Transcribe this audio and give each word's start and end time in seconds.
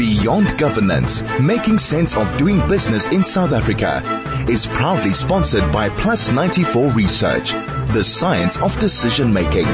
Beyond 0.00 0.56
Governance, 0.56 1.20
Making 1.42 1.76
Sense 1.76 2.16
of 2.16 2.34
Doing 2.38 2.66
Business 2.66 3.08
in 3.08 3.22
South 3.22 3.52
Africa 3.52 4.00
is 4.48 4.64
proudly 4.64 5.10
sponsored 5.10 5.70
by 5.72 5.90
Plus 5.90 6.32
94 6.32 6.88
Research, 6.92 7.50
the 7.92 8.02
science 8.02 8.56
of 8.62 8.78
decision 8.78 9.30
making. 9.30 9.66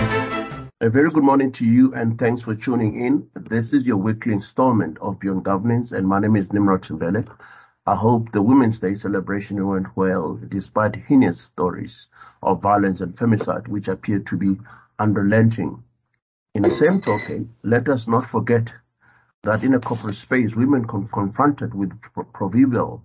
A 0.81 0.91
very 0.91 1.11
good 1.11 1.23
morning 1.23 1.53
to 1.53 1.65
you 1.65 1.95
and 1.95 2.19
thanks 2.19 2.43
for 2.43 2.57
tuning 2.57 3.01
in. 3.05 3.29
This 3.49 3.73
is 3.73 3.87
your 3.87 3.99
weekly 3.99 4.33
installment 4.33 4.99
of 4.99 5.21
Beyond 5.21 5.45
Governance 5.45 5.93
and 5.93 6.05
my 6.09 6.19
name 6.19 6.35
is 6.35 6.53
Nimrod 6.53 6.83
Mbele. 6.83 7.25
I 7.87 7.95
hope 7.95 8.33
the 8.33 8.43
Women's 8.43 8.81
Day 8.81 8.97
celebration 8.97 9.65
went 9.65 9.97
well 9.97 10.41
despite 10.49 10.97
heinous 10.97 11.41
stories 11.41 12.09
of 12.43 12.61
violence 12.61 13.01
and 13.01 13.15
femicide 13.15 13.69
which 13.69 13.87
appear 13.87 14.19
to 14.19 14.37
be 14.37 14.57
unrelenting. 14.99 15.85
In 16.57 16.63
the 16.63 16.71
same 16.71 17.01
token, 17.01 17.55
let 17.63 17.89
us 17.89 18.09
not 18.09 18.29
forget 18.29 18.73
that 19.47 19.63
in 19.63 19.75
a 19.75 19.81
corporate 19.81 20.17
space, 20.17 20.57
women 20.57 20.85
con- 20.85 21.09
confronted 21.13 21.73
with 21.73 21.93
proverbial 22.35 23.05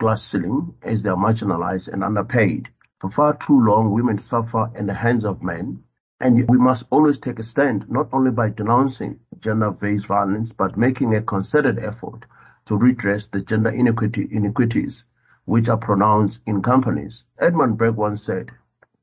glass 0.00 0.22
ceiling 0.22 0.74
as 0.82 1.02
they 1.02 1.10
are 1.10 1.16
marginalized 1.16 1.88
and 1.88 2.02
underpaid. 2.02 2.68
For 3.00 3.10
far 3.10 3.36
too 3.36 3.60
long, 3.60 3.90
women 3.92 4.16
suffer 4.16 4.70
in 4.74 4.86
the 4.86 4.94
hands 4.94 5.26
of 5.26 5.42
men, 5.42 5.84
and 6.18 6.48
we 6.48 6.56
must 6.56 6.84
always 6.90 7.18
take 7.18 7.38
a 7.38 7.42
stand, 7.42 7.90
not 7.90 8.08
only 8.10 8.30
by 8.30 8.48
denouncing 8.48 9.20
gender-based 9.40 10.06
violence, 10.06 10.50
but 10.50 10.78
making 10.78 11.14
a 11.14 11.20
concerted 11.20 11.78
effort 11.78 12.24
to 12.66 12.76
redress 12.76 13.26
the 13.26 13.42
gender 13.42 13.70
inequity, 13.70 14.28
inequities 14.30 15.04
which 15.44 15.68
are 15.68 15.76
pronounced 15.76 16.40
in 16.46 16.62
companies. 16.62 17.24
Edmund 17.38 17.76
Burke 17.76 17.96
once 17.98 18.22
said, 18.22 18.50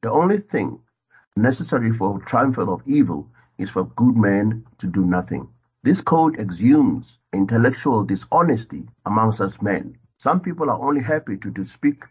the 0.01 0.09
only 0.09 0.39
thing 0.39 0.79
necessary 1.35 1.91
for 1.91 2.19
triumph 2.21 2.57
of 2.57 2.81
evil 2.87 3.29
is 3.59 3.69
for 3.69 3.85
good 3.85 4.17
men 4.17 4.65
to 4.79 4.87
do 4.87 5.05
nothing. 5.05 5.47
This 5.81 6.01
code 6.01 6.37
exhumes 6.37 7.17
intellectual 7.31 8.03
dishonesty 8.03 8.85
amongst 9.05 9.39
us 9.39 9.61
men. 9.61 9.97
Some 10.17 10.41
people 10.41 10.69
are 10.69 10.81
only 10.81 11.01
happy 11.01 11.37
to, 11.37 11.51
to 11.51 11.63
speak 11.63 12.03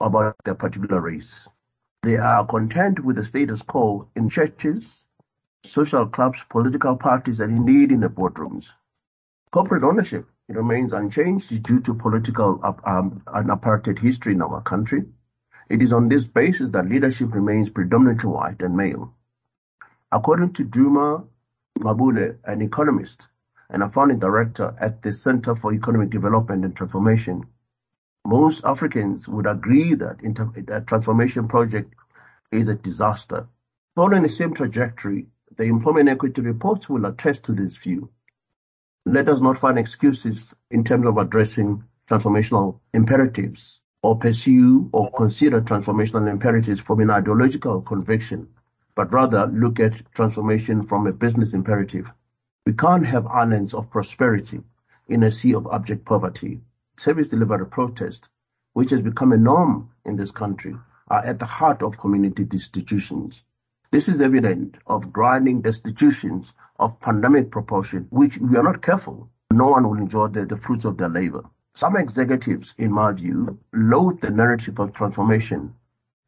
about 0.00 0.34
their 0.44 0.56
particular 0.56 1.00
race. 1.00 1.46
They 2.02 2.16
are 2.16 2.44
content 2.44 2.98
with 3.04 3.14
the 3.14 3.24
status 3.24 3.62
quo 3.62 4.08
in 4.16 4.28
churches, 4.28 5.04
social 5.64 6.04
clubs, 6.04 6.40
political 6.50 6.96
parties, 6.96 7.38
and 7.38 7.56
indeed 7.56 7.92
in 7.92 8.00
the 8.00 8.08
boardrooms. 8.08 8.70
Corporate 9.52 9.84
ownership 9.84 10.26
remains 10.48 10.92
unchanged 10.92 11.62
due 11.62 11.78
to 11.80 11.94
political 11.94 12.60
um, 12.84 13.22
and 13.28 13.50
apartheid 13.50 14.00
history 14.00 14.32
in 14.32 14.42
our 14.42 14.60
country. 14.62 15.04
It 15.68 15.80
is 15.80 15.92
on 15.92 16.08
this 16.08 16.26
basis 16.26 16.70
that 16.70 16.88
leadership 16.88 17.32
remains 17.32 17.70
predominantly 17.70 18.30
white 18.30 18.62
and 18.62 18.76
male. 18.76 19.14
According 20.10 20.54
to 20.54 20.64
Duma 20.64 21.22
Gqubule, 21.82 22.38
an 22.44 22.62
economist 22.62 23.26
and 23.68 23.82
a 23.82 23.88
founding 23.88 24.18
director 24.18 24.74
at 24.80 25.02
the 25.02 25.12
Center 25.12 25.56
for 25.56 25.72
Economic 25.72 26.10
Development 26.10 26.64
and 26.64 26.76
Transformation, 26.76 27.44
most 28.24 28.64
Africans 28.64 29.26
would 29.26 29.46
agree 29.46 29.94
that 29.94 30.18
the 30.20 30.84
transformation 30.86 31.48
project 31.48 31.92
is 32.52 32.68
a 32.68 32.74
disaster. 32.74 33.48
Following 33.96 34.22
the 34.22 34.28
same 34.28 34.54
trajectory, 34.54 35.26
the 35.56 35.64
Employment 35.64 36.08
Equity 36.08 36.40
Reports 36.40 36.88
will 36.88 37.04
attest 37.06 37.44
to 37.44 37.52
this 37.52 37.76
view. 37.76 38.10
Let 39.04 39.28
us 39.28 39.40
not 39.40 39.58
find 39.58 39.78
excuses 39.78 40.54
in 40.70 40.84
terms 40.84 41.06
of 41.06 41.18
addressing 41.18 41.82
transformational 42.08 42.78
imperatives 42.94 43.80
or 44.02 44.18
pursue 44.18 44.88
or 44.92 45.10
consider 45.12 45.60
transformational 45.60 46.30
imperatives 46.30 46.80
from 46.80 47.00
an 47.00 47.10
ideological 47.10 47.80
conviction, 47.82 48.48
but 48.94 49.12
rather 49.12 49.46
look 49.46 49.80
at 49.80 50.12
transformation 50.14 50.86
from 50.86 51.06
a 51.06 51.12
business 51.12 51.54
imperative. 51.54 52.10
We 52.66 52.74
can't 52.74 53.06
have 53.06 53.26
islands 53.26 53.74
of 53.74 53.90
prosperity 53.90 54.62
in 55.08 55.22
a 55.22 55.30
sea 55.30 55.54
of 55.54 55.66
abject 55.72 56.04
poverty. 56.04 56.60
Service 56.96 57.28
delivery 57.28 57.66
protest, 57.66 58.28
which 58.72 58.90
has 58.90 59.00
become 59.00 59.32
a 59.32 59.36
norm 59.36 59.90
in 60.04 60.16
this 60.16 60.30
country, 60.30 60.76
are 61.08 61.24
at 61.24 61.38
the 61.38 61.46
heart 61.46 61.82
of 61.82 61.98
community 61.98 62.46
institutions. 62.52 63.42
This 63.90 64.08
is 64.08 64.20
evident 64.20 64.76
of 64.86 65.12
grinding 65.12 65.60
destitutions 65.62 66.52
of 66.78 67.00
pandemic 67.00 67.50
proportion, 67.50 68.06
which 68.10 68.38
we 68.38 68.56
are 68.56 68.62
not 68.62 68.82
careful, 68.82 69.28
no 69.50 69.68
one 69.68 69.88
will 69.88 69.98
enjoy 69.98 70.28
the, 70.28 70.46
the 70.46 70.56
fruits 70.56 70.84
of 70.84 70.96
their 70.96 71.08
labor. 71.08 71.44
Some 71.74 71.96
executives, 71.96 72.74
in 72.78 72.92
my 72.92 73.12
view, 73.12 73.58
loathe 73.72 74.20
the 74.20 74.30
narrative 74.30 74.78
of 74.78 74.92
transformation 74.92 75.74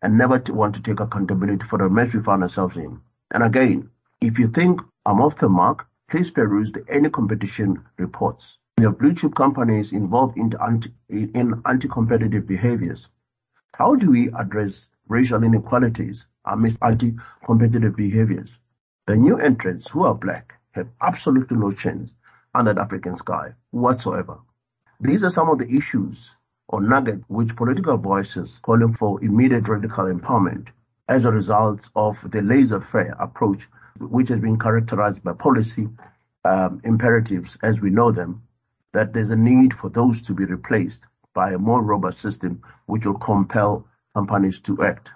and 0.04 0.18
never 0.18 0.38
want 0.50 0.74
to 0.74 0.82
take 0.82 1.00
accountability 1.00 1.64
for 1.64 1.78
the 1.78 1.88
mess 1.88 2.12
we 2.12 2.20
find 2.20 2.42
ourselves 2.42 2.76
in. 2.76 3.00
And 3.30 3.42
again, 3.42 3.88
if 4.20 4.38
you 4.38 4.48
think 4.48 4.82
I'm 5.06 5.22
off 5.22 5.38
the 5.38 5.48
mark, 5.48 5.86
please 6.10 6.30
peruse 6.30 6.72
the 6.72 6.84
any 6.90 7.08
competition 7.08 7.82
reports. 7.96 8.58
Have 8.78 8.98
blue 8.98 9.14
chip 9.14 9.34
companies 9.34 9.92
involved 9.92 10.36
in, 10.36 10.52
anti, 10.62 10.92
in 11.08 11.62
anti-competitive 11.64 12.46
behaviors. 12.46 13.08
How 13.72 13.94
do 13.94 14.10
we 14.10 14.30
address 14.32 14.88
racial 15.08 15.42
inequalities 15.42 16.26
amidst 16.44 16.82
anti-competitive 16.82 17.96
behaviors? 17.96 18.58
The 19.06 19.16
new 19.16 19.38
entrants 19.38 19.90
who 19.90 20.04
are 20.04 20.14
black 20.14 20.52
have 20.72 20.88
absolutely 21.00 21.56
no 21.56 21.72
chance 21.72 22.12
under 22.54 22.74
the 22.74 22.82
African 22.82 23.16
sky 23.16 23.54
whatsoever. 23.70 24.36
These 25.00 25.24
are 25.24 25.30
some 25.30 25.48
of 25.48 25.58
the 25.58 25.74
issues 25.74 26.36
or 26.68 26.80
nuggets 26.80 27.24
which 27.28 27.54
political 27.56 27.96
voices 27.96 28.58
calling 28.62 28.92
for 28.92 29.22
immediate 29.22 29.68
radical 29.68 30.04
empowerment 30.04 30.68
as 31.08 31.24
a 31.24 31.30
result 31.30 31.88
of 31.94 32.18
the 32.30 32.40
laissez-faire 32.40 33.14
approach 33.20 33.68
which 34.00 34.28
has 34.28 34.40
been 34.40 34.58
characterized 34.58 35.22
by 35.22 35.32
policy 35.32 35.88
um, 36.44 36.80
imperatives 36.84 37.56
as 37.62 37.80
we 37.80 37.90
know 37.90 38.10
them, 38.10 38.42
that 38.92 39.12
there's 39.12 39.30
a 39.30 39.36
need 39.36 39.74
for 39.74 39.88
those 39.90 40.20
to 40.22 40.34
be 40.34 40.44
replaced 40.44 41.06
by 41.34 41.52
a 41.52 41.58
more 41.58 41.82
robust 41.82 42.18
system 42.18 42.62
which 42.86 43.04
will 43.04 43.18
compel 43.18 43.86
companies 44.14 44.60
to 44.60 44.82
act. 44.82 45.10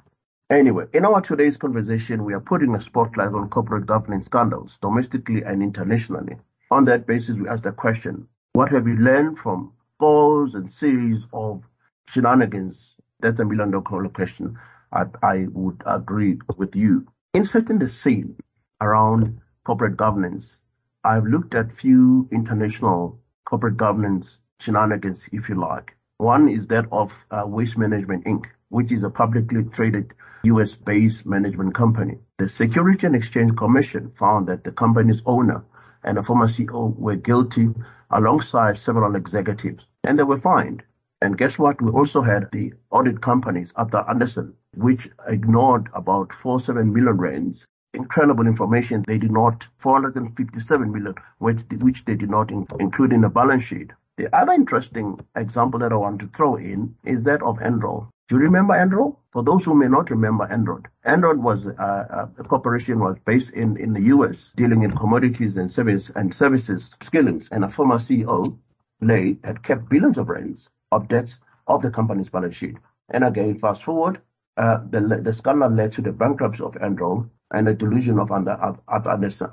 Anyway, 0.51 0.87
in 0.95 1.05
our 1.05 1.21
today's 1.21 1.57
conversation, 1.57 2.25
we 2.25 2.33
are 2.33 2.41
putting 2.41 2.75
a 2.75 2.81
spotlight 2.81 3.35
on 3.35 3.49
corporate 3.51 3.87
governance 3.87 4.25
scandals, 4.25 4.79
domestically 4.81 5.43
and 5.43 5.63
internationally. 5.63 6.37
On 6.71 6.85
that 6.87 7.07
basis, 7.07 7.37
we 7.37 7.49
ask 7.49 7.63
the 7.63 7.73
question, 7.73 8.27
what 8.55 8.71
have 8.73 8.89
you 8.89 8.97
learned 8.97 9.39
from 9.39 9.73
scores 9.99 10.55
and 10.55 10.71
series 10.71 11.27
of 11.33 11.65
shenanigans? 12.09 12.95
That's 13.19 13.41
a 13.41 13.45
million 13.45 13.73
dollar 13.73 14.09
question. 14.09 14.57
I, 14.93 15.07
I 15.25 15.47
would 15.51 15.83
agree 15.85 16.39
with 16.57 16.77
you. 16.77 17.09
In 17.35 17.43
setting 17.43 17.81
the 17.81 17.89
scene 17.89 18.37
around 18.81 19.41
corporate 19.65 19.97
governance, 19.97 20.59
I've 21.03 21.25
looked 21.27 21.55
at 21.57 21.73
few 21.73 22.29
international 22.31 23.19
corporate 23.45 23.77
governance 23.77 24.41
shenanigans, 24.61 25.29
if 25.33 25.49
you 25.49 25.57
like. 25.57 25.97
One 26.19 26.49
is 26.49 26.69
that 26.69 26.87
of 26.93 27.13
uh, 27.33 27.43
Waste 27.47 27.77
Management 27.77 28.25
Inc., 28.25 28.45
which 28.69 28.93
is 28.93 29.03
a 29.03 29.11
publicly 29.11 29.65
traded 29.65 30.15
US-based 30.45 31.27
management 31.27 31.75
company. 31.75 32.19
The 32.39 32.49
Security 32.49 33.07
and 33.09 33.17
Exchange 33.17 33.57
Commission 33.57 34.13
found 34.17 34.47
that 34.47 34.63
the 34.63 34.71
company's 34.71 35.23
owner 35.27 35.65
and 36.05 36.19
a 36.19 36.23
former 36.23 36.47
CEO 36.47 36.97
were 36.97 37.17
guilty 37.17 37.69
alongside 38.11 38.79
several 38.79 39.17
executives, 39.17 39.85
and 40.05 40.19
they 40.19 40.23
were 40.23 40.39
fined. 40.39 40.83
And 41.21 41.37
guess 41.37 41.59
what? 41.59 41.83
We 41.83 41.91
also 41.91 42.23
had 42.23 42.49
the 42.53 42.73
audit 42.91 43.21
companies 43.21 43.73
Arthur 43.75 44.05
Andersen, 44.09 44.55
which 44.77 45.09
ignored 45.27 45.89
about 45.95 46.33
47 46.33 46.93
million 46.93 47.17
rands. 47.17 47.67
Incredible 47.95 48.47
information. 48.47 49.05
They 49.07 49.19
did 49.19 49.33
not, 49.33 49.67
457 49.79 50.93
million, 50.93 51.15
which, 51.39 51.63
which 51.81 52.05
they 52.05 52.15
did 52.15 52.31
not 52.31 52.51
in, 52.51 52.67
include 52.79 53.13
in 53.13 53.23
the 53.23 53.29
balance 53.29 53.65
sheet. 53.65 53.91
The 54.17 54.35
other 54.37 54.53
interesting 54.53 55.19
example 55.35 55.81
that 55.81 55.93
I 55.93 55.97
want 55.97 56.21
to 56.21 56.29
throw 56.29 56.57
in 56.57 56.95
is 57.05 57.23
that 57.25 57.43
of 57.43 57.59
Enron. 57.59 58.09
Do 58.29 58.37
you 58.37 58.43
remember 58.43 58.75
Enron? 58.75 59.17
For 59.33 59.43
those 59.43 59.65
who 59.65 59.75
may 59.75 59.89
not 59.89 60.11
remember 60.11 60.47
Enron, 60.47 60.85
Enron 61.07 61.39
was 61.39 61.67
uh, 61.67 61.71
uh, 61.71 62.29
a 62.39 62.45
corporation 62.45 62.99
was 62.99 63.17
based 63.25 63.51
in, 63.51 63.77
in 63.77 63.93
the 63.93 64.03
U.S. 64.15 64.53
dealing 64.55 64.83
in 64.83 64.97
commodities 64.97 65.57
and 65.57 65.71
service 65.71 66.11
and 66.11 66.35
services 66.35 66.95
Skilling's, 67.01 67.49
and 67.51 67.65
a 67.65 67.71
former 67.71 67.97
CEO, 67.97 68.59
Lay, 69.01 69.39
had 69.45 69.63
kept 69.63 69.89
billions 69.89 70.19
of 70.19 70.29
rands 70.29 70.71
of 70.93 71.09
debts 71.09 71.41
of 71.67 71.83
the 71.83 71.91
company's 71.91 72.29
balance 72.29 72.57
sheet. 72.57 72.77
And 73.11 73.25
again, 73.25 73.59
fast 73.59 73.83
forward, 73.83 74.21
uh, 74.57 74.81
the, 74.91 75.33
scandal 75.33 75.71
led 75.71 75.93
to 75.93 76.03
the 76.03 76.13
bankruptcy 76.13 76.65
of 76.65 76.75
Enron 76.75 77.31
and 77.53 77.67
the 77.67 77.75
delusion 77.75 78.19
of 78.19 78.31
Andersen. 78.33 79.51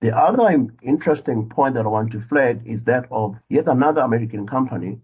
The 0.00 0.16
other 0.16 0.68
interesting 0.82 1.48
point 1.48 1.74
that 1.74 1.84
I 1.84 1.88
want 1.88 2.12
to 2.12 2.20
flag 2.20 2.62
is 2.64 2.84
that 2.84 3.06
of 3.10 3.36
yet 3.48 3.66
another 3.66 4.02
American 4.02 4.46
company 4.46 5.00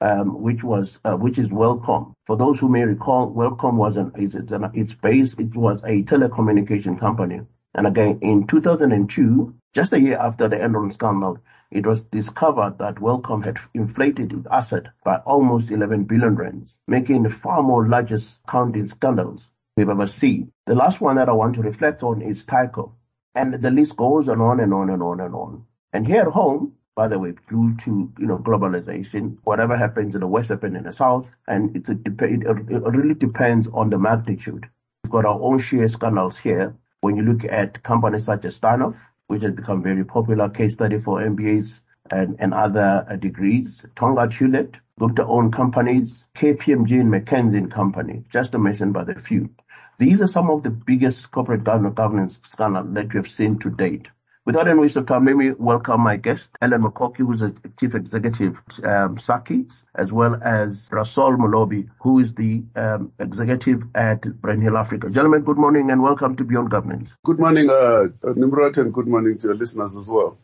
um, 0.00 0.40
which 0.42 0.62
was 0.62 0.98
uh, 1.04 1.16
which 1.16 1.38
is 1.38 1.48
WorldCom. 1.48 2.14
For 2.26 2.36
those 2.36 2.58
who 2.58 2.68
may 2.68 2.84
recall, 2.84 3.32
WorldCom 3.32 3.74
was 3.74 3.96
an 3.96 4.12
it's, 4.14 4.34
an, 4.52 4.70
it's 4.74 4.94
based 4.94 5.40
it 5.40 5.54
was 5.54 5.82
a 5.82 6.02
telecommunication 6.04 6.98
company. 6.98 7.40
And 7.74 7.86
again, 7.86 8.18
in 8.22 8.46
2002, 8.46 9.54
just 9.74 9.92
a 9.92 10.00
year 10.00 10.18
after 10.18 10.48
the 10.48 10.56
Enron 10.56 10.92
scandal, 10.92 11.38
it 11.70 11.86
was 11.86 12.02
discovered 12.02 12.78
that 12.78 12.96
WorldCom 12.96 13.44
had 13.44 13.58
inflated 13.74 14.32
its 14.32 14.46
asset 14.46 14.86
by 15.04 15.16
almost 15.16 15.70
11 15.70 16.04
billion 16.04 16.34
rands, 16.34 16.78
making 16.86 17.22
the 17.22 17.30
far 17.30 17.62
more 17.62 17.86
largest 17.86 18.38
counting 18.48 18.86
scandals 18.86 19.46
we've 19.76 19.88
ever 19.88 20.06
seen. 20.06 20.50
The 20.66 20.74
last 20.74 21.00
one 21.00 21.16
that 21.16 21.28
I 21.28 21.32
want 21.32 21.54
to 21.56 21.62
reflect 21.62 22.02
on 22.02 22.22
is 22.22 22.44
Tyco. 22.44 22.92
And 23.34 23.54
the 23.54 23.70
list 23.70 23.96
goes 23.96 24.28
on 24.28 24.40
and 24.40 24.42
on 24.42 24.60
and 24.60 24.72
on 24.72 24.90
and 24.90 25.02
on 25.02 25.20
and 25.20 25.34
on. 25.34 25.64
And 25.92 26.06
here 26.06 26.22
at 26.22 26.28
home, 26.28 26.74
by 26.98 27.06
the 27.06 27.18
way, 27.18 27.32
due 27.48 27.76
to 27.84 28.12
you 28.18 28.26
know 28.26 28.38
globalization. 28.38 29.36
Whatever 29.44 29.76
happens 29.76 30.16
in 30.16 30.20
the 30.20 30.26
west 30.26 30.48
happens 30.48 30.76
in 30.76 30.82
the 30.82 30.92
south, 30.92 31.28
and 31.46 31.76
it's 31.76 31.88
a, 31.88 31.92
it 31.92 32.92
really 32.96 33.14
depends 33.14 33.68
on 33.68 33.88
the 33.88 33.98
magnitude. 33.98 34.68
We've 35.04 35.12
got 35.12 35.24
our 35.24 35.40
own 35.40 35.60
share 35.60 35.88
scandals 35.88 36.38
here. 36.38 36.74
When 37.00 37.14
you 37.14 37.22
look 37.22 37.44
at 37.44 37.84
companies 37.84 38.24
such 38.24 38.44
as 38.46 38.58
Steinhoff, 38.58 38.96
which 39.28 39.42
has 39.42 39.52
become 39.52 39.82
very 39.82 40.04
popular 40.04 40.48
case 40.48 40.72
study 40.72 40.98
for 40.98 41.20
MBAs 41.20 41.80
and, 42.10 42.36
and 42.38 42.52
other 42.52 43.06
uh, 43.08 43.16
degrees, 43.16 43.84
Tongaat 43.94 44.32
Hulett, 44.32 44.74
looked 44.98 45.18
at 45.18 45.26
own 45.26 45.52
companies, 45.52 46.24
KPMG 46.34 47.00
and 47.00 47.12
McKinsey 47.12 47.70
Company, 47.70 48.24
just 48.30 48.52
to 48.52 48.58
mention 48.58 48.90
by 48.92 49.04
the 49.04 49.14
few. 49.14 49.50
These 49.98 50.22
are 50.22 50.26
some 50.26 50.50
of 50.50 50.62
the 50.62 50.70
biggest 50.70 51.30
corporate 51.30 51.64
governance 51.64 52.40
scandals 52.44 52.94
that 52.94 53.12
we 53.12 53.18
have 53.18 53.30
seen 53.30 53.58
to 53.60 53.70
date. 53.70 54.08
Without 54.48 54.66
any 54.66 54.78
waste 54.78 54.96
of 54.96 55.04
time, 55.04 55.26
let 55.26 55.36
me 55.36 55.50
welcome 55.58 56.00
my 56.00 56.16
guest, 56.16 56.48
Alan 56.62 56.80
Mukoki, 56.80 57.18
who's 57.18 57.42
a 57.42 57.52
chief 57.78 57.94
executive 57.94 58.56
um, 58.82 59.18
SACCI, 59.18 59.70
as 59.94 60.10
well 60.10 60.40
as 60.42 60.88
Bra 60.88 61.02
Saul 61.02 61.36
Molobi, 61.36 61.90
who 62.00 62.18
is 62.20 62.32
the 62.32 62.62
um, 62.74 63.12
executive 63.18 63.82
at 63.94 64.22
Brandhill 64.22 64.78
Africa. 64.78 65.10
Gentlemen, 65.10 65.42
good 65.42 65.58
morning 65.58 65.90
and 65.90 66.02
welcome 66.02 66.34
to 66.36 66.44
Beyond 66.44 66.70
Governance. 66.70 67.14
Good 67.26 67.38
morning, 67.38 67.68
uh, 67.68 68.04
Nimrod, 68.36 68.78
and 68.78 68.94
good 68.94 69.06
morning 69.06 69.36
to 69.36 69.48
your 69.48 69.54
listeners 69.54 69.94
as 69.94 70.08
well. 70.10 70.38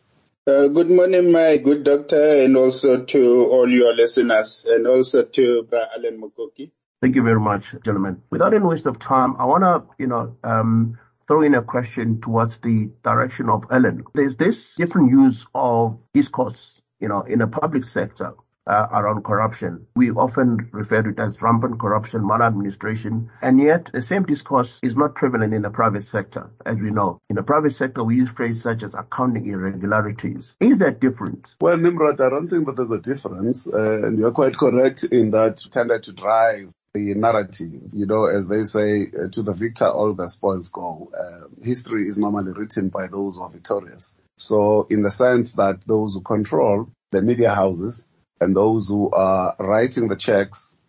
Uh, 0.45 0.67
good 0.67 0.91
morning, 0.91 1.31
my 1.31 1.57
good 1.57 1.83
doctor, 1.83 2.43
and 2.43 2.55
also 2.55 3.05
to 3.05 3.45
all 3.47 3.67
your 3.67 3.95
listeners, 3.95 4.67
and 4.69 4.85
also 4.85 5.23
to 5.23 5.63
Bra 5.63 5.85
Alan 5.97 6.21
Mukoki. 6.21 6.69
Thank 7.01 7.15
you 7.15 7.23
very 7.23 7.39
much, 7.39 7.71
gentlemen. 7.83 8.21
Without 8.29 8.53
any 8.53 8.65
waste 8.65 8.85
of 8.85 8.99
time, 8.99 9.35
I 9.39 9.45
want 9.45 9.63
to, 9.63 9.83
you 9.97 10.05
know, 10.05 10.37
um, 10.43 10.99
throw 11.27 11.41
in 11.41 11.55
a 11.55 11.61
question 11.61 12.21
towards 12.21 12.57
the 12.59 12.89
direction 13.03 13.49
of 13.49 13.65
Alan. 13.71 14.03
There's 14.13 14.35
this 14.35 14.75
different 14.75 15.11
use 15.11 15.45
of 15.53 15.97
discourse, 16.13 16.81
you 16.99 17.07
know, 17.07 17.21
in 17.21 17.39
the 17.39 17.47
public 17.47 17.83
sector 17.83 18.33
uh, 18.67 18.87
around 18.91 19.23
corruption. 19.23 19.85
We 19.95 20.11
often 20.11 20.69
refer 20.71 21.03
to 21.03 21.09
it 21.09 21.19
as 21.19 21.41
rampant 21.41 21.79
corruption, 21.79 22.25
maladministration, 22.25 23.29
and 23.41 23.59
yet 23.59 23.89
the 23.93 24.01
same 24.01 24.23
discourse 24.23 24.79
is 24.81 24.95
not 24.95 25.15
prevalent 25.15 25.53
in 25.53 25.61
the 25.61 25.69
private 25.69 26.05
sector, 26.05 26.49
as 26.65 26.77
we 26.77 26.91
know. 26.91 27.19
In 27.29 27.35
the 27.35 27.43
private 27.43 27.73
sector, 27.73 28.03
we 28.03 28.15
use 28.15 28.29
phrases 28.29 28.63
such 28.63 28.83
as 28.83 28.93
accounting 28.93 29.45
irregularities. 29.47 30.55
Is 30.59 30.79
that 30.79 30.99
different? 30.99 31.55
Well, 31.61 31.77
Nimrod, 31.77 32.19
I 32.21 32.29
don't 32.29 32.47
think 32.47 32.65
that 32.65 32.75
there's 32.75 32.91
a 32.91 33.01
difference, 33.01 33.67
uh, 33.67 34.07
and 34.07 34.17
you're 34.17 34.31
quite 34.31 34.57
correct 34.57 35.03
in 35.03 35.31
that 35.31 35.57
tended 35.71 36.03
to 36.03 36.13
drive 36.13 36.71
the 36.95 37.13
narrative. 37.13 37.81
You 37.93 38.05
know, 38.05 38.25
as 38.25 38.47
they 38.47 38.63
say, 38.63 39.07
uh, 39.07 39.27
to 39.27 39.43
the 39.43 39.51
victor 39.51 39.85
all 39.85 40.13
the 40.13 40.27
spoils 40.27 40.69
go. 40.69 41.11
Uh, 41.17 41.47
history 41.61 42.07
is 42.07 42.17
normally 42.17 42.53
written 42.53 42.87
by 42.87 43.07
those 43.07 43.35
who 43.35 43.43
are 43.43 43.49
victorious. 43.49 44.17
So 44.37 44.87
in 44.89 45.01
the 45.01 45.11
sense 45.11 45.53
that 45.53 45.81
those 45.85 46.15
who 46.15 46.21
control 46.21 46.87
the 47.11 47.21
media 47.21 47.53
houses 47.53 48.09
and 48.39 48.55
those 48.55 48.87
who 48.87 49.11
are 49.11 49.55
writing 49.59 50.07
the 50.07 50.15
checks 50.15 50.79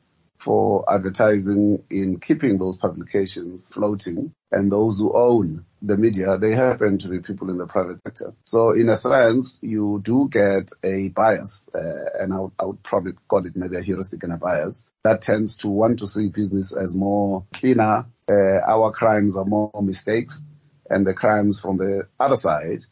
for 0.46 0.84
advertising 0.88 1.82
in 1.90 2.20
keeping 2.20 2.56
those 2.56 2.76
publications 2.76 3.72
floating 3.74 4.32
and 4.52 4.70
those 4.70 5.00
who 5.00 5.12
own 5.12 5.64
the 5.82 5.96
media, 5.96 6.38
they 6.38 6.54
happen 6.54 6.98
to 6.98 7.08
be 7.08 7.18
people 7.18 7.50
in 7.50 7.58
the 7.58 7.66
private 7.66 8.00
sector. 8.00 8.32
So 8.44 8.70
in 8.70 8.88
a 8.88 8.96
sense, 8.96 9.58
you 9.60 10.00
do 10.04 10.28
get 10.30 10.70
a 10.84 11.08
bias, 11.08 11.68
uh, 11.74 12.20
and 12.20 12.32
I 12.32 12.38
would, 12.38 12.52
I 12.60 12.64
would, 12.66 12.82
probably 12.84 13.14
call 13.26 13.44
it 13.44 13.56
maybe 13.56 13.76
a 13.76 13.82
heuristic 13.82 14.22
and 14.22 14.34
a 14.34 14.36
bias 14.36 14.88
that 15.02 15.20
tends 15.20 15.56
to 15.58 15.68
want 15.68 15.98
to 15.98 16.06
see 16.06 16.28
business 16.28 16.72
as 16.72 16.96
more 16.96 17.44
cleaner. 17.52 18.06
Uh, 18.30 18.60
our 18.68 18.92
crimes 18.92 19.36
are 19.36 19.44
more 19.44 19.72
mistakes 19.82 20.44
and 20.88 21.04
the 21.04 21.14
crimes 21.14 21.58
from 21.58 21.78
the 21.78 22.06
other 22.20 22.36
side 22.36 22.84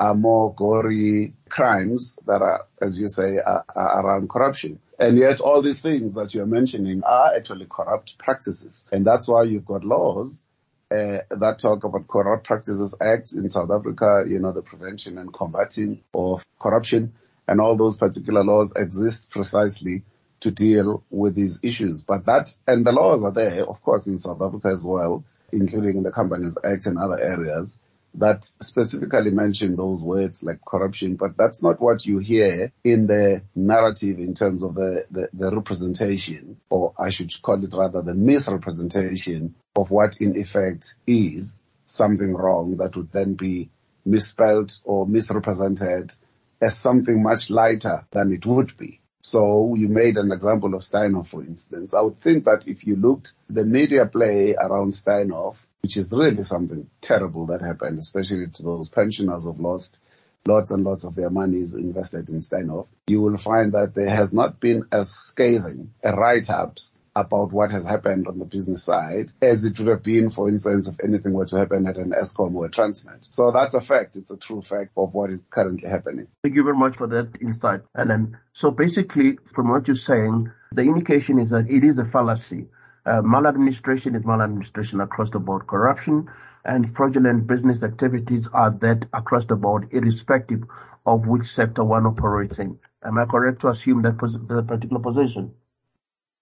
are 0.00 0.14
more 0.14 0.54
gory 0.54 1.34
crimes 1.50 2.18
that 2.26 2.40
are, 2.40 2.66
as 2.80 2.98
you 2.98 3.06
say, 3.06 3.36
are, 3.36 3.64
are 3.76 4.00
around 4.00 4.30
corruption. 4.30 4.80
And 4.98 5.18
yet 5.18 5.40
all 5.40 5.60
these 5.60 5.80
things 5.80 6.14
that 6.14 6.34
you're 6.34 6.46
mentioning 6.46 7.04
are 7.04 7.34
actually 7.36 7.66
corrupt 7.68 8.16
practices. 8.18 8.88
And 8.90 9.06
that's 9.06 9.28
why 9.28 9.44
you've 9.44 9.66
got 9.66 9.84
laws 9.84 10.42
uh, 10.90 11.18
that 11.30 11.58
talk 11.58 11.84
about 11.84 12.08
Corrupt 12.08 12.44
Practices 12.44 12.96
Act 13.00 13.32
in 13.32 13.48
South 13.48 13.70
Africa, 13.70 14.24
you 14.26 14.40
know, 14.40 14.50
the 14.52 14.62
prevention 14.62 15.18
and 15.18 15.32
combating 15.32 16.02
of 16.12 16.44
corruption 16.58 17.12
and 17.46 17.60
all 17.60 17.76
those 17.76 17.96
particular 17.96 18.42
laws 18.42 18.72
exist 18.76 19.30
precisely 19.30 20.02
to 20.40 20.50
deal 20.50 21.04
with 21.10 21.34
these 21.34 21.60
issues. 21.62 22.02
But 22.02 22.24
that, 22.26 22.56
and 22.66 22.84
the 22.84 22.92
laws 22.92 23.22
are 23.22 23.32
there, 23.32 23.66
of 23.66 23.82
course, 23.82 24.08
in 24.08 24.18
South 24.18 24.40
Africa 24.40 24.68
as 24.68 24.82
well, 24.82 25.24
including 25.52 25.98
in 25.98 26.02
the 26.02 26.10
Companies 26.10 26.56
Act 26.64 26.86
and 26.86 26.98
other 26.98 27.20
areas 27.20 27.80
that 28.14 28.44
specifically 28.44 29.30
mention 29.30 29.76
those 29.76 30.02
words 30.02 30.42
like 30.42 30.60
corruption, 30.64 31.16
but 31.16 31.36
that's 31.36 31.62
not 31.62 31.80
what 31.80 32.04
you 32.04 32.18
hear 32.18 32.72
in 32.84 33.06
the 33.06 33.42
narrative 33.54 34.18
in 34.18 34.34
terms 34.34 34.62
of 34.62 34.74
the, 34.74 35.04
the, 35.10 35.28
the, 35.32 35.54
representation, 35.54 36.58
or 36.68 36.92
I 36.98 37.10
should 37.10 37.32
call 37.42 37.62
it 37.62 37.74
rather 37.74 38.02
the 38.02 38.14
misrepresentation 38.14 39.54
of 39.76 39.90
what 39.90 40.20
in 40.20 40.36
effect 40.36 40.96
is 41.06 41.60
something 41.86 42.34
wrong 42.34 42.76
that 42.78 42.96
would 42.96 43.12
then 43.12 43.34
be 43.34 43.70
misspelled 44.04 44.72
or 44.84 45.06
misrepresented 45.06 46.12
as 46.60 46.76
something 46.76 47.22
much 47.22 47.50
lighter 47.50 48.06
than 48.10 48.32
it 48.32 48.44
would 48.46 48.76
be. 48.76 49.00
So 49.22 49.74
you 49.74 49.88
made 49.88 50.16
an 50.16 50.32
example 50.32 50.74
of 50.74 50.80
Steinhoff, 50.80 51.28
for 51.28 51.42
instance. 51.42 51.92
I 51.92 52.00
would 52.00 52.18
think 52.18 52.44
that 52.44 52.68
if 52.68 52.86
you 52.86 52.96
looked 52.96 53.34
the 53.48 53.64
media 53.64 54.06
play 54.06 54.54
around 54.54 54.92
Steinhoff, 54.92 55.66
which 55.82 55.96
is 55.96 56.12
really 56.12 56.42
something 56.42 56.88
terrible 57.00 57.46
that 57.46 57.60
happened, 57.60 57.98
especially 57.98 58.46
to 58.46 58.62
those 58.62 58.88
pensioners 58.88 59.44
who've 59.44 59.60
lost 59.60 60.00
lots 60.46 60.70
and 60.70 60.84
lots 60.84 61.04
of 61.04 61.14
their 61.14 61.30
monies 61.30 61.74
invested 61.74 62.30
in 62.30 62.38
Steinhoff, 62.38 62.86
you 63.06 63.20
will 63.20 63.36
find 63.36 63.72
that 63.72 63.94
there 63.94 64.10
has 64.10 64.32
not 64.32 64.60
been 64.60 64.84
as 64.90 65.10
scathing 65.10 65.92
a 66.02 66.12
write-ups 66.12 66.96
about 67.16 67.52
what 67.52 67.72
has 67.72 67.84
happened 67.84 68.28
on 68.28 68.38
the 68.38 68.44
business 68.44 68.84
side 68.84 69.32
as 69.42 69.64
it 69.64 69.78
would 69.78 69.88
have 69.88 70.02
been, 70.02 70.30
for 70.30 70.48
instance, 70.48 70.88
if 70.88 70.96
anything 71.02 71.32
were 71.32 71.44
to 71.44 71.56
happen 71.56 71.86
at 71.86 71.96
an 71.96 72.12
Eskom 72.12 72.54
or 72.54 72.66
a 72.66 72.70
Transnet. 72.70 73.26
So 73.30 73.50
that's 73.50 73.74
a 73.74 73.80
fact. 73.80 74.16
It's 74.16 74.30
a 74.30 74.36
true 74.36 74.62
fact 74.62 74.92
of 74.96 75.12
what 75.12 75.30
is 75.30 75.44
currently 75.50 75.88
happening. 75.88 76.28
Thank 76.42 76.54
you 76.54 76.62
very 76.62 76.76
much 76.76 76.96
for 76.96 77.08
that 77.08 77.36
insight, 77.40 77.80
Alan. 77.96 78.38
So 78.52 78.70
basically, 78.70 79.38
from 79.52 79.70
what 79.70 79.88
you're 79.88 79.96
saying, 79.96 80.52
the 80.72 80.82
indication 80.82 81.40
is 81.40 81.50
that 81.50 81.68
it 81.68 81.82
is 81.82 81.98
a 81.98 82.04
fallacy. 82.04 82.68
Uh, 83.06 83.22
maladministration 83.22 84.14
is 84.14 84.24
maladministration 84.24 85.00
across 85.00 85.30
the 85.30 85.38
board. 85.38 85.66
Corruption 85.66 86.28
and 86.64 86.94
fraudulent 86.94 87.46
business 87.46 87.82
activities 87.82 88.46
are 88.52 88.70
that 88.70 89.06
across 89.12 89.46
the 89.46 89.56
board, 89.56 89.88
irrespective 89.92 90.64
of 91.06 91.26
which 91.26 91.46
sector 91.46 91.82
one 91.82 92.06
operates 92.06 92.58
in. 92.58 92.78
Am 93.02 93.18
I 93.18 93.24
correct 93.24 93.62
to 93.62 93.68
assume 93.68 94.02
that, 94.02 94.18
pos- 94.18 94.34
that 94.34 94.66
particular 94.66 95.00
position? 95.00 95.54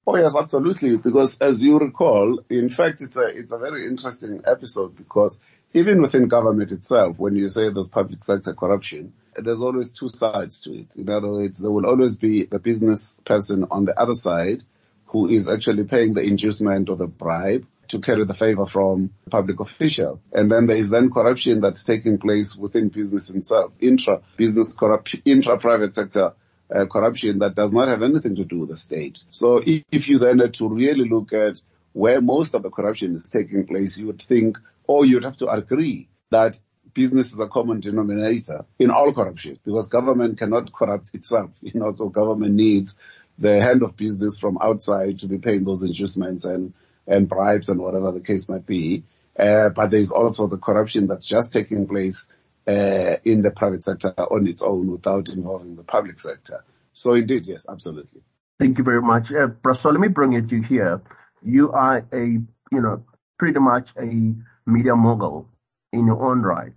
Oh 0.07 0.17
yes, 0.17 0.35
absolutely. 0.35 0.97
Because 0.97 1.39
as 1.39 1.63
you 1.63 1.79
recall, 1.79 2.41
in 2.49 2.71
fact, 2.71 3.03
it's 3.03 3.17
a 3.19 3.27
it's 3.27 3.53
a 3.53 3.59
very 3.59 3.87
interesting 3.87 4.41
episode 4.47 4.97
because 4.97 5.43
even 5.75 6.01
within 6.01 6.29
government 6.29 6.73
itself, 6.73 7.19
when 7.19 7.37
you 7.37 7.49
say 7.51 7.71
there's 7.71 7.89
public 7.89 8.25
sector 8.25 8.55
corruption, 8.55 9.13
there's 9.37 9.61
always 9.61 9.95
two 9.95 10.09
sides 10.09 10.63
to 10.63 10.73
it. 10.73 10.97
In 10.97 11.11
other 11.11 11.29
words, 11.29 11.61
there 11.61 11.71
will 11.71 11.85
always 11.85 12.17
be 12.17 12.47
the 12.47 12.59
business 12.59 13.21
person 13.27 13.67
on 13.71 13.85
the 13.85 14.01
other 14.01 14.15
side 14.15 14.65
who 15.09 15.29
is 15.29 15.49
actually 15.49 15.85
paying 15.85 16.15
the 16.15 16.21
inducement 16.21 16.89
or 16.89 16.97
the 16.97 17.07
bribe 17.07 17.67
to 17.89 18.01
carry 18.01 18.25
the 18.25 18.35
favor 18.35 18.67
from 18.67 19.11
public 19.31 19.61
official. 19.61 20.21
And 20.33 20.51
then 20.51 20.67
there 20.67 20.77
is 20.77 20.91
then 20.91 21.11
corruption 21.11 21.61
that's 21.61 21.85
taking 21.85 22.19
place 22.19 22.55
within 22.55 22.89
business 22.89 23.31
itself, 23.31 23.73
intra 23.81 24.21
business 24.37 24.77
intra 25.25 25.59
private 25.59 25.95
sector 25.95 26.35
uh, 26.75 26.87
corruption 26.87 27.39
that 27.39 27.55
does 27.55 27.73
not 27.73 27.89
have 27.89 28.03
anything 28.03 28.37
to 28.37 28.45
do 28.45 28.61
with 28.61 28.69
the 28.69 28.77
state. 28.77 29.25
So 29.31 29.63
if, 29.65 29.85
if 29.91 30.09
you 30.09 30.19
then 30.19 30.39
had 30.41 30.55
to 30.55 30.69
really 30.69 31.09
look 31.09 31.33
at 31.33 31.61
where 31.93 32.21
most 32.21 32.55
of 32.55 32.63
the 32.63 32.71
corruption 32.71 33.15
is 33.15 33.29
taking 33.31 33.67
place, 33.67 33.99
you 33.99 34.07
would 34.09 34.23
think, 34.23 34.59
or 34.87 35.07
you'd 35.07 35.25
have 35.25 35.39
to 35.39 35.49
agree 35.49 36.09
that 36.31 36.59
business 36.93 37.33
is 37.33 37.41
a 37.41 37.49
common 37.49 37.81
denominator 37.81 38.65
in 38.79 38.91
all 38.91 39.13
corruption 39.13 39.59
because 39.65 39.89
government 39.89 40.39
cannot 40.39 40.73
corrupt 40.73 41.15
itself. 41.15 41.51
You 41.63 41.81
know, 41.81 41.95
so 41.95 42.09
government 42.09 42.55
needs 42.55 42.99
the 43.39 43.61
hand 43.61 43.83
of 43.83 43.97
business 43.97 44.39
from 44.39 44.59
outside 44.61 45.21
to 45.21 45.29
be 45.29 45.39
paying 45.39 45.65
those 45.65 45.83
inducements 45.83 46.45
and, 46.45 46.75
and 47.07 47.29
bribes 47.29 47.69
and 47.69 47.81
whatever 47.81 48.13
the 48.13 48.21
case 48.21 48.49
might 48.49 48.67
be. 48.67 49.05
Uh, 49.39 49.69
but 49.69 49.91
there's 49.91 50.11
also 50.11 50.49
the 50.49 50.59
corruption 50.59 51.07
that's 51.07 51.27
just 51.27 51.53
taking 51.53 51.87
place 51.87 52.29
uh, 52.67 53.17
in 53.25 53.43
the 53.43 53.51
private 53.51 53.85
sector 53.85 54.13
on 54.19 54.47
its 54.47 54.63
own 54.63 54.91
without 54.91 55.29
involving 55.29 55.77
the 55.77 55.85
public 55.85 56.19
sector. 56.19 56.65
So 56.93 57.15
indeed, 57.15 57.47
yes, 57.47 57.67
absolutely. 57.69 58.23
Thank 58.59 58.79
you 58.79 58.85
very 58.85 59.01
much. 59.01 59.33
Uh, 59.33 59.49
so 59.75 59.91
let 59.91 60.01
me 60.01 60.09
bring 60.09 60.33
it 60.33 60.49
to 60.49 60.57
you 60.57 60.63
here. 60.63 61.01
You 61.43 61.71
are 61.71 62.05
a, 62.13 62.25
you 62.25 62.81
know, 62.81 63.05
pretty 63.39 63.61
much 63.61 63.91
a 63.97 64.35
media 64.67 64.97
mogul 64.97 65.49
in 65.93 66.07
your 66.07 66.21
own 66.29 66.43
right. 66.43 66.75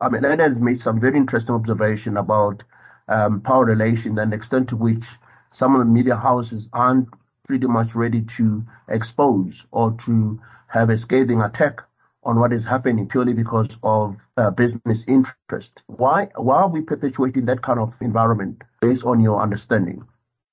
I 0.00 0.10
mean, 0.10 0.24
Ed 0.24 0.40
has 0.40 0.60
made 0.60 0.80
some 0.80 1.00
very 1.00 1.16
interesting 1.16 1.54
observation 1.54 2.18
about 2.18 2.62
um, 3.08 3.40
power 3.40 3.64
relations 3.64 4.18
and 4.18 4.32
the 4.32 4.36
extent 4.36 4.68
to 4.68 4.76
which 4.76 5.04
some 5.52 5.74
of 5.74 5.80
the 5.80 5.84
media 5.84 6.16
houses 6.16 6.68
aren't 6.72 7.08
pretty 7.46 7.66
much 7.66 7.94
ready 7.94 8.22
to 8.22 8.64
expose 8.88 9.64
or 9.70 9.92
to 10.06 10.40
have 10.68 10.90
a 10.90 10.98
scathing 10.98 11.42
attack 11.42 11.80
on 12.22 12.38
what 12.38 12.52
is 12.52 12.64
happening 12.64 13.08
purely 13.08 13.32
because 13.32 13.68
of 13.82 14.16
uh, 14.36 14.50
business 14.50 15.04
interest. 15.08 15.82
Why, 15.86 16.28
why 16.36 16.62
are 16.62 16.68
we 16.68 16.82
perpetuating 16.82 17.46
that 17.46 17.62
kind 17.62 17.80
of 17.80 17.94
environment 18.00 18.62
based 18.80 19.04
on 19.04 19.20
your 19.20 19.40
understanding? 19.42 20.04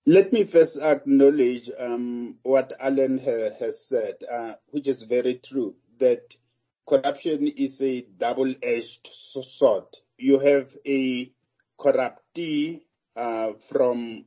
Let 0.06 0.32
me 0.32 0.46
first 0.46 0.77
acknowledge 0.77 1.70
um, 1.77 2.39
what 2.44 2.72
Alan 2.80 3.20
ha- 3.20 3.54
has 3.60 3.86
said, 3.86 4.16
uh, 4.32 4.54
which 4.70 4.88
is 4.88 5.01
very 5.04 5.36
true, 5.36 5.75
that 6.00 6.34
corruption 6.88 7.48
is 7.48 7.82
a 7.82 8.01
double-edged 8.01 9.06
sword. 9.06 9.84
You 10.18 10.39
have 10.39 10.72
a 10.88 11.32
corruptee 11.77 12.86
uh, 13.18 13.51
from 13.70 14.25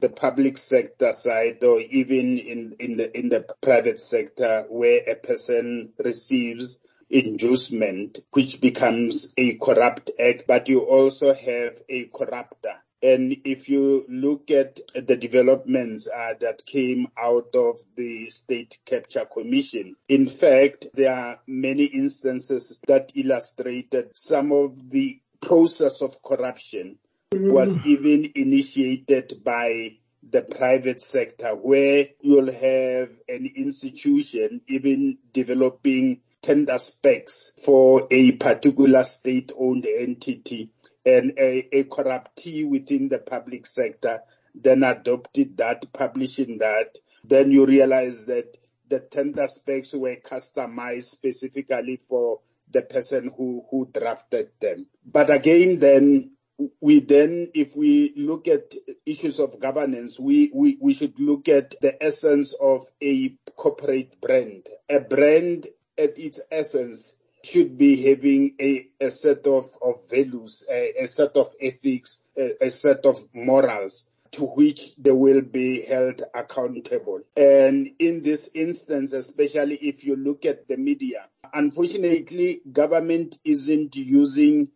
the 0.00 0.08
public 0.08 0.58
sector 0.58 1.12
side 1.12 1.62
or 1.62 1.80
even 1.80 2.38
in, 2.38 2.76
in 2.78 2.96
the 2.96 3.18
in 3.18 3.28
the 3.28 3.44
private 3.60 4.00
sector 4.00 4.64
where 4.68 5.00
a 5.08 5.14
person 5.14 5.92
receives 5.98 6.80
inducement 7.10 8.18
which 8.32 8.60
becomes 8.60 9.32
a 9.36 9.54
corrupt 9.54 10.10
act 10.18 10.44
but 10.46 10.68
you 10.68 10.80
also 10.80 11.34
have 11.34 11.78
a 11.88 12.04
corrupter. 12.04 12.74
And 13.04 13.38
if 13.44 13.68
you 13.68 14.06
look 14.08 14.52
at 14.52 14.78
the 14.94 15.16
developments 15.16 16.08
uh, 16.08 16.34
that 16.40 16.64
came 16.64 17.08
out 17.18 17.48
of 17.54 17.80
the 17.96 18.30
State 18.30 18.78
Capture 18.86 19.24
Commission, 19.24 19.96
in 20.08 20.28
fact, 20.28 20.86
there 20.94 21.12
are 21.12 21.40
many 21.48 21.86
instances 21.86 22.80
that 22.86 23.10
illustrated 23.16 24.12
some 24.14 24.52
of 24.52 24.88
the 24.88 25.20
process 25.40 26.00
of 26.00 26.22
corruption 26.22 26.98
was 27.32 27.84
even 27.86 28.32
initiated 28.34 29.42
by 29.44 29.96
the 30.30 30.42
private 30.42 31.02
sector 31.02 31.54
where 31.54 32.06
you'll 32.20 32.52
have 32.52 33.10
an 33.28 33.50
institution 33.56 34.60
even 34.68 35.18
developing 35.32 36.20
tender 36.40 36.78
specs 36.78 37.52
for 37.64 38.06
a 38.10 38.32
particular 38.32 39.04
state 39.04 39.52
owned 39.58 39.86
entity 39.86 40.70
and 41.04 41.32
a, 41.38 41.76
a 41.76 41.84
corruptee 41.84 42.64
within 42.64 43.08
the 43.08 43.18
public 43.18 43.66
sector 43.66 44.20
then 44.54 44.82
adopted 44.82 45.56
that, 45.58 45.92
publishing 45.92 46.58
that, 46.58 46.98
then 47.24 47.50
you 47.50 47.66
realize 47.66 48.26
that 48.26 48.56
the 48.88 49.00
tender 49.00 49.48
specs 49.48 49.94
were 49.94 50.16
customized 50.16 51.04
specifically 51.04 52.00
for 52.08 52.40
the 52.70 52.82
person 52.82 53.30
who, 53.36 53.64
who 53.70 53.88
drafted 53.92 54.50
them. 54.60 54.86
But 55.04 55.30
again, 55.30 55.78
then 55.78 56.36
we 56.80 57.00
then, 57.00 57.48
if 57.54 57.76
we 57.76 58.12
look 58.16 58.48
at 58.48 58.74
issues 59.06 59.38
of 59.38 59.58
governance, 59.60 60.18
we, 60.18 60.50
we, 60.54 60.78
we 60.80 60.94
should 60.94 61.18
look 61.18 61.48
at 61.48 61.74
the 61.80 62.02
essence 62.02 62.54
of 62.60 62.84
a 63.02 63.34
corporate 63.56 64.20
brand. 64.20 64.68
A 64.90 65.00
brand 65.00 65.66
at 65.98 66.18
its 66.18 66.40
essence 66.50 67.14
should 67.44 67.76
be 67.76 68.08
having 68.08 68.54
a, 68.60 68.86
a 69.00 69.10
set 69.10 69.46
of, 69.46 69.66
of 69.82 70.08
values, 70.08 70.64
a, 70.70 71.02
a 71.02 71.06
set 71.06 71.36
of 71.36 71.52
ethics, 71.60 72.22
a, 72.36 72.66
a 72.66 72.70
set 72.70 73.04
of 73.04 73.18
morals 73.34 74.08
to 74.32 74.46
which 74.46 74.96
they 74.96 75.10
will 75.10 75.42
be 75.42 75.82
held 75.82 76.22
accountable. 76.34 77.20
And 77.36 77.88
in 77.98 78.22
this 78.22 78.50
instance, 78.54 79.12
especially 79.12 79.74
if 79.76 80.04
you 80.04 80.16
look 80.16 80.46
at 80.46 80.68
the 80.68 80.76
media, 80.76 81.28
unfortunately, 81.52 82.62
government 82.70 83.38
isn't 83.44 83.94
using 83.96 84.68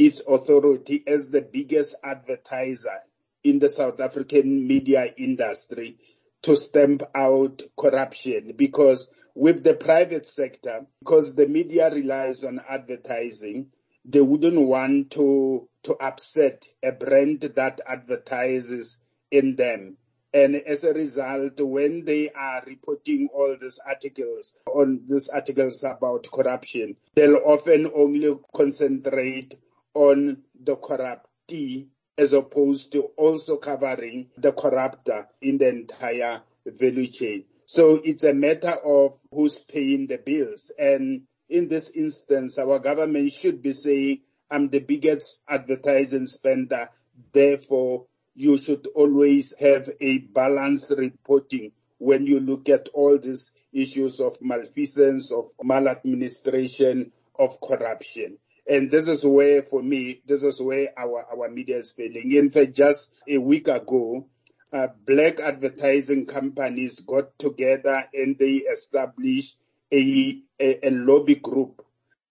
its 0.00 0.22
authority 0.26 1.04
as 1.06 1.28
the 1.28 1.42
biggest 1.42 1.94
advertiser 2.02 3.00
in 3.44 3.58
the 3.58 3.68
South 3.68 4.00
African 4.00 4.66
media 4.66 5.04
industry 5.18 5.98
to 6.40 6.56
stamp 6.56 7.02
out 7.14 7.60
corruption 7.78 8.54
because 8.56 9.10
with 9.34 9.62
the 9.62 9.74
private 9.74 10.24
sector, 10.24 10.86
because 11.00 11.34
the 11.34 11.46
media 11.46 11.90
relies 11.90 12.44
on 12.44 12.60
advertising, 12.66 13.66
they 14.06 14.22
wouldn't 14.22 14.66
want 14.66 15.10
to, 15.10 15.68
to 15.82 15.92
upset 15.96 16.64
a 16.82 16.92
brand 16.92 17.42
that 17.56 17.82
advertises 17.86 19.02
in 19.30 19.56
them. 19.56 19.98
And 20.32 20.54
as 20.54 20.84
a 20.84 20.94
result, 20.94 21.60
when 21.60 22.06
they 22.06 22.30
are 22.30 22.62
reporting 22.66 23.28
all 23.34 23.54
these 23.60 23.78
articles 23.86 24.54
on 24.66 25.02
these 25.06 25.28
articles 25.28 25.84
about 25.84 26.26
corruption, 26.32 26.96
they'll 27.14 27.42
often 27.44 27.90
only 27.94 28.34
concentrate 28.54 29.56
on 29.94 30.42
the 30.62 30.76
corruptee 30.76 31.88
as 32.18 32.32
opposed 32.32 32.92
to 32.92 33.02
also 33.16 33.56
covering 33.56 34.28
the 34.36 34.52
corrupter 34.52 35.26
in 35.40 35.58
the 35.58 35.68
entire 35.68 36.42
value 36.66 37.06
chain. 37.06 37.44
So 37.66 38.00
it's 38.02 38.24
a 38.24 38.34
matter 38.34 38.74
of 38.84 39.18
who's 39.32 39.58
paying 39.58 40.06
the 40.06 40.18
bills. 40.18 40.72
And 40.78 41.22
in 41.48 41.68
this 41.68 41.90
instance, 41.90 42.58
our 42.58 42.78
government 42.78 43.32
should 43.32 43.62
be 43.62 43.72
saying, 43.72 44.22
I'm 44.50 44.68
the 44.68 44.80
biggest 44.80 45.44
advertising 45.48 46.26
spender. 46.26 46.90
Therefore, 47.32 48.06
you 48.34 48.58
should 48.58 48.86
always 48.94 49.54
have 49.58 49.88
a 50.00 50.18
balanced 50.18 50.92
reporting 50.96 51.72
when 51.98 52.26
you 52.26 52.40
look 52.40 52.68
at 52.68 52.88
all 52.92 53.18
these 53.18 53.52
issues 53.72 54.20
of 54.20 54.36
malfeasance, 54.40 55.30
of 55.30 55.46
maladministration, 55.62 57.12
of 57.38 57.60
corruption. 57.60 58.38
And 58.68 58.90
this 58.90 59.08
is 59.08 59.24
where, 59.24 59.62
for 59.62 59.82
me, 59.82 60.20
this 60.26 60.42
is 60.42 60.60
where 60.60 60.88
our, 60.96 61.26
our 61.32 61.48
media 61.48 61.78
is 61.78 61.92
failing. 61.92 62.32
In 62.32 62.50
fact, 62.50 62.74
just 62.74 63.14
a 63.28 63.38
week 63.38 63.68
ago, 63.68 64.26
uh, 64.72 64.88
black 65.06 65.40
advertising 65.40 66.26
companies 66.26 67.00
got 67.00 67.38
together 67.38 68.04
and 68.14 68.38
they 68.38 68.56
established 68.56 69.58
a, 69.92 70.38
a, 70.60 70.86
a 70.86 70.90
lobby 70.90 71.34
group 71.34 71.84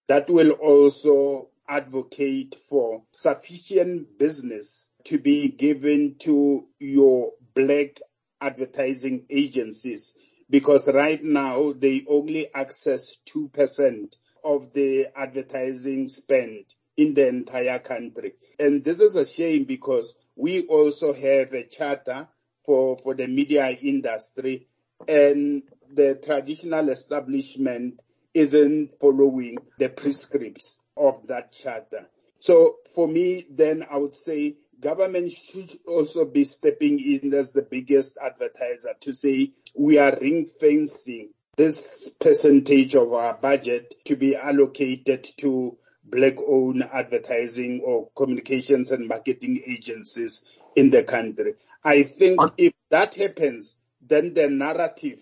that 0.08 0.30
will 0.30 0.52
also 0.52 1.50
advocate 1.68 2.56
for 2.70 3.04
sufficient 3.12 4.18
business 4.18 4.90
to 5.04 5.20
be 5.20 5.50
given 5.50 6.16
to 6.20 6.68
your 6.80 7.34
black 7.54 8.00
advertising 8.42 9.26
agencies 9.30 10.16
because 10.50 10.90
right 10.94 11.20
now 11.22 11.74
they 11.74 12.06
only 12.08 12.48
access 12.54 13.18
2% 13.36 14.16
of 14.44 14.74
the 14.74 15.08
advertising 15.16 16.08
spend 16.08 16.66
in 16.98 17.14
the 17.14 17.28
entire 17.28 17.80
country. 17.80 18.34
And 18.60 18.84
this 18.84 19.00
is 19.00 19.16
a 19.16 19.26
shame 19.26 19.66
because 19.66 20.16
we 20.36 20.66
also 20.68 21.14
have 21.14 21.54
a 21.54 21.64
charter 21.64 22.28
for, 22.66 22.98
for 22.98 23.14
the 23.14 23.28
media 23.28 23.70
industry 23.70 24.68
and 25.08 25.64
the 25.94 26.20
traditional 26.24 26.90
establishment 26.90 28.00
isn't 28.34 29.00
following 29.00 29.58
the 29.78 29.90
prescripts 29.90 30.80
of 30.96 31.28
that 31.28 31.52
charter. 31.52 32.08
So 32.40 32.78
for 32.94 33.08
me, 33.08 33.46
then 33.50 33.86
I 33.90 33.98
would 33.98 34.16
say 34.16 34.58
government 34.80 35.32
should 35.32 35.72
also 35.88 36.26
be 36.26 36.44
stepping 36.44 37.00
in 37.00 37.34
as 37.34 37.54
the 37.54 37.64
biggest 37.64 38.18
advertiser 38.22 38.94
to 39.02 39.14
say 39.14 39.52
we 39.78 39.98
are 39.98 40.18
ring 40.20 40.48
fencing 40.48 41.32
this 41.60 42.16
percentage 42.22 42.96
of 42.96 43.12
our 43.12 43.34
budget 43.34 43.94
to 44.06 44.16
be 44.16 44.34
allocated 44.34 45.28
to 45.38 45.78
black 46.06 46.36
owned 46.48 46.82
advertising 46.94 47.84
or 47.86 48.08
communications 48.16 48.92
and 48.92 49.10
marketing 49.10 49.62
agencies 49.70 50.58
in 50.78 50.90
the 50.90 51.04
country. 51.04 51.56
I 51.84 52.04
think 52.04 52.40
if 52.58 52.72
that 52.92 53.14
happens, 53.16 53.76
then 54.02 54.34
the 54.34 54.50
narrative 54.50 55.20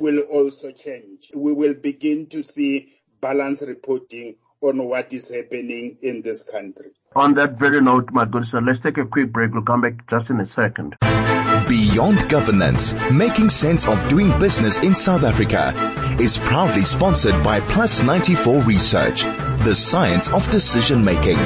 will 0.00 0.20
also 0.20 0.70
change. 0.70 1.30
We 1.34 1.54
will 1.54 1.74
begin 1.74 2.26
to 2.26 2.42
see 2.42 2.92
balanced 3.22 3.62
reporting 3.66 4.36
on 4.60 4.86
what 4.86 5.14
is 5.14 5.34
happening 5.34 5.96
in 6.02 6.20
this 6.20 6.46
country. 6.46 6.90
On 7.16 7.32
that 7.34 7.58
very 7.58 7.80
note, 7.80 8.10
my 8.12 8.26
good 8.26 8.46
sir, 8.46 8.60
let's 8.60 8.80
take 8.80 8.98
a 8.98 9.06
quick 9.06 9.32
break. 9.32 9.54
We'll 9.54 9.62
come 9.62 9.80
back 9.80 10.06
just 10.10 10.28
in 10.28 10.40
a 10.40 10.44
second. 10.44 10.96
Beyond 11.68 12.28
Governance, 12.28 12.92
making 13.12 13.48
sense 13.48 13.86
of 13.86 14.08
doing 14.08 14.36
business 14.38 14.80
in 14.80 14.94
South 14.94 15.24
Africa 15.24 15.72
is 16.20 16.38
proudly 16.38 16.82
sponsored 16.82 17.42
by 17.44 17.60
Plus 17.60 18.02
94 18.02 18.60
Research, 18.62 19.22
the 19.22 19.74
science 19.74 20.30
of 20.30 20.48
decision 20.50 21.04
making. 21.04 21.38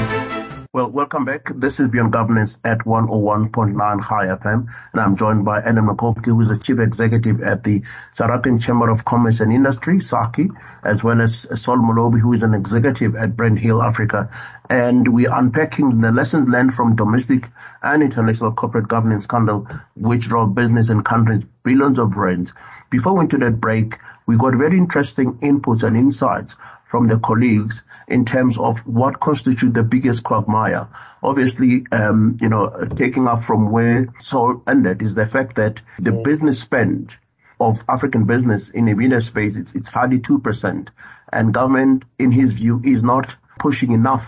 Well, 0.74 0.90
welcome 0.90 1.24
back. 1.24 1.52
This 1.54 1.78
is 1.78 1.88
Beyond 1.88 2.12
Governance 2.12 2.58
at 2.64 2.78
101.9 2.78 4.08
Chai 4.08 4.26
FM, 4.26 4.66
and 4.92 5.00
I'm 5.00 5.16
joined 5.16 5.44
by 5.44 5.62
Alan 5.62 5.86
Mukoki, 5.86 6.26
who 6.26 6.40
is 6.40 6.48
the 6.48 6.56
Chief 6.58 6.80
Executive 6.80 7.40
at 7.42 7.62
the 7.62 7.82
South 8.12 8.30
African 8.30 8.58
Chamber 8.58 8.90
of 8.90 9.04
Commerce 9.04 9.38
and 9.38 9.52
Industry, 9.52 9.98
SACCI, 9.98 10.50
as 10.82 11.04
well 11.04 11.22
as 11.22 11.46
Saul 11.54 11.76
Molobi, 11.76 12.18
who 12.20 12.32
is 12.32 12.42
an 12.42 12.54
executive 12.54 13.14
at 13.14 13.36
Brent 13.36 13.60
Hill 13.60 13.80
Africa. 13.80 14.30
And 14.70 15.08
we're 15.08 15.32
unpacking 15.32 16.00
the 16.00 16.10
lessons 16.10 16.48
learned 16.48 16.74
from 16.74 16.96
domestic 16.96 17.50
and 17.82 18.02
international 18.02 18.52
corporate 18.52 18.88
governance 18.88 19.24
scandal, 19.24 19.68
which 19.94 20.22
drove 20.24 20.54
business 20.54 20.88
and 20.88 21.04
countries 21.04 21.44
billions 21.62 21.98
of 21.98 22.16
rands. 22.16 22.52
Before 22.90 23.12
we 23.12 23.18
went 23.18 23.30
to 23.32 23.38
that 23.38 23.60
break, 23.60 23.98
we 24.26 24.36
got 24.36 24.54
very 24.54 24.78
interesting 24.78 25.34
inputs 25.34 25.82
and 25.82 25.96
insights 25.96 26.54
from 26.90 27.08
the 27.08 27.18
colleagues 27.18 27.82
in 28.08 28.24
terms 28.24 28.56
of 28.56 28.78
what 28.86 29.20
constitutes 29.20 29.74
the 29.74 29.82
biggest 29.82 30.22
quagmire. 30.22 30.88
Obviously, 31.22 31.84
um, 31.92 32.38
you 32.40 32.48
know, 32.48 32.86
taking 32.96 33.26
up 33.26 33.44
from 33.44 33.70
where 33.70 34.08
Saul 34.20 34.62
ended 34.66 35.02
is 35.02 35.14
the 35.14 35.26
fact 35.26 35.56
that 35.56 35.80
the 35.98 36.12
business 36.12 36.60
spend 36.60 37.16
of 37.60 37.82
African 37.88 38.24
business 38.24 38.68
in 38.70 38.86
the 38.86 38.94
MENA 38.94 39.20
space, 39.20 39.56
it's, 39.56 39.74
it's 39.74 39.88
hardly 39.88 40.18
2%. 40.18 40.88
and 41.32 41.52
government, 41.52 42.04
in 42.18 42.30
his 42.30 42.52
view, 42.52 42.80
is 42.84 43.02
not 43.02 43.34
pushing 43.58 43.92
enough 43.92 44.26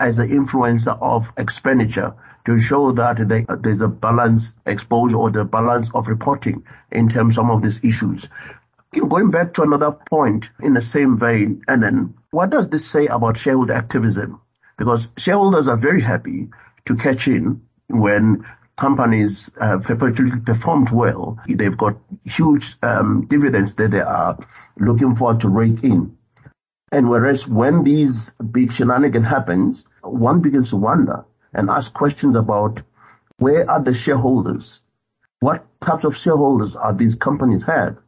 as 0.00 0.18
an 0.18 0.28
influencer 0.28 0.96
of 1.00 1.32
expenditure 1.36 2.14
to 2.46 2.58
show 2.58 2.92
that 2.92 3.28
they, 3.28 3.44
there's 3.60 3.80
a 3.80 3.88
balance 3.88 4.52
exposure 4.66 5.16
or 5.16 5.30
the 5.30 5.44
balance 5.44 5.90
of 5.94 6.08
reporting 6.08 6.64
in 6.90 7.08
terms 7.08 7.32
of 7.32 7.42
some 7.42 7.50
of 7.50 7.62
these 7.62 7.80
issues. 7.82 8.26
Going 8.92 9.30
back 9.30 9.54
to 9.54 9.62
another 9.62 9.92
point 9.92 10.50
in 10.62 10.72
the 10.72 10.80
same 10.80 11.18
vein, 11.18 11.62
and 11.68 11.82
then 11.82 12.14
what 12.30 12.50
does 12.50 12.68
this 12.68 12.86
say 12.86 13.06
about 13.06 13.38
shareholder 13.38 13.74
activism? 13.74 14.40
Because 14.78 15.10
shareholders 15.16 15.68
are 15.68 15.76
very 15.76 16.00
happy 16.00 16.48
to 16.86 16.96
catch 16.96 17.28
in 17.28 17.62
when 17.88 18.46
companies 18.78 19.50
have 19.60 19.82
perpetually 19.82 20.38
performed 20.40 20.90
well. 20.90 21.38
They've 21.48 21.76
got 21.76 21.96
huge 22.24 22.76
um, 22.82 23.26
dividends 23.26 23.74
that 23.74 23.90
they 23.90 24.00
are 24.00 24.38
looking 24.78 25.16
forward 25.16 25.40
to 25.40 25.48
rake 25.48 25.82
in. 25.82 26.16
And 26.90 27.08
whereas 27.10 27.46
when 27.46 27.82
these 27.82 28.30
big 28.50 28.72
shenanigans 28.72 29.26
happens, 29.26 29.84
one 30.02 30.40
begins 30.40 30.70
to 30.70 30.76
wonder 30.76 31.24
and 31.52 31.70
ask 31.70 31.92
questions 31.92 32.36
about 32.36 32.80
where 33.38 33.68
are 33.70 33.82
the 33.82 33.94
shareholders? 33.94 34.82
What 35.40 35.66
types 35.80 36.04
of 36.04 36.16
shareholders 36.16 36.74
are 36.74 36.94
these 36.94 37.14
companies 37.14 37.62
had? 37.62 37.98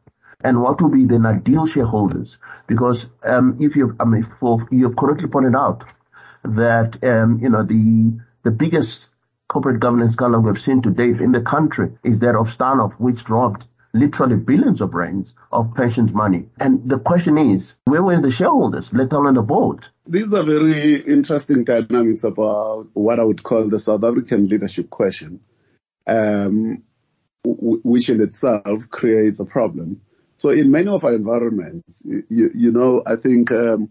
And 0.43 0.61
what 0.61 0.81
will 0.81 0.89
be 0.89 1.05
the 1.05 1.21
ideal 1.25 1.67
shareholders? 1.67 2.39
Because 2.67 3.07
um, 3.23 3.57
if 3.61 3.75
you, 3.75 3.95
I 3.99 4.05
mean, 4.05 4.27
for, 4.39 4.67
you 4.71 4.85
have 4.85 4.95
correctly 4.95 5.27
pointed 5.27 5.55
out 5.55 5.83
that 6.43 7.03
um, 7.03 7.39
you 7.39 7.49
know 7.49 7.63
the 7.63 8.19
the 8.43 8.51
biggest 8.51 9.11
corporate 9.47 9.79
governance 9.79 10.13
scandal 10.13 10.41
we've 10.41 10.61
seen 10.61 10.81
to 10.81 10.89
date 10.89 11.21
in 11.21 11.31
the 11.31 11.41
country 11.41 11.91
is 12.03 12.19
that 12.19 12.35
of 12.35 12.49
Steinhoff, 12.49 12.93
which 12.93 13.29
robbed 13.29 13.65
literally 13.93 14.35
billions 14.35 14.81
of 14.81 14.93
rands 14.93 15.33
of 15.51 15.73
pensions 15.75 16.13
money. 16.13 16.47
And 16.59 16.87
the 16.89 16.99
question 16.99 17.37
is, 17.37 17.73
where 17.85 18.03
were 18.03 18.21
the 18.21 18.31
shareholders, 18.31 18.91
let 18.93 19.11
alone 19.13 19.35
the 19.35 19.41
board? 19.41 19.87
These 20.07 20.33
are 20.33 20.43
very 20.43 21.01
interesting 21.01 21.63
dynamics 21.63 22.23
about 22.23 22.87
what 22.93 23.19
I 23.19 23.23
would 23.23 23.43
call 23.43 23.67
the 23.67 23.79
South 23.79 24.03
African 24.03 24.47
leadership 24.47 24.89
question, 24.89 25.41
um, 26.07 26.83
w- 27.43 27.81
which 27.83 28.09
in 28.09 28.21
itself 28.21 28.89
creates 28.89 29.39
a 29.39 29.45
problem. 29.45 30.01
So 30.37 30.49
in 30.49 30.71
many 30.71 30.87
of 30.87 31.03
our 31.03 31.13
environments, 31.13 32.03
you, 32.05 32.51
you 32.55 32.71
know, 32.71 33.03
I 33.05 33.15
think 33.15 33.51
um, 33.51 33.89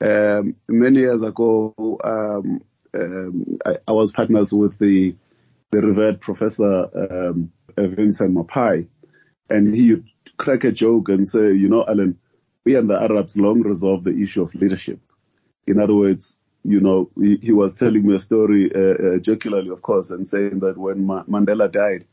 um, 0.00 0.54
many 0.68 1.00
years 1.00 1.22
ago, 1.22 1.74
um, 2.04 2.60
um 2.94 3.58
I, 3.66 3.78
I, 3.86 3.92
was 3.92 4.12
partners 4.12 4.52
with 4.52 4.78
the 4.78 5.14
the 5.72 5.80
revered 5.80 6.20
Professor 6.20 6.88
um, 6.94 7.52
Vincent 7.76 8.34
Maphai, 8.34 8.86
and 9.50 9.74
he 9.74 9.92
would 9.92 10.08
crack 10.36 10.64
a 10.64 10.72
joke 10.72 11.08
and 11.08 11.26
say, 11.26 11.52
you 11.52 11.68
know, 11.68 11.84
Alan, 11.86 12.18
we 12.64 12.76
and 12.76 12.88
the 12.88 12.94
Arabs 12.94 13.36
long 13.36 13.62
resolved 13.62 14.04
the 14.04 14.16
issue 14.22 14.42
of 14.42 14.54
leadership. 14.54 15.00
In 15.66 15.80
other 15.80 15.94
words, 15.94 16.38
you 16.64 16.80
know, 16.80 17.10
he, 17.18 17.38
he 17.40 17.52
was 17.52 17.74
telling 17.74 18.06
me 18.06 18.14
a 18.14 18.18
story, 18.18 18.70
uh, 18.74 19.14
uh, 19.14 19.18
jocularly, 19.18 19.70
of 19.70 19.82
course, 19.82 20.10
and 20.10 20.26
saying 20.26 20.60
that 20.60 20.76
when 20.76 21.06
Ma- 21.06 21.24
Mandela 21.24 21.70
died, 21.70 22.06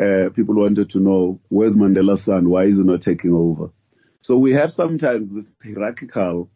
uh, 0.00 0.30
people 0.30 0.54
wanted 0.54 0.90
to 0.90 1.00
know, 1.00 1.40
where's 1.48 1.76
Mandela's 1.76 2.24
son? 2.24 2.48
Why 2.48 2.64
is 2.64 2.78
he 2.78 2.82
not 2.82 3.02
taking 3.02 3.32
over? 3.32 3.70
So 4.22 4.36
we 4.36 4.52
have 4.54 4.72
sometimes 4.72 5.32
this 5.32 5.54
hierarchical 5.62 6.50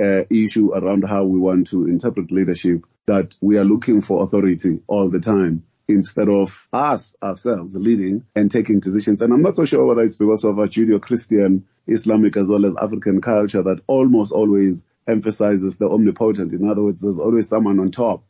uh, 0.00 0.24
issue 0.30 0.72
around 0.72 1.04
how 1.08 1.24
we 1.24 1.38
want 1.38 1.68
to 1.68 1.86
interpret 1.86 2.30
leadership 2.30 2.84
that 3.06 3.34
we 3.40 3.56
are 3.56 3.64
looking 3.64 4.00
for 4.00 4.22
authority 4.22 4.80
all 4.86 5.10
the 5.10 5.18
time 5.20 5.64
instead 5.88 6.28
of 6.28 6.68
us 6.72 7.16
ourselves 7.22 7.74
leading 7.74 8.24
and 8.36 8.50
taking 8.50 8.78
decisions. 8.78 9.22
And 9.22 9.32
I'm 9.32 9.42
not 9.42 9.56
so 9.56 9.64
sure 9.64 9.84
whether 9.86 10.02
it's 10.02 10.16
because 10.16 10.44
of 10.44 10.58
our 10.58 10.66
Judeo-Christian, 10.66 11.66
Islamic 11.86 12.36
as 12.36 12.48
well 12.48 12.66
as 12.66 12.74
African 12.80 13.20
culture 13.20 13.62
that 13.62 13.80
almost 13.86 14.32
always 14.32 14.86
emphasizes 15.06 15.78
the 15.78 15.86
omnipotent. 15.86 16.52
In 16.52 16.68
other 16.68 16.82
words, 16.82 17.00
there's 17.00 17.18
always 17.18 17.48
someone 17.48 17.80
on 17.80 17.90
top 17.90 18.22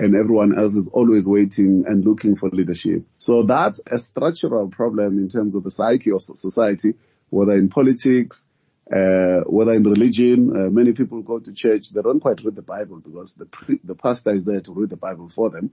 and 0.00 0.16
everyone 0.16 0.58
else 0.58 0.74
is 0.74 0.88
always 0.88 1.26
waiting 1.26 1.84
and 1.86 2.04
looking 2.04 2.34
for 2.34 2.48
leadership. 2.50 3.04
So 3.18 3.44
that's 3.44 3.80
a 3.90 3.98
structural 3.98 4.68
problem 4.68 5.18
in 5.18 5.28
terms 5.28 5.54
of 5.54 5.62
the 5.62 5.70
psyche 5.70 6.10
of 6.10 6.20
society, 6.20 6.94
whether 7.30 7.52
in 7.52 7.68
politics, 7.68 8.48
uh, 8.92 9.40
whether 9.46 9.72
in 9.72 9.84
religion. 9.84 10.50
Uh, 10.54 10.70
many 10.70 10.92
people 10.92 11.22
go 11.22 11.38
to 11.38 11.52
church, 11.52 11.90
they 11.90 12.02
don't 12.02 12.18
quite 12.18 12.42
read 12.42 12.56
the 12.56 12.62
Bible 12.62 12.98
because 12.98 13.34
the, 13.34 13.46
pre- 13.46 13.80
the 13.84 13.94
pastor 13.94 14.30
is 14.30 14.44
there 14.44 14.60
to 14.62 14.72
read 14.72 14.90
the 14.90 14.96
Bible 14.96 15.28
for 15.28 15.50
them. 15.50 15.70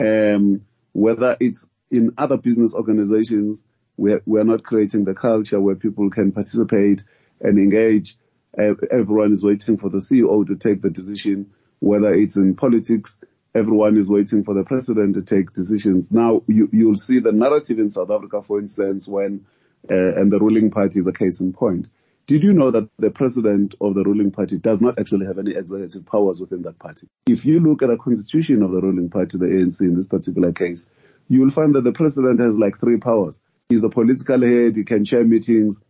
Um, 0.00 0.66
whether 0.92 1.36
it's 1.40 1.68
in 1.90 2.12
other 2.18 2.38
business 2.38 2.74
organizations, 2.74 3.66
we're, 3.96 4.22
we're 4.26 4.44
not 4.44 4.62
creating 4.62 5.04
the 5.04 5.14
culture 5.14 5.60
where 5.60 5.74
people 5.74 6.10
can 6.10 6.32
participate 6.32 7.02
and 7.40 7.58
engage. 7.58 8.16
Everyone 8.56 9.32
is 9.32 9.42
waiting 9.42 9.76
for 9.76 9.88
the 9.88 9.98
CEO 9.98 10.46
to 10.46 10.56
take 10.56 10.82
the 10.82 10.90
decision, 10.90 11.50
whether 11.80 12.12
it's 12.12 12.36
in 12.36 12.54
politics, 12.54 13.18
everyone 13.54 13.96
is 13.96 14.08
waiting 14.08 14.44
for 14.44 14.54
the 14.54 14.64
president 14.64 15.14
to 15.14 15.22
take 15.22 15.52
decisions. 15.52 16.12
Now, 16.12 16.42
you, 16.46 16.68
you'll 16.72 16.96
see 16.96 17.18
the 17.18 17.32
narrative 17.32 17.78
in 17.78 17.90
South 17.90 18.10
Africa, 18.10 18.42
for 18.42 18.58
instance, 18.58 19.08
when, 19.08 19.44
uh, 19.90 20.14
and 20.14 20.30
the 20.30 20.38
ruling 20.38 20.70
party 20.70 21.00
is 21.00 21.06
a 21.06 21.12
case 21.12 21.40
in 21.40 21.52
point. 21.52 21.88
Did 22.26 22.44
you 22.44 22.52
know 22.52 22.70
that 22.70 22.88
the 22.98 23.10
president 23.10 23.74
of 23.80 23.94
the 23.94 24.04
ruling 24.04 24.30
party 24.30 24.56
does 24.56 24.80
not 24.80 24.98
actually 24.98 25.26
have 25.26 25.38
any 25.38 25.54
executive 25.56 26.06
powers 26.06 26.40
within 26.40 26.62
that 26.62 26.78
party? 26.78 27.08
If 27.26 27.44
you 27.44 27.58
look 27.58 27.82
at 27.82 27.88
the 27.88 27.98
constitution 27.98 28.62
of 28.62 28.70
the 28.70 28.80
ruling 28.80 29.10
party, 29.10 29.38
the 29.38 29.46
ANC 29.46 29.80
in 29.80 29.96
this 29.96 30.06
particular 30.06 30.52
case, 30.52 30.88
you 31.28 31.40
will 31.40 31.50
find 31.50 31.74
that 31.74 31.82
the 31.82 31.92
president 31.92 32.40
has 32.40 32.58
like 32.58 32.78
three 32.78 32.98
powers. 32.98 33.42
He's 33.68 33.80
the 33.80 33.88
political 33.88 34.40
head, 34.40 34.76
he 34.76 34.84
can 34.84 35.04
chair 35.04 35.24
meetings. 35.24 35.82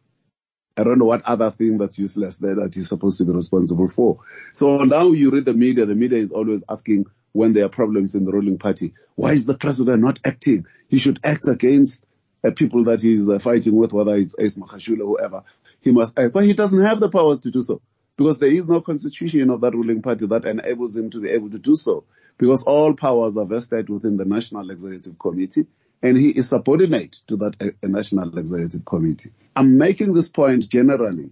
I 0.76 0.84
don't 0.84 0.98
know 0.98 1.04
what 1.04 1.22
other 1.24 1.50
thing 1.50 1.76
that's 1.76 1.98
useless 1.98 2.38
there 2.38 2.54
that 2.54 2.74
he's 2.74 2.88
supposed 2.88 3.18
to 3.18 3.24
be 3.26 3.32
responsible 3.32 3.88
for. 3.88 4.20
So 4.54 4.78
now 4.84 5.10
you 5.10 5.30
read 5.30 5.44
the 5.44 5.52
media, 5.52 5.84
the 5.84 5.94
media 5.94 6.18
is 6.18 6.32
always 6.32 6.64
asking 6.68 7.06
when 7.32 7.52
there 7.52 7.66
are 7.66 7.70
problems 7.70 8.14
in 8.14 8.24
the 8.24 8.32
ruling 8.32 8.58
party, 8.58 8.94
why 9.16 9.32
is 9.32 9.44
the 9.44 9.56
president 9.56 10.02
not 10.02 10.18
acting? 10.24 10.64
He 10.88 10.98
should 10.98 11.20
act 11.24 11.46
against 11.48 12.06
uh, 12.44 12.50
people 12.50 12.84
that 12.84 13.02
he's 13.02 13.28
uh, 13.28 13.38
fighting 13.38 13.76
with, 13.76 13.92
whether 13.92 14.14
it's 14.16 14.34
Ace 14.38 14.56
Magashule 14.56 15.00
or 15.00 15.16
whoever 15.18 15.44
he 15.82 15.90
must 15.90 16.18
act. 16.18 16.32
But 16.32 16.44
he 16.44 16.54
doesn't 16.54 16.82
have 16.82 17.00
the 17.00 17.10
powers 17.10 17.40
to 17.40 17.50
do 17.50 17.62
so 17.62 17.82
because 18.16 18.38
there 18.38 18.52
is 18.52 18.66
no 18.66 18.80
constitution 18.80 19.50
of 19.50 19.60
that 19.60 19.74
ruling 19.74 20.00
party 20.00 20.26
that 20.26 20.44
enables 20.44 20.96
him 20.96 21.10
to 21.10 21.20
be 21.20 21.30
able 21.30 21.50
to 21.50 21.58
do 21.58 21.74
so 21.74 22.04
because 22.38 22.62
all 22.62 22.94
powers 22.94 23.36
are 23.36 23.46
vested 23.46 23.88
within 23.88 24.16
the 24.16 24.24
National 24.24 24.70
Executive 24.70 25.18
Committee 25.18 25.66
and 26.02 26.16
he 26.16 26.30
is 26.30 26.48
subordinate 26.48 27.12
to 27.28 27.36
that 27.36 27.60
uh, 27.60 27.70
National 27.82 28.36
Executive 28.38 28.84
Committee. 28.84 29.30
I'm 29.54 29.78
making 29.78 30.14
this 30.14 30.28
point 30.28 30.68
generally 30.68 31.30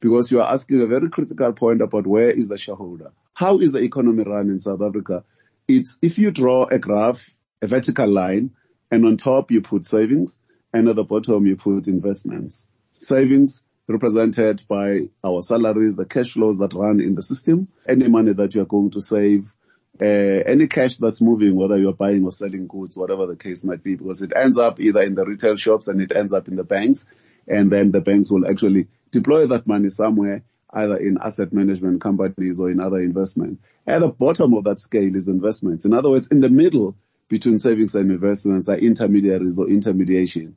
because 0.00 0.30
you 0.30 0.40
are 0.40 0.52
asking 0.52 0.80
a 0.80 0.86
very 0.86 1.08
critical 1.08 1.52
point 1.52 1.80
about 1.82 2.06
where 2.06 2.30
is 2.30 2.48
the 2.48 2.58
shareholder. 2.58 3.12
How 3.32 3.58
is 3.58 3.72
the 3.72 3.80
economy 3.80 4.22
run 4.22 4.50
in 4.50 4.60
South 4.60 4.82
Africa? 4.82 5.24
It's 5.66 5.98
if 6.02 6.18
you 6.18 6.30
draw 6.30 6.66
a 6.66 6.78
graph, 6.78 7.36
a 7.62 7.66
vertical 7.66 8.08
line, 8.08 8.50
and 8.90 9.04
on 9.06 9.16
top 9.16 9.50
you 9.50 9.60
put 9.60 9.84
savings, 9.84 10.38
and 10.72 10.88
at 10.88 10.96
the 10.96 11.04
bottom 11.04 11.46
you 11.46 11.56
put 11.56 11.88
investments. 11.88 12.68
Savings 12.98 13.64
represented 13.86 14.62
by 14.68 15.08
our 15.22 15.42
salaries, 15.42 15.96
the 15.96 16.06
cash 16.06 16.32
flows 16.32 16.58
that 16.58 16.74
run 16.74 17.00
in 17.00 17.14
the 17.14 17.22
system, 17.22 17.68
any 17.86 18.08
money 18.08 18.32
that 18.32 18.54
you 18.54 18.62
are 18.62 18.66
going 18.66 18.90
to 18.90 19.00
save, 19.00 19.54
uh, 20.00 20.04
any 20.04 20.66
cash 20.66 20.96
that's 20.96 21.20
moving, 21.20 21.54
whether 21.54 21.78
you're 21.78 21.92
buying 21.92 22.24
or 22.24 22.32
selling 22.32 22.66
goods, 22.66 22.96
whatever 22.96 23.26
the 23.26 23.36
case 23.36 23.62
might 23.64 23.82
be, 23.82 23.94
because 23.94 24.22
it 24.22 24.32
ends 24.34 24.58
up 24.58 24.80
either 24.80 25.00
in 25.00 25.14
the 25.14 25.24
retail 25.24 25.56
shops 25.56 25.86
and 25.88 26.00
it 26.00 26.12
ends 26.14 26.32
up 26.32 26.48
in 26.48 26.56
the 26.56 26.64
banks, 26.64 27.06
and 27.46 27.70
then 27.70 27.92
the 27.92 28.00
banks 28.00 28.30
will 28.30 28.48
actually 28.48 28.88
deploy 29.10 29.46
that 29.46 29.66
money 29.66 29.90
somewhere, 29.90 30.42
either 30.72 30.96
in 30.96 31.18
asset 31.22 31.52
management 31.52 32.00
companies 32.00 32.58
or 32.58 32.70
in 32.70 32.80
other 32.80 32.98
investments. 32.98 33.62
At 33.86 34.00
the 34.00 34.08
bottom 34.08 34.54
of 34.54 34.64
that 34.64 34.80
scale 34.80 35.14
is 35.14 35.28
investments. 35.28 35.84
In 35.84 35.92
other 35.92 36.10
words, 36.10 36.28
in 36.28 36.40
the 36.40 36.48
middle 36.48 36.96
between 37.28 37.58
savings 37.58 37.94
and 37.94 38.10
investments 38.10 38.68
are 38.68 38.76
intermediaries 38.76 39.58
or 39.58 39.68
intermediation. 39.68 40.56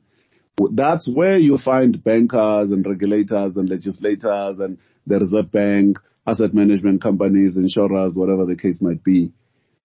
That's 0.70 1.08
where 1.08 1.38
you 1.38 1.56
find 1.56 2.02
bankers 2.02 2.72
and 2.72 2.86
regulators 2.86 3.56
and 3.56 3.68
legislators 3.68 4.58
and 4.58 4.78
the 5.06 5.18
Reserve 5.18 5.50
Bank, 5.50 5.98
asset 6.26 6.52
management 6.52 7.00
companies, 7.00 7.56
insurers, 7.56 8.16
whatever 8.16 8.44
the 8.44 8.56
case 8.56 8.82
might 8.82 9.02
be. 9.02 9.32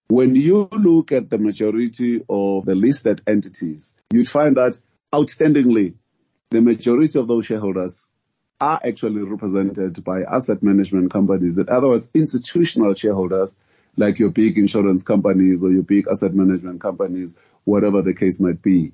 When 0.08 0.34
you 0.34 0.68
look 0.72 1.12
at 1.12 1.30
the 1.30 1.38
majority 1.38 2.22
of 2.28 2.66
the 2.66 2.74
listed 2.74 3.22
entities, 3.26 3.94
you'd 4.12 4.28
find 4.28 4.56
that 4.56 4.78
outstandingly, 5.12 5.94
the 6.50 6.60
majority 6.60 7.18
of 7.18 7.26
those 7.26 7.46
shareholders 7.46 8.10
are 8.60 8.80
actually 8.84 9.22
represented 9.22 10.04
by 10.04 10.22
asset 10.22 10.62
management 10.62 11.10
companies. 11.10 11.56
In 11.56 11.68
other 11.68 11.88
words, 11.88 12.10
institutional 12.14 12.94
shareholders 12.94 13.58
like 13.96 14.18
your 14.18 14.30
big 14.30 14.58
insurance 14.58 15.02
companies 15.02 15.64
or 15.64 15.70
your 15.70 15.82
big 15.82 16.06
asset 16.08 16.34
management 16.34 16.80
companies, 16.80 17.38
whatever 17.64 18.02
the 18.02 18.14
case 18.14 18.40
might 18.40 18.60
be. 18.60 18.92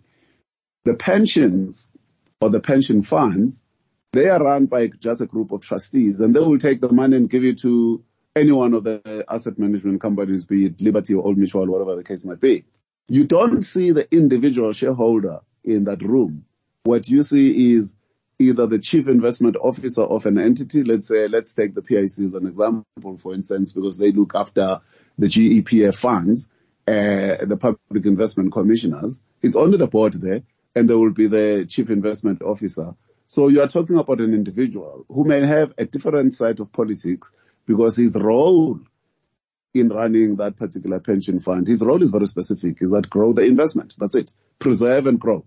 The 0.84 0.94
pensions 0.94 1.92
or 2.40 2.50
the 2.50 2.60
pension 2.60 3.02
funds, 3.02 3.66
they 4.12 4.28
are 4.28 4.42
run 4.42 4.66
by 4.66 4.88
just 4.88 5.20
a 5.20 5.26
group 5.26 5.52
of 5.52 5.60
trustees 5.60 6.20
and 6.20 6.34
they 6.34 6.40
will 6.40 6.58
take 6.58 6.80
the 6.80 6.92
money 6.92 7.16
and 7.16 7.28
give 7.28 7.44
it 7.44 7.58
to 7.60 8.02
any 8.34 8.52
one 8.52 8.74
of 8.74 8.84
the 8.84 9.24
asset 9.28 9.58
management 9.58 10.00
companies, 10.00 10.44
be 10.44 10.66
it 10.66 10.80
Liberty 10.80 11.14
or 11.14 11.24
Old 11.24 11.36
Mutual, 11.36 11.66
whatever 11.66 11.96
the 11.96 12.04
case 12.04 12.24
might 12.24 12.40
be. 12.40 12.64
You 13.08 13.24
don't 13.24 13.62
see 13.62 13.90
the 13.90 14.12
individual 14.14 14.72
shareholder 14.72 15.40
in 15.64 15.84
that 15.84 16.02
room. 16.02 16.44
What 16.84 17.08
you 17.08 17.22
see 17.22 17.74
is 17.74 17.96
either 18.38 18.66
the 18.66 18.78
chief 18.78 19.06
investment 19.08 19.56
officer 19.56 20.02
of 20.02 20.24
an 20.26 20.38
entity, 20.38 20.82
let's 20.82 21.08
say, 21.08 21.28
let's 21.28 21.54
take 21.54 21.74
the 21.74 21.82
PIC 21.82 22.02
as 22.02 22.34
an 22.34 22.46
example, 22.46 23.18
for 23.18 23.34
instance, 23.34 23.72
because 23.72 23.98
they 23.98 24.12
look 24.12 24.34
after 24.34 24.80
the 25.18 25.26
GEPF 25.26 25.94
funds, 25.94 26.50
uh, 26.88 27.44
the 27.44 27.58
public 27.60 28.06
investment 28.06 28.52
commissioners. 28.52 29.22
It's 29.42 29.56
only 29.56 29.76
the 29.76 29.86
board 29.86 30.14
there 30.14 30.42
and 30.74 30.88
there 30.88 30.98
will 30.98 31.12
be 31.12 31.26
the 31.26 31.66
chief 31.68 31.90
investment 31.90 32.42
officer. 32.42 32.94
So 33.26 33.48
you 33.48 33.60
are 33.60 33.68
talking 33.68 33.96
about 33.96 34.20
an 34.20 34.34
individual 34.34 35.04
who 35.08 35.24
may 35.24 35.44
have 35.46 35.72
a 35.78 35.84
different 35.84 36.34
side 36.34 36.60
of 36.60 36.72
politics 36.72 37.34
because 37.66 37.96
his 37.96 38.16
role 38.16 38.80
in 39.72 39.88
running 39.88 40.36
that 40.36 40.56
particular 40.56 40.98
pension 40.98 41.38
fund, 41.38 41.66
his 41.68 41.80
role 41.80 42.02
is 42.02 42.10
very 42.10 42.26
specific, 42.26 42.78
is 42.80 42.90
that 42.90 43.08
grow 43.08 43.32
the 43.32 43.42
investment. 43.42 43.94
That's 43.98 44.16
it. 44.16 44.34
Preserve 44.58 45.06
and 45.06 45.20
grow. 45.20 45.44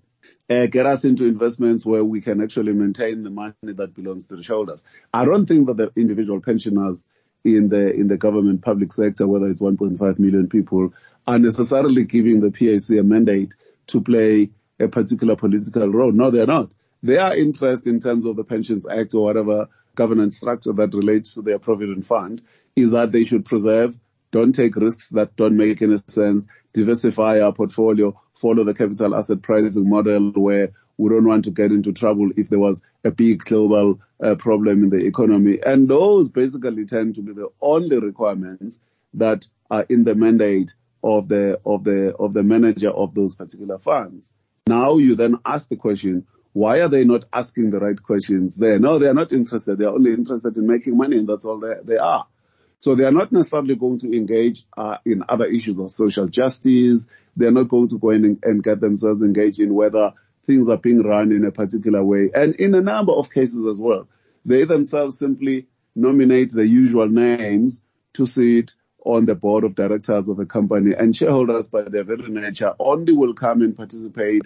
Uh, 0.49 0.67
get 0.67 0.85
us 0.85 1.05
into 1.05 1.25
investments 1.25 1.85
where 1.85 2.03
we 2.03 2.21
can 2.21 2.41
actually 2.41 2.73
maintain 2.73 3.23
the 3.23 3.29
money 3.29 3.53
that 3.63 3.93
belongs 3.93 4.27
to 4.27 4.35
the 4.35 4.43
shareholders. 4.43 4.85
I 5.13 5.25
don't 5.25 5.45
think 5.45 5.67
that 5.67 5.77
the 5.77 5.91
individual 5.95 6.41
pensioners 6.41 7.09
in 7.43 7.69
the 7.69 7.93
in 7.93 8.07
the 8.07 8.17
government 8.17 8.61
public 8.61 8.93
sector, 8.93 9.27
whether 9.27 9.47
it's 9.47 9.61
1.5 9.61 10.19
million 10.19 10.47
people, 10.47 10.93
are 11.27 11.39
necessarily 11.39 12.05
giving 12.05 12.39
the 12.39 12.51
PAC 12.51 12.97
a 12.97 13.03
mandate 13.03 13.53
to 13.87 14.01
play 14.01 14.49
a 14.79 14.87
particular 14.87 15.35
political 15.35 15.87
role. 15.87 16.11
No, 16.11 16.31
they're 16.31 16.45
not. 16.45 16.69
Their 17.01 17.35
interest 17.37 17.85
in 17.85 17.99
terms 17.99 18.25
of 18.25 18.35
the 18.35 18.43
Pensions 18.43 18.87
Act 18.87 19.13
or 19.13 19.25
whatever 19.25 19.67
governance 19.95 20.37
structure 20.37 20.73
that 20.73 20.93
relates 20.93 21.33
to 21.33 21.41
their 21.41 21.59
provident 21.59 22.05
fund 22.05 22.41
is 22.75 22.91
that 22.91 23.11
they 23.11 23.23
should 23.23 23.45
preserve, 23.45 23.97
don't 24.31 24.53
take 24.53 24.75
risks 24.75 25.09
that 25.09 25.35
don't 25.35 25.55
make 25.55 25.81
any 25.81 25.97
sense, 26.07 26.47
diversify 26.73 27.39
our 27.39 27.53
portfolio, 27.53 28.19
follow 28.33 28.63
the 28.63 28.73
capital 28.73 29.15
asset 29.15 29.41
pricing 29.41 29.87
model 29.87 30.31
where 30.31 30.69
we 30.97 31.09
don't 31.09 31.25
want 31.27 31.43
to 31.45 31.51
get 31.51 31.71
into 31.71 31.91
trouble 31.91 32.29
if 32.37 32.49
there 32.49 32.59
was 32.59 32.83
a 33.03 33.11
big 33.11 33.43
global 33.43 33.99
uh, 34.23 34.35
problem 34.35 34.83
in 34.83 34.89
the 34.89 35.05
economy. 35.05 35.59
And 35.63 35.87
those 35.87 36.29
basically 36.29 36.85
tend 36.85 37.15
to 37.15 37.21
be 37.21 37.33
the 37.33 37.49
only 37.61 37.99
requirements 37.99 38.79
that 39.15 39.47
are 39.69 39.85
in 39.89 40.03
the 40.03 40.15
mandate 40.15 40.75
of 41.03 41.27
the, 41.27 41.59
of 41.65 41.83
the, 41.83 42.15
of 42.15 42.33
the 42.33 42.43
manager 42.43 42.89
of 42.89 43.13
those 43.13 43.35
particular 43.35 43.77
funds. 43.77 44.33
Now 44.67 44.97
you 44.97 45.15
then 45.15 45.37
ask 45.45 45.69
the 45.69 45.75
question, 45.75 46.25
why 46.53 46.81
are 46.81 46.87
they 46.87 47.03
not 47.03 47.25
asking 47.33 47.71
the 47.71 47.79
right 47.79 48.01
questions 48.01 48.55
there? 48.55 48.79
No, 48.79 48.99
they 48.99 49.07
are 49.07 49.13
not 49.13 49.33
interested. 49.33 49.77
They 49.77 49.85
are 49.85 49.93
only 49.93 50.13
interested 50.13 50.55
in 50.55 50.67
making 50.67 50.95
money 50.95 51.17
and 51.17 51.27
that's 51.27 51.45
all 51.45 51.59
they, 51.59 51.73
they 51.83 51.97
are. 51.97 52.27
So 52.79 52.95
they 52.95 53.05
are 53.05 53.11
not 53.11 53.31
necessarily 53.31 53.75
going 53.75 53.99
to 53.99 54.15
engage 54.15 54.65
uh, 54.77 54.97
in 55.05 55.23
other 55.27 55.45
issues 55.45 55.79
of 55.79 55.89
social 55.89 56.27
justice. 56.27 57.07
They're 57.35 57.51
not 57.51 57.69
going 57.69 57.89
to 57.89 57.97
go 57.97 58.11
in 58.11 58.25
and, 58.25 58.39
and 58.43 58.63
get 58.63 58.79
themselves 58.81 59.21
engaged 59.21 59.59
in 59.59 59.73
whether 59.73 60.11
things 60.45 60.69
are 60.69 60.77
being 60.77 61.01
run 61.01 61.31
in 61.31 61.45
a 61.45 61.51
particular 61.51 62.03
way. 62.03 62.29
And 62.33 62.55
in 62.55 62.75
a 62.75 62.81
number 62.81 63.13
of 63.13 63.31
cases 63.31 63.65
as 63.65 63.79
well, 63.81 64.07
they 64.45 64.65
themselves 64.65 65.17
simply 65.17 65.67
nominate 65.95 66.51
the 66.51 66.67
usual 66.67 67.07
names 67.07 67.81
to 68.13 68.25
sit 68.25 68.71
on 69.05 69.25
the 69.25 69.35
board 69.35 69.63
of 69.63 69.75
directors 69.75 70.29
of 70.29 70.39
a 70.39 70.45
company 70.45 70.95
and 70.97 71.15
shareholders 71.15 71.69
by 71.69 71.81
their 71.83 72.03
very 72.03 72.29
nature 72.29 72.73
only 72.79 73.13
will 73.13 73.33
come 73.33 73.61
and 73.61 73.75
participate 73.75 74.43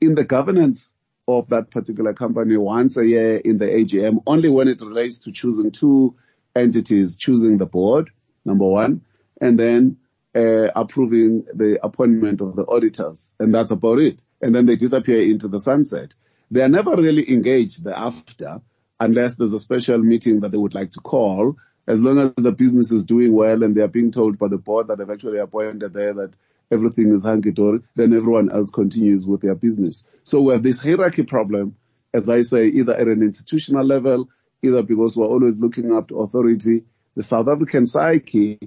in 0.00 0.14
the 0.14 0.24
governance 0.24 0.94
of 1.26 1.48
that 1.48 1.70
particular 1.70 2.14
company 2.14 2.56
once 2.56 2.96
a 2.96 3.06
year 3.06 3.36
in 3.36 3.58
the 3.58 3.66
AGM, 3.66 4.22
only 4.26 4.48
when 4.48 4.66
it 4.66 4.80
relates 4.80 5.18
to 5.20 5.32
choosing 5.32 5.70
two 5.70 6.16
entities, 6.56 7.16
choosing 7.16 7.58
the 7.58 7.66
board, 7.66 8.10
number 8.44 8.64
one, 8.64 9.02
and 9.40 9.58
then 9.58 9.98
uh, 10.34 10.68
approving 10.74 11.44
the 11.54 11.78
appointment 11.82 12.40
of 12.40 12.56
the 12.56 12.66
auditors. 12.66 13.34
And 13.38 13.54
that's 13.54 13.70
about 13.70 13.98
it. 13.98 14.24
And 14.40 14.54
then 14.54 14.66
they 14.66 14.76
disappear 14.76 15.22
into 15.22 15.48
the 15.48 15.60
sunset. 15.60 16.14
They 16.50 16.62
are 16.62 16.68
never 16.68 16.96
really 16.96 17.30
engaged 17.30 17.84
thereafter 17.84 18.62
unless 18.98 19.36
there's 19.36 19.52
a 19.52 19.58
special 19.58 19.98
meeting 19.98 20.40
that 20.40 20.50
they 20.50 20.58
would 20.58 20.74
like 20.74 20.90
to 20.92 21.00
call 21.00 21.56
as 21.88 22.02
long 22.02 22.18
as 22.18 22.44
the 22.44 22.52
business 22.52 22.92
is 22.92 23.02
doing 23.02 23.32
well 23.32 23.62
and 23.62 23.74
they 23.74 23.80
are 23.80 23.88
being 23.88 24.12
told 24.12 24.38
by 24.38 24.46
the 24.46 24.58
board 24.58 24.88
that 24.88 24.98
they've 24.98 25.10
actually 25.10 25.38
appointed 25.38 25.94
there 25.94 26.12
that 26.12 26.36
everything 26.70 27.10
is 27.12 27.24
hunky-dory, 27.24 27.80
then 27.96 28.12
everyone 28.12 28.52
else 28.52 28.70
continues 28.70 29.26
with 29.26 29.40
their 29.40 29.54
business. 29.54 30.04
So 30.22 30.42
we 30.42 30.52
have 30.52 30.62
this 30.62 30.80
hierarchy 30.80 31.22
problem, 31.22 31.76
as 32.12 32.28
I 32.28 32.42
say, 32.42 32.66
either 32.66 32.94
at 32.94 33.08
an 33.08 33.22
institutional 33.22 33.86
level, 33.86 34.28
either 34.62 34.82
because 34.82 35.16
we're 35.16 35.26
always 35.26 35.60
looking 35.60 35.90
up 35.94 36.08
to 36.08 36.20
authority. 36.20 36.84
The 37.16 37.22
South 37.22 37.48
African 37.48 37.86
psyche 37.86 38.58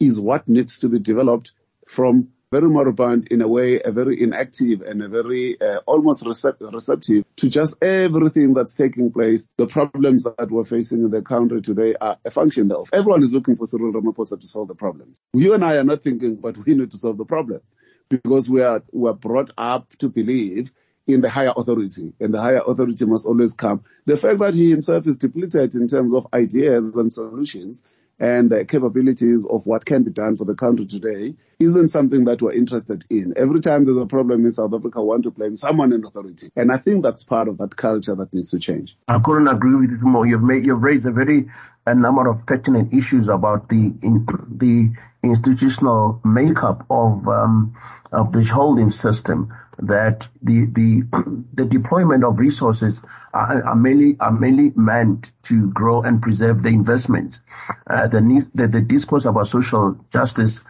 is 0.00 0.18
what 0.18 0.48
needs 0.48 0.80
to 0.80 0.88
be 0.88 0.98
developed 0.98 1.52
from 1.86 2.30
very 2.52 2.68
moribund 2.68 3.28
in 3.30 3.42
a 3.42 3.48
way, 3.48 3.80
a 3.82 3.90
very 3.90 4.22
inactive 4.22 4.80
and 4.82 5.02
a 5.02 5.08
very 5.08 5.60
uh, 5.60 5.80
almost 5.86 6.22
recept- 6.24 6.60
receptive 6.72 7.24
to 7.36 7.50
just 7.50 7.82
everything 7.82 8.54
that's 8.54 8.74
taking 8.74 9.10
place. 9.10 9.48
The 9.56 9.66
problems 9.66 10.24
that 10.24 10.50
we're 10.50 10.64
facing 10.64 11.00
in 11.00 11.10
the 11.10 11.22
country 11.22 11.60
today 11.60 11.94
are 12.00 12.18
a 12.24 12.30
function 12.30 12.70
of 12.70 12.88
everyone 12.92 13.22
is 13.22 13.32
looking 13.32 13.56
for 13.56 13.66
Cyril 13.66 13.92
Ramaphosa 13.92 14.40
to 14.40 14.46
solve 14.46 14.68
the 14.68 14.74
problems. 14.74 15.16
You 15.34 15.54
and 15.54 15.64
I 15.64 15.76
are 15.76 15.84
not 15.84 16.02
thinking, 16.02 16.36
but 16.36 16.56
we 16.58 16.74
need 16.74 16.90
to 16.92 16.98
solve 16.98 17.18
the 17.18 17.24
problem 17.24 17.60
because 18.08 18.48
we 18.48 18.62
are, 18.62 18.82
we 18.92 19.08
are 19.10 19.14
brought 19.14 19.50
up 19.58 19.96
to 19.98 20.08
believe 20.08 20.72
in 21.08 21.20
the 21.20 21.30
higher 21.30 21.52
authority 21.56 22.12
and 22.20 22.32
the 22.32 22.40
higher 22.40 22.62
authority 22.66 23.04
must 23.06 23.26
always 23.26 23.54
come. 23.54 23.84
The 24.06 24.16
fact 24.16 24.38
that 24.40 24.54
he 24.54 24.70
himself 24.70 25.06
is 25.06 25.18
depleted 25.18 25.74
in 25.74 25.88
terms 25.88 26.14
of 26.14 26.26
ideas 26.32 26.96
and 26.96 27.12
solutions 27.12 27.84
and 28.18 28.52
uh, 28.52 28.64
capabilities 28.64 29.46
of 29.48 29.66
what 29.66 29.84
can 29.84 30.02
be 30.02 30.10
done 30.10 30.36
for 30.36 30.44
the 30.44 30.54
country 30.54 30.86
today 30.86 31.34
isn't 31.58 31.88
something 31.88 32.24
that 32.24 32.40
we're 32.42 32.52
interested 32.52 33.04
in. 33.10 33.34
Every 33.36 33.60
time 33.60 33.84
there's 33.84 33.96
a 33.96 34.06
problem 34.06 34.44
in 34.44 34.52
South 34.52 34.74
Africa, 34.74 35.00
we 35.00 35.08
want 35.08 35.22
to 35.24 35.30
blame 35.30 35.56
someone 35.56 35.92
in 35.92 36.04
authority. 36.04 36.50
And 36.56 36.70
I 36.70 36.78
think 36.78 37.02
that's 37.02 37.24
part 37.24 37.48
of 37.48 37.58
that 37.58 37.76
culture 37.76 38.14
that 38.14 38.32
needs 38.32 38.50
to 38.50 38.58
change. 38.58 38.96
I 39.08 39.18
couldn't 39.18 39.48
agree 39.48 39.74
with 39.74 39.90
you 39.90 39.98
more. 39.98 40.26
You've 40.26 40.42
made, 40.42 40.66
you've 40.66 40.82
raised 40.82 41.06
a 41.06 41.10
very, 41.10 41.48
a 41.86 41.94
number 41.94 42.28
of 42.28 42.46
pertinent 42.46 42.92
issues 42.92 43.28
about 43.28 43.68
the, 43.68 43.94
in, 44.02 44.26
the 44.56 44.92
institutional 45.22 46.20
makeup 46.24 46.86
of, 46.90 47.26
um, 47.28 47.76
of 48.12 48.32
the 48.32 48.44
holding 48.44 48.90
system 48.90 49.52
that 49.78 50.28
the, 50.42 50.66
the, 50.66 51.02
the 51.54 51.64
deployment 51.64 52.24
of 52.24 52.38
resources 52.38 53.00
are, 53.34 53.62
are, 53.64 53.76
mainly, 53.76 54.16
are 54.20 54.32
mainly 54.32 54.72
meant 54.76 55.32
to 55.44 55.70
grow 55.70 56.02
and 56.02 56.22
preserve 56.22 56.62
the 56.62 56.68
investments. 56.70 57.40
Uh, 57.86 58.06
the, 58.06 58.46
the, 58.54 58.68
the 58.68 58.80
discourse 58.80 59.24
about 59.24 59.48
social 59.48 59.98
justice 60.12 60.60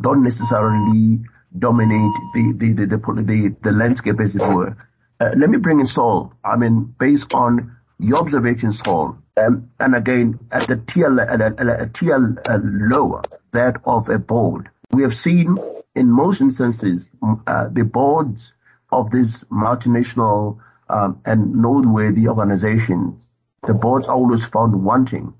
don't 0.00 0.22
necessarily 0.22 1.20
dominate 1.58 2.12
the, 2.34 2.52
the, 2.56 2.72
the, 2.72 2.86
the, 2.86 3.22
the, 3.22 3.56
the 3.62 3.72
landscape 3.72 4.20
as 4.20 4.34
it 4.34 4.42
were. 4.42 4.76
Uh, 5.20 5.30
let 5.36 5.50
me 5.50 5.58
bring 5.58 5.80
in 5.80 5.86
Saul. 5.86 6.32
I 6.44 6.56
mean, 6.56 6.94
based 6.98 7.34
on 7.34 7.76
your 7.98 8.18
observations, 8.18 8.78
Saul, 8.78 9.18
um, 9.36 9.70
and 9.78 9.94
again, 9.94 10.38
at 10.50 10.66
the 10.66 10.76
tier, 10.76 11.18
at 11.20 11.40
a, 11.40 11.54
at 11.58 11.80
a 11.80 11.90
tier 11.92 12.36
uh, 12.48 12.58
lower, 12.62 13.22
that 13.52 13.76
of 13.84 14.08
a 14.08 14.18
board, 14.18 14.70
we 14.92 15.02
have 15.02 15.18
seen 15.18 15.56
in 15.94 16.10
most 16.10 16.40
instances, 16.40 17.10
uh, 17.46 17.68
the 17.70 17.84
boards 17.84 18.52
of 18.90 19.10
these 19.10 19.38
multinational 19.50 20.58
um, 20.88 21.20
and 21.24 21.54
noteworthy 21.54 22.28
organizations, 22.28 23.26
the 23.66 23.74
boards 23.74 24.06
are 24.06 24.14
always 24.14 24.44
found 24.44 24.84
wanting. 24.84 25.32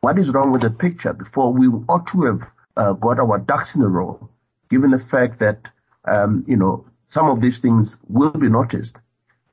What 0.00 0.18
is 0.18 0.30
wrong 0.30 0.52
with 0.52 0.62
the 0.62 0.70
picture? 0.70 1.12
Before 1.12 1.52
we 1.52 1.66
ought 1.66 2.06
to 2.08 2.22
have 2.24 2.42
uh, 2.76 2.92
got 2.94 3.18
our 3.18 3.38
ducks 3.38 3.74
in 3.74 3.82
a 3.82 3.88
row, 3.88 4.30
given 4.70 4.90
the 4.90 4.98
fact 4.98 5.40
that 5.40 5.68
um, 6.06 6.44
you 6.46 6.56
know 6.56 6.86
some 7.08 7.30
of 7.30 7.40
these 7.40 7.58
things 7.58 7.96
will 8.08 8.30
be 8.30 8.48
noticed. 8.48 8.98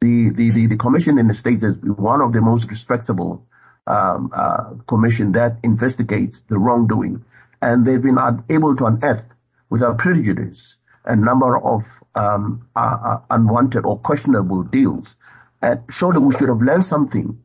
The 0.01 0.29
the 0.29 0.49
the, 0.49 0.67
the 0.67 0.77
commission 0.77 1.17
in 1.17 1.27
the 1.27 1.33
states 1.33 1.63
is 1.63 1.75
one 1.77 2.21
of 2.21 2.33
the 2.33 2.41
most 2.41 2.69
respectable 2.69 3.45
um, 3.87 4.31
uh, 4.33 4.75
commission 4.87 5.33
that 5.33 5.57
investigates 5.63 6.41
the 6.47 6.57
wrongdoing, 6.57 7.23
and 7.61 7.85
they've 7.85 8.01
been 8.01 8.19
able 8.49 8.75
to 8.75 8.85
unearth 8.85 9.23
without 9.71 9.97
prejudice 9.97 10.77
a 11.05 11.15
number 11.15 11.57
of 11.57 11.87
um, 12.13 12.67
uh, 12.75 12.97
uh, 13.03 13.21
unwanted 13.31 13.85
or 13.85 13.97
questionable 13.97 14.61
deals. 14.63 15.15
And 15.63 15.81
surely 15.89 16.19
we 16.19 16.35
should 16.37 16.49
have 16.49 16.61
learned 16.61 16.85
something 16.85 17.41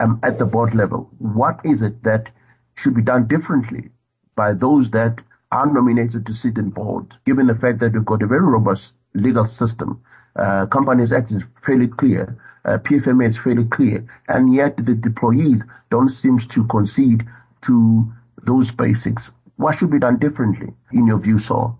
um, 0.00 0.20
at 0.22 0.38
the 0.38 0.46
board 0.46 0.74
level. 0.74 1.10
What 1.18 1.60
is 1.64 1.82
it 1.82 2.02
that 2.04 2.30
should 2.76 2.94
be 2.94 3.02
done 3.02 3.26
differently 3.26 3.90
by 4.34 4.54
those 4.54 4.90
that 4.92 5.22
are 5.50 5.66
nominated 5.66 6.26
to 6.26 6.34
sit 6.34 6.58
in 6.58 6.70
board, 6.70 7.16
given 7.24 7.46
the 7.46 7.54
fact 7.54 7.78
that 7.80 7.92
we've 7.92 8.04
got 8.04 8.22
a 8.22 8.26
very 8.26 8.42
robust 8.44 8.94
legal 9.14 9.44
system. 9.44 10.02
Uh, 10.34 10.66
Companies 10.66 11.12
Act 11.12 11.30
is 11.30 11.42
fairly 11.64 11.88
clear. 11.88 12.38
Uh, 12.64 12.78
PFMA 12.78 13.28
is 13.28 13.38
fairly 13.38 13.64
clear. 13.64 14.06
And 14.28 14.52
yet 14.52 14.76
the 14.76 14.94
deployees 14.94 15.62
don't 15.90 16.08
seem 16.08 16.38
to 16.38 16.64
concede 16.66 17.26
to 17.62 18.12
those 18.42 18.70
basics. 18.70 19.30
What 19.56 19.78
should 19.78 19.90
be 19.90 19.98
done 19.98 20.18
differently 20.18 20.74
in 20.92 21.06
your 21.06 21.18
view, 21.18 21.38
Saul? 21.38 21.78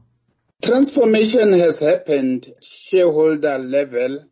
Transformation 0.62 1.52
has 1.52 1.80
happened 1.80 2.46
shareholder 2.62 3.58
level 3.58 4.24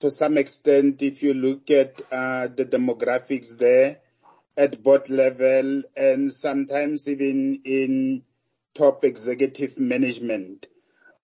to 0.00 0.10
some 0.10 0.38
extent 0.38 1.02
if 1.02 1.22
you 1.22 1.34
look 1.34 1.70
at 1.70 2.00
uh, 2.12 2.46
the 2.46 2.64
demographics 2.64 3.58
there 3.58 3.98
at 4.56 4.82
board 4.82 5.10
level 5.10 5.82
and 5.96 6.32
sometimes 6.32 7.08
even 7.08 7.60
in 7.64 8.22
top 8.74 9.04
executive 9.04 9.78
management. 9.78 10.66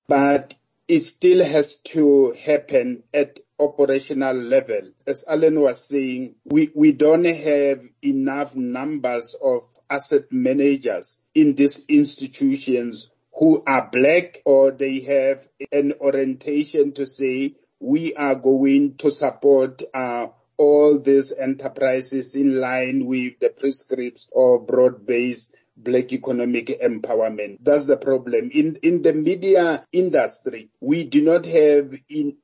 But 0.09 0.55
it 0.88 1.01
still 1.01 1.45
has 1.45 1.79
to 1.93 2.35
happen 2.45 3.05
at 3.12 3.38
operational 3.59 4.37
level. 4.37 4.90
As 5.07 5.25
Alan 5.29 5.61
was 5.61 5.88
saying, 5.88 6.35
we, 6.45 6.71
we 6.75 6.93
don't 6.93 7.25
have 7.25 7.81
enough 8.03 8.55
numbers 8.55 9.37
of 9.43 9.62
asset 9.94 10.24
managers 10.30 11.22
in 11.35 11.54
these 11.54 11.85
institutions 11.88 13.11
who 13.38 13.62
are 13.66 13.88
black 13.92 14.40
or 14.44 14.70
they 14.70 15.00
have 15.00 15.46
an 15.72 15.92
orientation 16.00 16.92
to 16.92 17.07
say 17.07 17.54
we 17.80 18.14
are 18.14 18.35
going 18.35 18.96
to 18.96 19.11
support 19.11 19.83
uh, 19.92 20.26
all 20.57 20.98
these 20.98 21.33
enterprises 21.37 22.35
in 22.35 22.61
line 22.61 23.07
with 23.07 23.38
the 23.40 23.50
prescripts 23.50 24.30
of 24.35 24.66
broad-based 24.66 25.54
black 25.76 26.12
economic 26.12 26.68
empowerment. 26.80 27.59
That's 27.61 27.87
the 27.87 27.96
problem. 27.96 28.50
In, 28.52 28.76
in 28.83 29.02
the 29.02 29.12
media 29.12 29.85
industry, 29.92 30.70
we 30.80 31.04
do 31.04 31.22
not 31.22 31.46
have 31.46 31.92
in, 32.09 32.37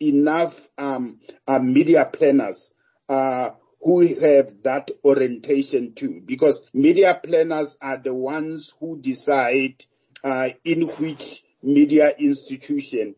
enough 0.00 0.68
um, 0.78 1.20
uh, 1.46 1.58
media 1.58 2.04
planners 2.04 2.72
uh, 3.08 3.50
who 3.80 4.02
have 4.20 4.62
that 4.62 4.90
orientation 5.04 5.94
too, 5.94 6.22
because 6.24 6.70
media 6.74 7.18
planners 7.22 7.78
are 7.80 7.98
the 7.98 8.14
ones 8.14 8.74
who 8.80 8.98
decide 9.00 9.82
uh, 10.24 10.48
in 10.64 10.82
which 10.82 11.42
media 11.62 12.12
institution 12.18 13.14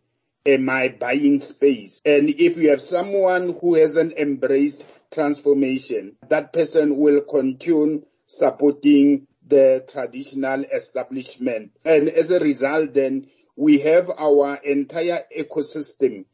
am 0.47 0.69
I 0.69 0.89
buying 0.89 1.41
space. 1.41 2.01
And 2.05 2.29
if 2.29 2.57
you 2.57 2.71
have 2.71 2.81
someone 2.81 3.57
who 3.61 3.75
hasn't 3.75 4.19
embraced 4.19 4.87
transformation, 5.11 6.17
that 6.29 6.53
person 6.53 6.99
will 6.99 7.23
continue 7.23 8.05
supporting 8.27 9.27
the 9.47 9.85
traditional 9.89 10.65
establishment. 10.65 11.73
And 11.85 12.09
as 12.09 12.31
a 12.31 12.39
result, 12.39 12.95
then 12.95 13.27
we 13.57 13.81
have 13.81 14.11
our 14.11 14.57
entire 14.57 15.21
ecosystem 15.37 16.25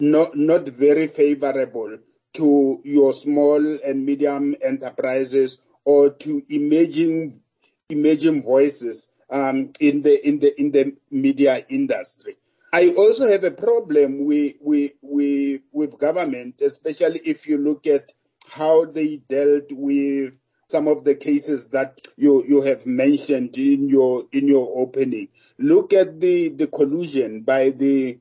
not, 0.00 0.34
not 0.34 0.66
very 0.68 1.06
favorable 1.06 1.98
to 2.34 2.80
your 2.84 3.12
small 3.12 3.78
and 3.84 4.04
medium 4.04 4.54
enterprises 4.62 5.62
or 5.84 6.10
to 6.10 6.42
emerging, 6.48 7.40
emerging 7.88 8.42
voices 8.42 9.10
um, 9.30 9.72
in 9.80 10.02
the 10.02 10.26
in 10.26 10.38
the 10.38 10.60
in 10.60 10.70
the 10.72 10.96
media 11.10 11.64
industry. 11.68 12.36
I 12.74 12.88
also 12.88 13.28
have 13.28 13.44
a 13.44 13.52
problem 13.52 14.24
with, 14.24 14.54
with, 14.60 15.98
government, 15.98 16.60
especially 16.60 17.20
if 17.24 17.46
you 17.46 17.56
look 17.56 17.86
at 17.86 18.12
how 18.50 18.84
they 18.86 19.18
dealt 19.18 19.66
with 19.70 20.36
some 20.68 20.88
of 20.88 21.04
the 21.04 21.14
cases 21.14 21.68
that 21.68 22.00
you, 22.16 22.44
you 22.44 22.62
have 22.62 22.84
mentioned 22.84 23.56
in 23.58 23.88
your, 23.88 24.24
in 24.32 24.48
your 24.48 24.76
opening. 24.76 25.28
Look 25.56 25.92
at 25.92 26.18
the, 26.20 26.48
the 26.48 26.66
collusion 26.66 27.42
by 27.42 27.70
the, 27.70 28.18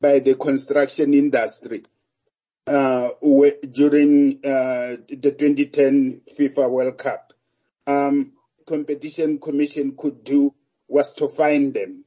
by 0.00 0.20
the 0.20 0.36
construction 0.36 1.12
industry. 1.12 1.82
Uh, 2.66 3.10
during 3.70 4.40
uh, 4.44 4.96
the 5.08 5.34
2010 5.38 6.22
FIFA 6.36 6.68
World 6.70 6.98
Cup, 6.98 7.32
um, 7.86 8.32
competition 8.66 9.38
commission 9.38 9.94
could 9.96 10.24
do 10.24 10.52
was 10.88 11.14
to 11.14 11.28
find 11.28 11.74
them. 11.74 12.04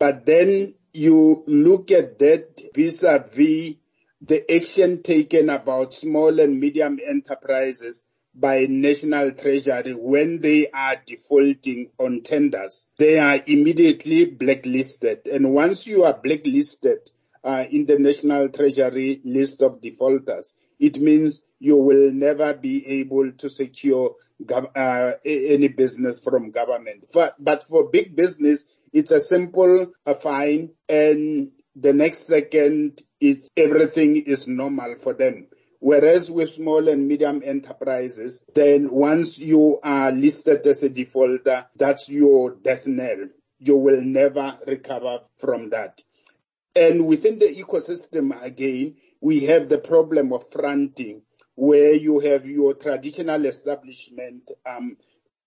But 0.00 0.26
then 0.26 0.74
you 0.92 1.44
look 1.46 1.90
at 1.90 2.18
that 2.18 2.60
vis-a-vis 2.74 3.76
the 4.20 4.50
action 4.52 5.02
taken 5.02 5.50
about 5.50 5.94
small 5.94 6.40
and 6.40 6.58
medium 6.58 6.98
enterprises 7.06 8.06
by 8.34 8.66
National 8.68 9.32
Treasury 9.32 9.94
when 9.94 10.40
they 10.40 10.68
are 10.70 10.96
defaulting 11.06 11.90
on 11.98 12.22
tenders. 12.22 12.88
They 12.98 13.18
are 13.18 13.38
immediately 13.46 14.24
blacklisted. 14.24 15.26
And 15.26 15.54
once 15.54 15.86
you 15.86 16.04
are 16.04 16.12
blacklisted 16.14 17.10
uh, 17.46 17.64
in 17.70 17.86
the 17.86 17.98
National 17.98 18.48
Treasury 18.48 19.20
list 19.24 19.62
of 19.62 19.80
defaulters, 19.80 20.54
it 20.80 20.98
means 20.98 21.44
you 21.60 21.76
will 21.76 22.12
never 22.12 22.52
be 22.54 23.00
able 23.00 23.32
to 23.32 23.48
secure 23.48 24.16
gov- 24.44 24.76
uh, 24.76 25.16
any 25.24 25.68
business 25.68 26.20
from 26.20 26.50
government. 26.50 27.04
But, 27.12 27.36
but 27.38 27.62
for 27.62 27.88
big 27.88 28.16
business, 28.16 28.66
it's 28.92 29.10
a 29.12 29.20
simple 29.20 29.92
a 30.04 30.14
fine 30.14 30.70
and 30.88 31.52
the 31.74 31.92
next 31.92 32.26
second 32.26 33.00
it's 33.20 33.50
everything 33.56 34.16
is 34.16 34.48
normal 34.48 34.96
for 34.96 35.14
them. 35.14 35.48
Whereas 35.78 36.30
with 36.30 36.50
small 36.50 36.88
and 36.88 37.06
medium 37.06 37.42
enterprises, 37.44 38.44
then 38.54 38.90
once 38.90 39.38
you 39.38 39.78
are 39.82 40.10
listed 40.10 40.66
as 40.66 40.82
a 40.82 40.88
defaulter, 40.88 41.66
that's 41.76 42.08
your 42.10 42.56
death 42.56 42.86
knell. 42.86 43.28
You 43.58 43.76
will 43.76 44.00
never 44.00 44.58
recover 44.66 45.20
from 45.36 45.70
that. 45.70 46.02
And 46.76 47.06
within 47.06 47.38
the 47.38 47.46
ecosystem 47.46 48.40
again, 48.42 48.96
we 49.22 49.46
have 49.46 49.70
the 49.70 49.78
problem 49.78 50.34
of 50.34 50.46
fronting 50.50 51.22
where 51.54 51.94
you 51.94 52.20
have 52.20 52.46
your 52.46 52.74
traditional 52.74 53.46
establishment 53.46 54.50
um, 54.66 54.96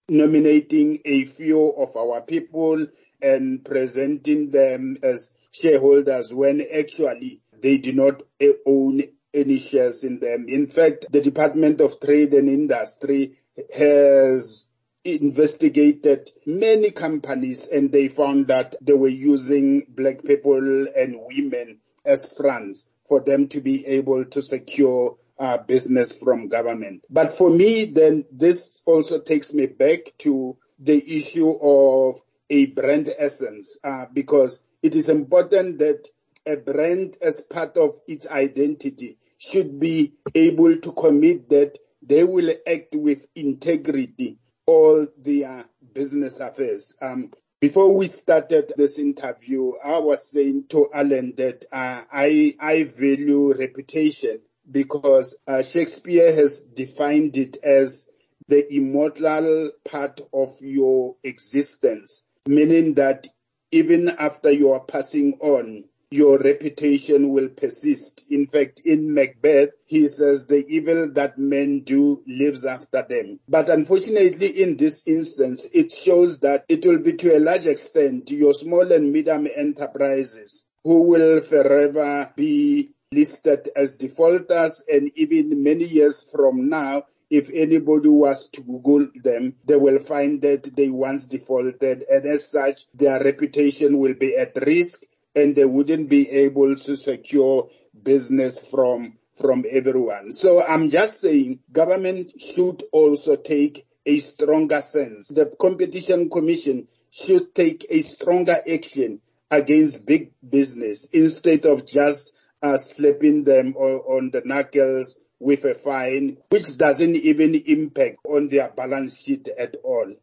nominating 0.09 0.99
a 1.05 1.25
few 1.25 1.69
of 1.69 1.95
our 1.95 2.21
people 2.21 2.87
and 3.21 3.63
presenting 3.63 4.49
them 4.49 4.97
as 5.03 5.37
shareholders 5.51 6.33
when 6.33 6.65
actually 6.75 7.41
they 7.61 7.77
do 7.77 7.93
not 7.93 8.23
own 8.65 9.03
any 9.31 9.59
shares 9.59 10.03
in 10.03 10.19
them. 10.19 10.45
In 10.47 10.65
fact, 10.65 11.05
the 11.11 11.21
Department 11.21 11.79
of 11.81 11.99
Trade 11.99 12.33
and 12.33 12.49
Industry 12.49 13.37
has 13.77 14.65
investigated 15.05 16.29
many 16.45 16.91
companies 16.91 17.69
and 17.69 17.91
they 17.91 18.07
found 18.07 18.47
that 18.47 18.75
they 18.81 18.93
were 18.93 19.07
using 19.07 19.83
black 19.89 20.23
people 20.23 20.57
and 20.57 21.15
women 21.31 21.79
as 22.05 22.33
fronts 22.33 22.89
for 23.07 23.21
them 23.21 23.47
to 23.47 23.61
be 23.61 23.85
able 23.85 24.25
to 24.25 24.41
secure 24.41 25.17
uh, 25.39 25.57
business 25.57 26.17
from 26.17 26.49
government. 26.49 27.03
But 27.09 27.33
for 27.33 27.49
me, 27.49 27.85
then 27.85 28.25
this 28.31 28.83
also 28.85 29.19
takes 29.21 29.53
me 29.53 29.67
back 29.67 29.99
to 30.19 30.57
the 30.79 31.17
issue 31.17 31.51
of 31.51 32.21
a 32.49 32.67
brand 32.67 33.09
essence, 33.17 33.79
uh, 33.83 34.05
because 34.11 34.61
it 34.81 34.95
is 34.95 35.09
important 35.09 35.79
that 35.79 36.07
a 36.45 36.55
brand 36.55 37.17
as 37.21 37.41
part 37.41 37.77
of 37.77 37.93
its 38.07 38.27
identity 38.27 39.17
should 39.37 39.79
be 39.79 40.13
able 40.35 40.77
to 40.77 40.91
commit 40.91 41.49
that 41.49 41.77
they 42.01 42.23
will 42.23 42.49
act 42.67 42.93
with 42.93 43.27
integrity 43.35 44.37
all 44.69 45.07
their 45.17 45.65
business 45.93 46.39
affairs. 46.39 46.95
Um, 47.01 47.31
before 47.59 47.97
we 47.97 48.05
started 48.05 48.71
this 48.77 48.99
interview, 48.99 49.73
I 49.83 49.97
was 49.97 50.31
saying 50.31 50.65
to 50.69 50.89
Alan 50.93 51.33
that 51.37 51.65
uh, 51.71 52.03
I 52.11 52.55
I 52.59 52.83
value 52.83 53.53
reputation 53.53 54.39
because 54.71 55.35
uh, 55.47 55.63
Shakespeare 55.63 56.31
has 56.33 56.61
defined 56.61 57.35
it 57.35 57.57
as 57.63 58.11
the 58.47 58.63
immortal 58.73 59.71
part 59.89 60.21
of 60.31 60.49
your 60.61 61.15
existence, 61.23 62.27
meaning 62.47 62.93
that 62.93 63.27
even 63.71 64.09
after 64.09 64.51
you 64.51 64.71
are 64.73 64.79
passing 64.81 65.39
on, 65.41 65.85
your 66.11 66.39
reputation 66.39 67.29
will 67.29 67.49
persist. 67.49 68.23
In 68.29 68.47
fact, 68.47 68.81
in 68.83 69.13
Macbeth, 69.13 69.69
he 69.85 70.07
says 70.07 70.47
the 70.47 70.65
evil 70.67 71.11
that 71.13 71.37
men 71.37 71.81
do 71.81 72.23
lives 72.27 72.65
after 72.65 73.05
them. 73.07 73.39
But 73.47 73.69
unfortunately, 73.69 74.63
in 74.63 74.77
this 74.77 75.03
instance, 75.05 75.67
it 75.73 75.91
shows 75.91 76.39
that 76.39 76.65
it 76.67 76.85
will 76.85 76.99
be 76.99 77.13
to 77.13 77.37
a 77.37 77.39
large 77.39 77.67
extent 77.67 78.31
your 78.31 78.53
small 78.53 78.91
and 78.91 79.13
medium 79.13 79.47
enterprises 79.55 80.65
who 80.83 81.09
will 81.09 81.41
forever 81.41 82.33
be 82.35 82.91
listed 83.11 83.69
as 83.75 83.95
defaulters 83.95 84.83
and 84.91 85.11
even 85.15 85.63
many 85.63 85.83
years 85.83 86.23
from 86.31 86.69
now, 86.69 87.03
if 87.29 87.49
anybody 87.53 88.09
was 88.09 88.49
to 88.49 88.61
Google 88.63 89.07
them, 89.23 89.55
they 89.65 89.75
will 89.75 89.99
find 89.99 90.41
that 90.41 90.75
they 90.75 90.89
once 90.89 91.27
defaulted 91.27 92.03
and 92.09 92.25
as 92.25 92.49
such, 92.49 92.85
their 92.95 93.23
reputation 93.23 93.99
will 93.99 94.15
be 94.15 94.35
at 94.35 94.55
risk 94.65 95.03
and 95.39 95.55
they 95.55 95.65
wouldn't 95.65 96.09
be 96.09 96.29
able 96.29 96.75
to 96.75 96.95
secure 96.95 97.69
business 98.03 98.67
from 98.67 99.17
from 99.39 99.63
everyone. 99.69 100.31
So 100.33 100.61
I'm 100.61 100.89
just 100.89 101.21
saying 101.21 101.59
government 101.71 102.33
should 102.41 102.83
also 102.91 103.37
take 103.37 103.87
a 104.05 104.19
stronger 104.19 104.81
sense. 104.81 105.29
The 105.29 105.45
competition 105.59 106.29
commission 106.29 106.87
should 107.11 107.55
take 107.55 107.85
a 107.89 108.01
stronger 108.01 108.55
action 108.71 109.21
against 109.49 110.05
big 110.05 110.31
business 110.47 111.09
instead 111.11 111.65
of 111.65 111.87
just 111.87 112.35
uh, 112.61 112.77
slapping 112.77 113.45
them 113.45 113.75
on 113.75 114.31
the 114.31 114.41
knuckles 114.43 115.17
with 115.39 115.63
a 115.63 115.73
fine, 115.73 116.37
which 116.49 116.77
doesn't 116.77 117.15
even 117.15 117.55
impact 117.55 118.17
on 118.25 118.49
their 118.49 118.69
balance 118.69 119.21
sheet 119.21 119.47
at 119.47 119.75
all. 119.83 120.13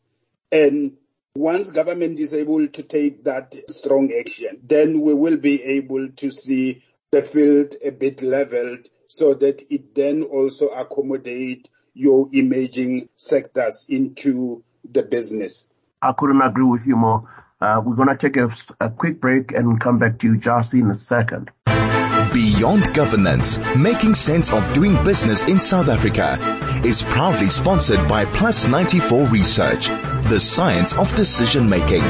And 0.52 0.96
once 1.36 1.70
government 1.70 2.18
is 2.18 2.34
able 2.34 2.66
to 2.66 2.82
take 2.82 3.24
that 3.24 3.54
strong 3.70 4.12
action, 4.18 4.58
then 4.62 5.00
we 5.00 5.14
will 5.14 5.36
be 5.36 5.62
able 5.62 6.08
to 6.08 6.30
see 6.30 6.82
the 7.10 7.22
field 7.22 7.74
a 7.84 7.90
bit 7.90 8.22
leveled 8.22 8.88
so 9.08 9.34
that 9.34 9.62
it 9.70 9.94
then 9.94 10.22
also 10.22 10.68
accommodate 10.68 11.68
your 11.94 12.28
emerging 12.32 13.08
sectors 13.16 13.86
into 13.88 14.62
the 14.90 15.02
business. 15.02 15.70
I 16.02 16.12
couldn't 16.12 16.42
agree 16.42 16.64
with 16.64 16.86
you 16.86 16.96
more. 16.96 17.28
Uh, 17.60 17.80
we're 17.84 17.96
going 17.96 18.08
to 18.08 18.16
take 18.16 18.36
a, 18.36 18.54
a 18.80 18.90
quick 18.90 19.20
break 19.20 19.52
and 19.52 19.80
come 19.80 19.98
back 19.98 20.18
to 20.18 20.26
you, 20.26 20.38
Jasi, 20.38 20.80
in 20.80 20.90
a 20.90 20.94
second. 20.94 21.50
Beyond 22.32 22.92
Governance, 22.92 23.58
making 23.76 24.14
sense 24.14 24.52
of 24.52 24.70
doing 24.74 25.02
business 25.04 25.44
in 25.46 25.58
South 25.58 25.88
Africa 25.88 26.38
is 26.84 27.00
proudly 27.00 27.46
sponsored 27.46 28.06
by 28.08 28.26
Plus 28.26 28.68
94 28.68 29.24
Research, 29.26 29.88
the 30.28 30.40
science 30.40 30.92
of 30.96 31.14
decision 31.14 31.68
making. 31.68 32.02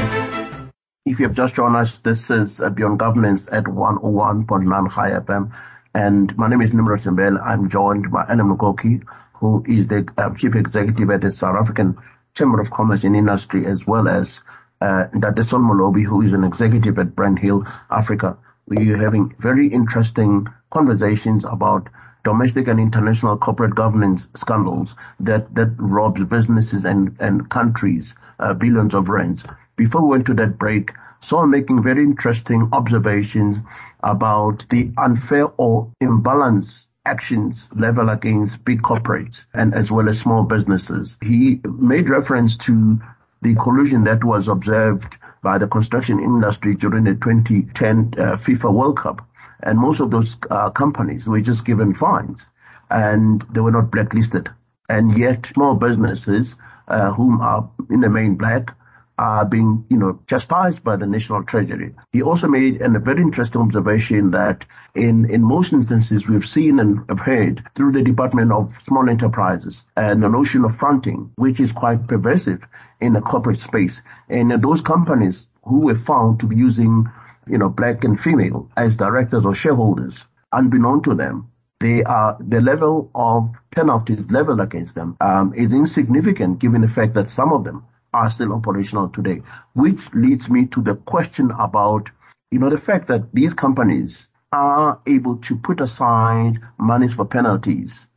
If 1.05 1.19
you 1.19 1.27
have 1.27 1.35
just 1.35 1.53
joined 1.53 1.75
us, 1.75 1.99
this 1.99 2.31
is 2.31 2.59
Beyond 2.73 2.97
Governance 2.97 3.47
at 3.51 3.65
101.9 3.65 4.91
Chai 4.93 5.11
FM. 5.11 5.51
And 5.93 6.35
my 6.35 6.49
name 6.49 6.61
is 6.61 6.73
Nimrod 6.73 7.01
Mbele. 7.01 7.39
I'm 7.39 7.69
joined 7.69 8.11
by 8.11 8.25
Alan 8.27 8.49
Mukoki, 8.49 9.03
who 9.35 9.63
is 9.67 9.87
the 9.87 10.07
uh, 10.17 10.33
Chief 10.33 10.55
Executive 10.55 11.11
at 11.11 11.21
the 11.21 11.29
South 11.29 11.57
African 11.57 11.97
Chamber 12.33 12.59
of 12.59 12.71
Commerce 12.71 13.03
and 13.03 13.15
Industry, 13.15 13.67
as 13.67 13.85
well 13.85 14.07
as 14.07 14.41
uh, 14.81 15.05
Dadeson 15.13 15.61
Molobi, 15.61 16.03
who 16.03 16.23
is 16.23 16.33
an 16.33 16.43
executive 16.43 16.97
at 16.97 17.15
Brand 17.15 17.37
Hill 17.37 17.65
Africa. 17.91 18.35
We 18.67 18.91
are 18.93 18.97
having 18.97 19.35
very 19.39 19.67
interesting 19.67 20.47
conversations 20.71 21.45
about 21.45 21.87
domestic 22.27 22.67
and 22.67 22.77
international 22.77 23.37
corporate 23.37 23.73
governance 23.73 24.27
scandals 24.35 24.95
that, 25.17 25.55
that 25.55 25.71
robbed 25.77 26.27
businesses 26.27 26.83
and, 26.83 27.15
and 27.21 27.49
countries 27.49 28.15
uh, 28.39 28.53
billions 28.53 28.93
of 28.93 29.07
rands. 29.07 29.45
Before 29.77 30.01
we 30.01 30.09
went 30.09 30.25
to 30.25 30.33
that 30.33 30.59
break, 30.59 30.91
Saul 31.21 31.47
making 31.47 31.83
very 31.83 32.03
interesting 32.03 32.67
observations 32.73 33.59
about 34.03 34.65
the 34.69 34.91
unfair 34.97 35.47
or 35.55 35.89
imbalance 36.01 36.87
actions 37.05 37.69
level 37.73 38.09
against 38.09 38.65
big 38.65 38.81
corporates 38.81 39.45
and 39.53 39.73
as 39.73 39.89
well 39.89 40.09
as 40.09 40.19
small 40.19 40.43
businesses. 40.43 41.15
He 41.21 41.61
made 41.63 42.09
reference 42.09 42.57
to 42.67 42.99
the 43.41 43.55
collusion 43.55 44.03
that 44.03 44.25
was 44.25 44.49
observed 44.49 45.15
by 45.43 45.57
the 45.57 45.67
construction 45.67 46.19
industry 46.19 46.75
during 46.75 47.05
the 47.05 47.13
2010 47.13 48.15
uh, 48.17 48.35
FIFA 48.35 48.73
World 48.73 48.97
Cup. 48.97 49.25
And 49.61 49.79
most 49.79 49.99
of 49.99 50.11
those 50.11 50.37
uh, 50.49 50.69
companies 50.69 51.27
were 51.27 51.41
just 51.41 51.65
given 51.65 51.93
fines 51.93 52.45
and 52.89 53.41
they 53.53 53.59
were 53.59 53.71
not 53.71 53.91
blacklisted. 53.91 54.49
And 54.89 55.17
yet 55.17 55.47
small 55.47 55.75
businesses, 55.75 56.55
uh, 56.87 57.11
whom 57.11 57.41
are 57.41 57.69
in 57.89 58.01
the 58.01 58.09
main 58.09 58.35
black, 58.35 58.73
are 59.17 59.45
being, 59.45 59.83
you 59.89 59.97
know, 59.97 60.19
chastised 60.27 60.83
by 60.83 60.95
the 60.95 61.07
National 61.07 61.43
Treasury. 61.43 61.95
He 62.11 62.21
also 62.21 62.47
made 62.47 62.81
a 62.81 62.99
very 62.99 63.21
interesting 63.21 63.61
observation 63.61 64.31
that 64.31 64.63
in, 64.93 65.29
in 65.29 65.41
most 65.41 65.73
instances 65.73 66.27
we've 66.27 66.47
seen 66.47 66.79
and 66.79 67.03
have 67.09 67.19
heard 67.19 67.63
through 67.75 67.93
the 67.93 68.03
Department 68.03 68.51
of 68.51 68.77
Small 68.87 69.09
Enterprises 69.09 69.85
and 69.95 70.21
the 70.21 70.29
notion 70.29 70.65
of 70.65 70.77
fronting, 70.77 71.31
which 71.35 71.59
is 71.59 71.71
quite 71.71 72.07
pervasive 72.07 72.61
in 73.01 73.13
the 73.13 73.21
corporate 73.21 73.59
space. 73.59 74.01
And 74.29 74.51
those 74.61 74.81
companies 74.81 75.47
who 75.63 75.79
were 75.79 75.95
found 75.97 76.39
to 76.41 76.45
be 76.45 76.55
using, 76.55 77.09
you 77.49 77.57
know, 77.57 77.69
black 77.69 78.03
and 78.03 78.19
female 78.19 78.69
as 78.77 78.97
directors 78.97 79.45
or 79.45 79.55
shareholders, 79.55 80.25
unbeknown 80.51 81.01
to 81.03 81.15
them, 81.15 81.49
they 81.79 82.03
are 82.03 82.37
the 82.39 82.61
level 82.61 83.11
of 83.13 83.51
penalties 83.71 84.23
leveled 84.31 84.59
against 84.59 84.95
them 84.95 85.15
um, 85.21 85.53
is 85.53 85.73
insignificant 85.73 86.59
given 86.59 86.81
the 86.81 86.87
fact 86.87 87.13
that 87.13 87.29
some 87.29 87.53
of 87.53 87.63
them 87.63 87.85
are 88.13 88.29
still 88.29 88.53
operational 88.53 89.09
today, 89.09 89.41
which 89.73 90.01
leads 90.13 90.49
me 90.49 90.65
to 90.67 90.81
the 90.81 90.95
question 90.95 91.51
about, 91.51 92.09
you 92.51 92.59
know, 92.59 92.69
the 92.69 92.77
fact 92.77 93.07
that 93.07 93.31
these 93.33 93.53
companies 93.53 94.27
are 94.51 94.99
able 95.05 95.37
to 95.37 95.55
put 95.55 95.81
aside 95.81 96.59
monies 96.77 97.13
for 97.13 97.25
penalties. 97.25 98.07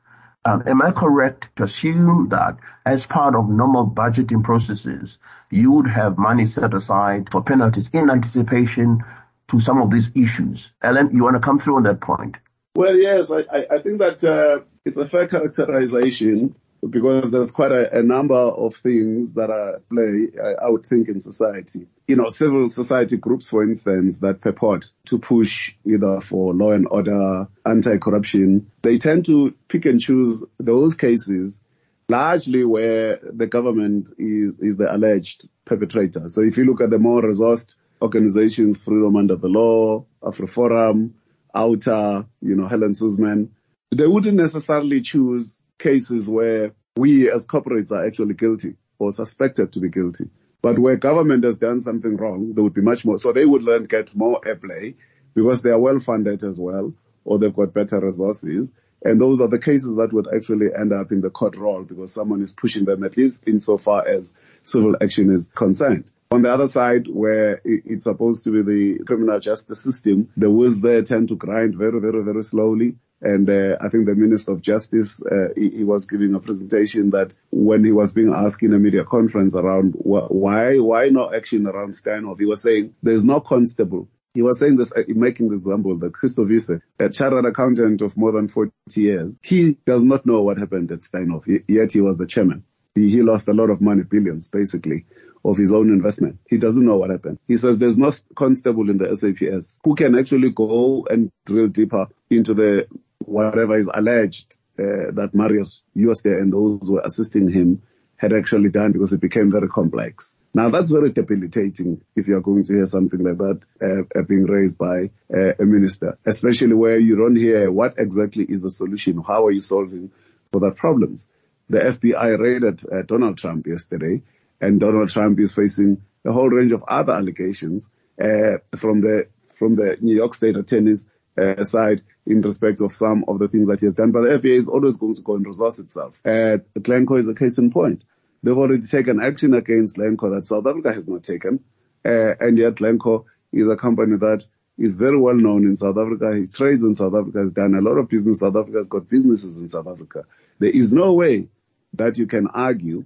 Um, 0.47 0.63
am 0.67 0.81
I 0.81 0.91
correct 0.93 1.49
to 1.57 1.65
assume 1.65 2.29
that 2.31 2.57
as 2.87 3.05
part 3.05 3.35
of 3.35 3.51
normal 3.51 3.87
budgeting 3.87 4.43
processes, 4.43 5.19
you 5.51 5.71
would 5.73 5.89
have 5.89 6.17
money 6.17 6.47
set 6.47 6.73
aside 6.73 7.29
for 7.31 7.43
penalties 7.43 7.91
in 7.93 8.09
anticipation 8.09 9.05
to 9.51 9.61
some 9.61 9.81
of 9.81 9.91
these 9.91 10.11
issues? 10.15 10.73
Alan, 10.83 11.15
you 11.15 11.23
want 11.23 11.37
to 11.37 11.41
come 11.41 11.59
through 11.59 11.77
on 11.77 11.83
that 11.85 12.01
point? 12.01 12.37
Well, 12.75 12.97
yes, 12.97 13.31
I, 13.31 13.67
I 13.71 13.79
think 13.83 13.99
that 13.99 14.25
uh, 14.25 14.65
it's 14.85 14.97
a 14.97 15.07
fair 15.07 15.27
characterization 15.27 16.55
because 16.89 17.31
there's 17.31 17.51
quite 17.51 17.73
a, 17.73 17.99
a, 17.99 18.03
number 18.03 18.35
of 18.35 18.75
things 18.75 19.35
that 19.35 19.51
are 19.51 19.83
play, 19.91 20.29
I, 20.43 20.65
I, 20.65 20.71
would 20.71 20.87
think, 20.87 21.09
in 21.09 21.21
society. 21.21 21.87
You 22.09 22.17
know, 22.17 22.29
civil 22.29 22.69
society 22.69 23.19
groups, 23.19 23.51
for 23.51 23.63
instance, 23.63 24.21
that 24.21 24.41
purport 24.41 24.91
to 25.07 25.19
push 25.19 25.75
either 25.85 26.21
for 26.21 26.55
law 26.55 26.73
and 26.73 26.87
order, 26.91 27.49
anti-corruption, 27.67 28.71
they 28.83 28.99
tend 28.99 29.27
to 29.27 29.55
pick 29.69 29.85
and 29.85 30.01
choose 30.01 30.43
those 30.59 30.95
cases 30.95 31.63
largely 32.09 32.65
where 32.65 33.21
the 33.23 33.47
government 33.47 34.11
is, 34.19 34.59
is 34.61 34.77
the 34.77 34.93
alleged 34.93 35.49
perpetrator. 35.65 36.29
So 36.29 36.41
if 36.41 36.57
you 36.57 36.65
look 36.65 36.81
at 36.81 36.91
the 36.91 36.99
more 36.99 37.23
resourced 37.23 37.77
organizations, 38.03 38.83
Freedom 38.83 39.15
Under 39.17 39.37
the 39.37 39.49
Law, 39.49 40.05
AfriForum, 40.23 41.13
OUTA, 41.55 42.27
you 42.41 42.57
know, 42.57 42.67
Helen 42.67 42.95
Suzman, 42.95 43.51
they 43.91 44.07
wouldn't 44.07 44.37
necessarily 44.37 45.01
choose 45.01 45.63
cases 45.79 46.29
where 46.29 46.73
we 46.97 47.31
as 47.31 47.47
corporates 47.47 47.91
are 47.93 48.07
actually 48.07 48.35
guilty 48.35 48.77
or 48.99 49.11
suspected 49.11 49.73
to 49.73 49.81
be 49.81 49.89
guilty. 49.89 50.31
But 50.63 50.79
where 50.79 50.97
government 50.97 51.45
has 51.45 51.59
done 51.59 51.81
something 51.81 52.17
wrong, 52.17 52.55
there 52.55 52.63
would 52.63 52.75
be 52.75 52.83
much 52.83 53.05
more. 53.05 53.19
So 53.19 53.33
they 53.33 53.47
would 53.47 53.65
then 53.65 53.85
get 53.85 54.15
more 54.15 54.41
airplay 54.43 54.95
because 55.35 55.63
they 55.63 55.71
are 55.71 55.81
well 55.81 55.99
funded 55.99 56.43
as 56.43 56.59
well, 56.59 56.93
or 57.25 57.39
they've 57.39 57.55
got 57.55 57.73
better 57.73 57.99
resources. 58.01 58.73
And 59.03 59.19
those 59.19 59.41
are 59.41 59.49
the 59.49 59.59
cases 59.59 59.97
that 59.97 60.13
would 60.13 60.29
actually 60.35 60.69
end 60.79 60.93
up 60.93 61.11
in 61.11 61.23
the 61.23 61.31
court 61.31 61.57
roll 61.57 61.85
because 61.85 62.13
someone 62.13 62.43
is 62.43 62.53
pushing 62.53 62.85
them 62.85 63.03
at 63.03 63.17
least 63.17 63.45
insofar 63.47 64.07
as 64.07 64.37
civil 64.63 64.97
action 65.01 65.33
is 65.33 65.51
concerned. 65.55 66.11
On 66.33 66.43
the 66.43 66.53
other 66.53 66.69
side, 66.69 67.09
where 67.09 67.61
it's 67.65 68.05
supposed 68.05 68.45
to 68.45 68.53
be 68.53 68.63
the 68.63 69.05
criminal 69.05 69.41
justice 69.41 69.83
system, 69.83 70.29
the 70.37 70.49
wheels 70.49 70.81
there 70.81 71.03
tend 71.03 71.27
to 71.29 71.35
grind 71.35 71.75
very, 71.75 71.99
very, 71.99 72.23
very 72.23 72.45
slowly. 72.45 72.95
And 73.21 73.51
uh, 73.51 73.77
I 73.81 73.89
think 73.89 74.07
the 74.07 74.15
Minister 74.15 74.53
of 74.53 74.63
Justice, 74.63 75.21
uh, 75.27 75.49
he, 75.57 75.71
he, 75.71 75.85
was 75.85 76.07
giving 76.07 76.33
a 76.35 76.39
presentation 76.39 77.11
that 77.11 77.35
when 77.51 77.85
he 77.85 77.91
was 77.91 78.13
being 78.13 78.33
asked 78.33 78.63
in 78.63 78.73
a 78.73 78.79
media 78.79 79.05
conference 79.05 79.57
around 79.57 79.95
wh- 79.95 80.31
why 80.31 80.79
why 80.79 81.09
no 81.09 81.35
action 81.35 81.67
around 81.67 81.95
Steinhoff, 81.95 82.39
he 82.39 82.47
was 82.47 82.63
saying 82.63 82.95
there's 83.03 83.25
no 83.25 83.41
constable. 83.41 84.09
He 84.33 84.41
was 84.41 84.61
saying 84.61 84.77
this, 84.77 84.93
uh, 84.97 85.03
making 85.09 85.49
the 85.49 85.57
example 85.57 85.99
that 85.99 86.15
Christo 86.15 86.47
Wiese, 86.47 86.81
a 87.01 87.09
chartered 87.11 87.45
accountant 87.45 88.03
of 88.03 88.17
more 88.17 88.31
than 88.31 88.47
40 88.47 88.73
years, 88.95 89.39
he 89.43 89.77
does 89.85 90.05
not 90.05 90.25
know 90.25 90.43
what 90.43 90.59
happened 90.59 90.93
at 90.93 91.01
Steinhoff, 91.01 91.45
yet 91.67 91.93
he 91.93 92.01
was 92.01 92.17
the 92.19 92.27
chairman. 92.27 92.63
He, 92.95 93.11
he 93.11 93.23
lost 93.23 93.49
a 93.49 93.53
lot 93.53 93.69
of 93.69 93.81
money, 93.81 94.05
billions 94.05 94.49
basically, 94.49 95.05
of 95.45 95.57
his 95.57 95.73
own 95.73 95.89
investment. 95.89 96.39
He 96.49 96.59
doesn't 96.59 96.85
know 96.85 96.99
what 96.99 97.11
happened. 97.11 97.39
He 97.49 97.57
says 97.57 97.79
there's 97.79 97.99
no 97.99 98.13
constable 98.35 98.91
in 98.91 98.99
the 98.99 99.15
SAPS 99.17 99.81
who 99.85 99.95
can 99.95 100.19
actually 100.19 100.51
go 100.51 101.07
and 101.11 101.31
drill 101.47 101.69
deeper 101.69 102.07
into 102.29 102.55
the 102.55 102.87
whatever 103.19 103.79
is 103.79 103.91
alleged 103.93 104.57
uh, 104.79 105.13
that 105.13 105.31
Marius 105.35 105.83
there 105.95 106.39
and 106.39 106.53
those 106.53 106.87
who 106.87 106.95
were 106.95 107.03
assisting 107.05 107.51
him 107.51 107.83
had 108.17 108.33
actually 108.35 108.69
done 108.69 108.93
because 108.93 109.15
it 109.15 109.21
became 109.21 109.51
very 109.51 109.69
complex. 109.69 110.39
Now 110.53 110.69
that's 110.69 110.91
very 110.91 111.11
debilitating 111.11 112.03
if 112.17 112.29
you 112.29 112.37
are 112.37 112.43
going 112.43 112.65
to 112.65 112.75
hear 112.75 112.87
something 112.87 113.23
like 113.23 113.39
that 113.39 113.65
uh, 113.83 114.19
uh, 114.19 114.23
being 114.25 114.45
raised 114.45 114.77
by 114.77 115.11
uh, 115.33 115.55
a 115.59 115.65
minister, 115.65 116.19
especially 116.27 116.75
where 116.75 116.99
you 116.99 117.17
don't 117.17 117.37
hear 117.37 117.71
what 117.71 117.95
exactly 117.97 118.45
is 118.45 118.63
the 118.63 118.71
solution. 118.71 119.23
How 119.27 119.47
are 119.47 119.51
you 119.51 119.61
solving 119.61 120.11
for 120.53 120.61
the 120.61 120.71
problems? 120.71 121.31
The 121.71 121.79
FBI 121.79 122.39
raided 122.39 122.81
uh, 122.93 123.03
Donald 123.07 123.39
Trump 123.39 123.67
yesterday 123.67 124.23
and 124.61 124.81
Donald 124.81 125.11
Trump 125.11 125.39
is 125.41 125.55
facing 125.55 126.03
a 126.25 126.33
whole 126.33 126.49
range 126.49 126.73
of 126.73 126.85
other 126.89 127.13
allegations 127.13 127.91
uh, 128.21 128.59
from 128.77 129.01
the 129.01 129.29
from 129.47 129.75
the 129.75 129.99
New 130.01 130.15
York 130.15 130.35
State 130.35 130.57
attorneys 130.57 131.09
uh, 131.39 131.63
side 131.65 132.03
in 132.27 132.41
respect 132.43 132.81
of 132.81 132.93
some 132.93 133.25
of 133.29 133.39
the 133.39 133.49
things 133.49 133.69
that 133.69 133.81
he 133.81 133.87
has 133.87 133.95
done. 133.95 134.11
But 134.11 134.23
the 134.23 134.29
FBI 134.29 134.59
is 134.59 134.69
always 134.69 134.97
going 134.97 135.15
to 135.15 135.23
go 135.23 135.35
and 135.35 135.47
resource 135.47 135.79
itself. 135.79 136.21
Uh, 136.25 136.59
Glencore 136.81 137.19
is 137.19 137.29
a 137.29 137.35
case 137.35 137.59
in 137.59 137.71
point. 137.71 138.05
They've 138.43 138.57
already 138.57 138.83
taken 138.83 139.23
action 139.23 139.55
against 139.55 139.97
Glencore 139.97 140.31
that 140.31 140.47
South 140.47 140.67
Africa 140.67 140.93
has 140.93 141.07
not 141.07 141.23
taken. 141.23 141.63
Uh, 142.05 142.35
and 142.41 142.57
yet 142.57 142.77
Glencore 142.77 143.25
is 143.53 143.69
a 143.69 143.77
company 143.77 144.17
that 144.17 144.45
is 144.79 144.97
very 144.97 145.19
well 145.19 145.35
known 145.35 145.65
in 145.65 145.77
South 145.77 145.99
Africa. 145.99 146.35
He 146.35 146.47
trades 146.47 146.83
in 146.83 146.95
South 146.95 147.15
Africa, 147.15 147.41
has 147.41 147.53
done 147.53 147.75
a 147.75 147.83
lot 147.83 147.99
of 147.99 148.09
business. 148.09 148.41
South 148.41 148.57
Africa 148.57 148.79
has 148.79 148.89
got 148.89 149.09
businesses 149.09 149.59
in 149.59 149.69
South 149.69 149.87
Africa. 149.87 150.25
There 150.59 150.71
is 150.71 150.93
no 150.93 151.13
way 151.13 151.49
that 151.95 152.17
you 152.17 152.27
can 152.27 152.47
argue 152.49 153.05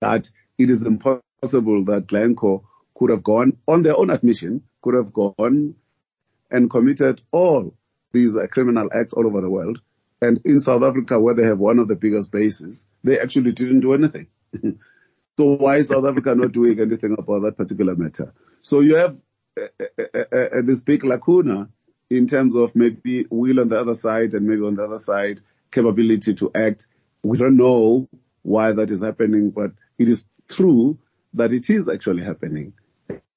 that 0.00 0.30
it 0.58 0.70
is 0.70 0.86
impossible 0.86 1.84
that 1.86 2.06
Glencore 2.06 2.62
could 2.94 3.10
have 3.10 3.22
gone 3.22 3.56
on 3.66 3.82
their 3.82 3.96
own 3.96 4.10
admission, 4.10 4.62
could 4.82 4.94
have 4.94 5.12
gone 5.12 5.74
and 6.50 6.70
committed 6.70 7.22
all 7.32 7.74
these 8.12 8.36
uh, 8.36 8.46
criminal 8.46 8.88
acts 8.92 9.12
all 9.12 9.26
over 9.26 9.40
the 9.40 9.50
world. 9.50 9.80
And 10.20 10.40
in 10.44 10.60
South 10.60 10.82
Africa, 10.82 11.18
where 11.18 11.34
they 11.34 11.44
have 11.44 11.58
one 11.58 11.78
of 11.78 11.88
the 11.88 11.96
biggest 11.96 12.30
bases, 12.30 12.86
they 13.02 13.18
actually 13.18 13.52
didn't 13.52 13.80
do 13.80 13.94
anything. 13.94 14.28
so 15.38 15.44
why 15.56 15.78
is 15.78 15.88
South 15.88 16.04
Africa 16.04 16.34
not 16.34 16.52
doing 16.52 16.78
anything 16.78 17.16
about 17.18 17.42
that 17.42 17.56
particular 17.56 17.96
matter? 17.96 18.32
So 18.60 18.80
you 18.80 18.96
have 18.96 19.16
uh, 19.60 19.84
uh, 19.98 20.36
uh, 20.36 20.62
this 20.62 20.82
big 20.82 21.04
lacuna 21.04 21.68
in 22.08 22.28
terms 22.28 22.54
of 22.54 22.76
maybe 22.76 23.26
will 23.30 23.60
on 23.60 23.68
the 23.68 23.78
other 23.78 23.94
side 23.94 24.34
and 24.34 24.46
maybe 24.46 24.62
on 24.62 24.76
the 24.76 24.84
other 24.84 24.98
side 24.98 25.40
capability 25.70 26.34
to 26.34 26.50
act. 26.54 26.86
We 27.22 27.38
don't 27.38 27.56
know 27.56 28.08
why 28.42 28.72
that 28.72 28.90
is 28.90 29.02
happening, 29.02 29.50
but 29.50 29.72
it 29.98 30.08
is 30.08 30.26
true 30.54 30.98
that 31.34 31.52
it 31.52 31.70
is 31.70 31.88
actually 31.88 32.22
happening. 32.22 32.72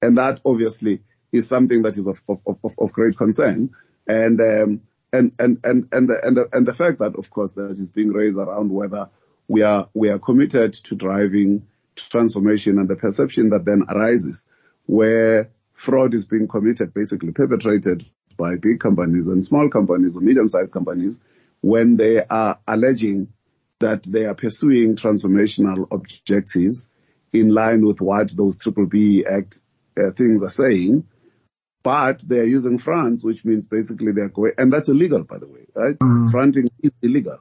And 0.02 0.18
that 0.18 0.40
obviously 0.44 1.00
is 1.32 1.48
something 1.48 1.82
that 1.82 1.96
is 1.96 2.06
of, 2.06 2.22
of, 2.28 2.40
of, 2.46 2.74
of 2.78 2.92
great 2.92 3.16
concern. 3.16 3.70
And, 4.06 4.40
um, 4.40 4.80
and, 5.12 5.34
and, 5.38 5.58
and, 5.64 5.88
and, 5.92 6.08
the, 6.08 6.20
and, 6.22 6.36
the, 6.36 6.48
and 6.52 6.66
the 6.66 6.74
fact 6.74 6.98
that, 6.98 7.16
of 7.16 7.30
course, 7.30 7.52
that 7.52 7.72
is 7.72 7.88
being 7.88 8.12
raised 8.12 8.36
around 8.36 8.70
whether 8.70 9.08
we 9.48 9.62
are, 9.62 9.88
we 9.94 10.08
are 10.10 10.18
committed 10.18 10.72
to 10.74 10.94
driving 10.94 11.66
transformation 11.96 12.78
and 12.78 12.88
the 12.88 12.96
perception 12.96 13.50
that 13.50 13.64
then 13.64 13.82
arises 13.88 14.46
where 14.86 15.50
fraud 15.72 16.14
is 16.14 16.26
being 16.26 16.46
committed, 16.48 16.92
basically 16.92 17.32
perpetrated 17.32 18.04
by 18.36 18.56
big 18.56 18.80
companies 18.80 19.26
and 19.28 19.44
small 19.44 19.68
companies 19.68 20.16
or 20.16 20.20
medium-sized 20.20 20.72
companies 20.72 21.22
when 21.62 21.96
they 21.96 22.22
are 22.24 22.58
alleging 22.68 23.28
that 23.78 24.02
they 24.04 24.26
are 24.26 24.34
pursuing 24.34 24.96
transformational 24.96 25.86
objectives 25.90 26.90
in 27.32 27.52
line 27.52 27.84
with 27.84 28.00
what 28.00 28.30
those 28.36 28.58
Triple 28.58 28.86
B 28.86 29.24
Act 29.24 29.58
uh, 29.96 30.10
things 30.12 30.42
are 30.42 30.50
saying, 30.50 31.06
but 31.82 32.20
they're 32.26 32.44
using 32.44 32.78
fronts, 32.78 33.24
which 33.24 33.44
means 33.44 33.66
basically 33.66 34.12
they're 34.12 34.28
going, 34.28 34.52
and 34.58 34.72
that's 34.72 34.88
illegal, 34.88 35.22
by 35.22 35.38
the 35.38 35.46
way, 35.46 35.66
right? 35.74 35.98
Mm. 35.98 36.30
Fronting 36.30 36.66
is 36.82 36.90
illegal. 37.02 37.38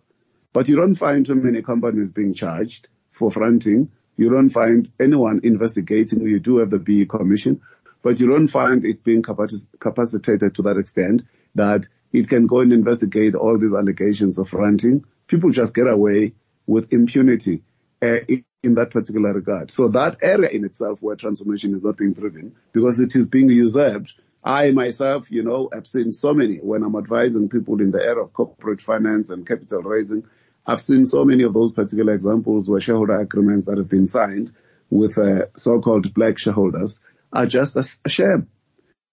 But 0.54 0.70
you 0.70 0.76
don't 0.76 0.96
find 0.96 1.26
too 1.26 1.36
many 1.36 1.62
companies 1.62 2.12
being 2.12 2.34
charged 2.34 2.88
for 3.12 3.32
fronting. 3.32 3.92
You 4.18 4.30
don't 4.30 4.50
find 4.50 4.90
anyone 5.00 5.42
investigating. 5.44 6.22
You 6.22 6.40
do 6.40 6.58
have 6.60 6.70
the 6.70 6.80
BEE 6.80 7.08
commission, 7.08 7.62
but 8.02 8.20
you 8.20 8.28
don't 8.28 8.48
find 8.48 8.86
it 8.86 9.04
being 9.04 9.24
capacitated 9.24 10.56
to 10.56 10.62
that 10.62 10.78
extent 10.78 11.24
that 11.56 11.88
it 12.14 12.30
can 12.30 12.48
go 12.48 12.60
and 12.60 12.72
investigate 12.72 13.36
all 13.36 13.58
these 13.58 13.74
allegations 13.74 14.38
of 14.38 14.48
fronting. 14.48 15.04
People 15.28 15.50
just 15.50 15.74
get 15.74 15.88
away 15.88 16.34
with 16.68 16.94
impunity 16.94 17.64
in 18.02 18.76
that 18.76 18.91
particular 18.91 19.34
regard. 19.34 19.72
So 19.72 19.88
that 19.89 20.18
area 20.22 20.50
in 20.50 20.66
itself 20.66 21.02
where 21.02 21.16
transformation 21.16 21.74
is 21.74 21.84
not 21.84 21.98
being 21.98 22.14
driven 22.14 22.56
because 22.74 23.00
it 23.00 23.16
is 23.16 23.28
being 23.28 23.50
usurped. 23.50 24.14
I 24.43 24.72
myself, 24.72 25.32
you 25.32 25.43
know, 25.43 25.70
have 25.74 25.88
seen 25.88 26.14
so 26.14 26.34
many 26.34 26.58
when 26.58 26.84
I'm 26.84 26.96
advising 26.96 27.50
people 27.50 27.82
in 27.82 27.91
the 27.91 28.00
area 28.00 28.24
of 28.24 28.34
corporate 28.34 28.82
finance 28.82 29.30
and 29.30 29.48
capital 29.48 29.82
raising. 29.82 30.24
I've 30.68 30.82
seen 30.82 31.06
so 31.06 31.26
many 31.26 31.43
of 31.43 31.54
those 31.54 31.72
particular 31.72 32.14
examples 32.14 32.70
where 32.70 32.80
shareholder 32.80 33.20
agreements 33.20 33.66
that 33.68 33.78
have 33.78 33.89
been 33.89 34.08
signed 34.08 34.54
with 34.89 35.18
uh, 35.18 35.48
so-called 35.56 36.14
black 36.14 36.38
shareholders 36.38 37.02
are 37.34 37.46
just 37.46 37.76
a, 37.76 37.88
a 38.06 38.10
shame. 38.10 38.48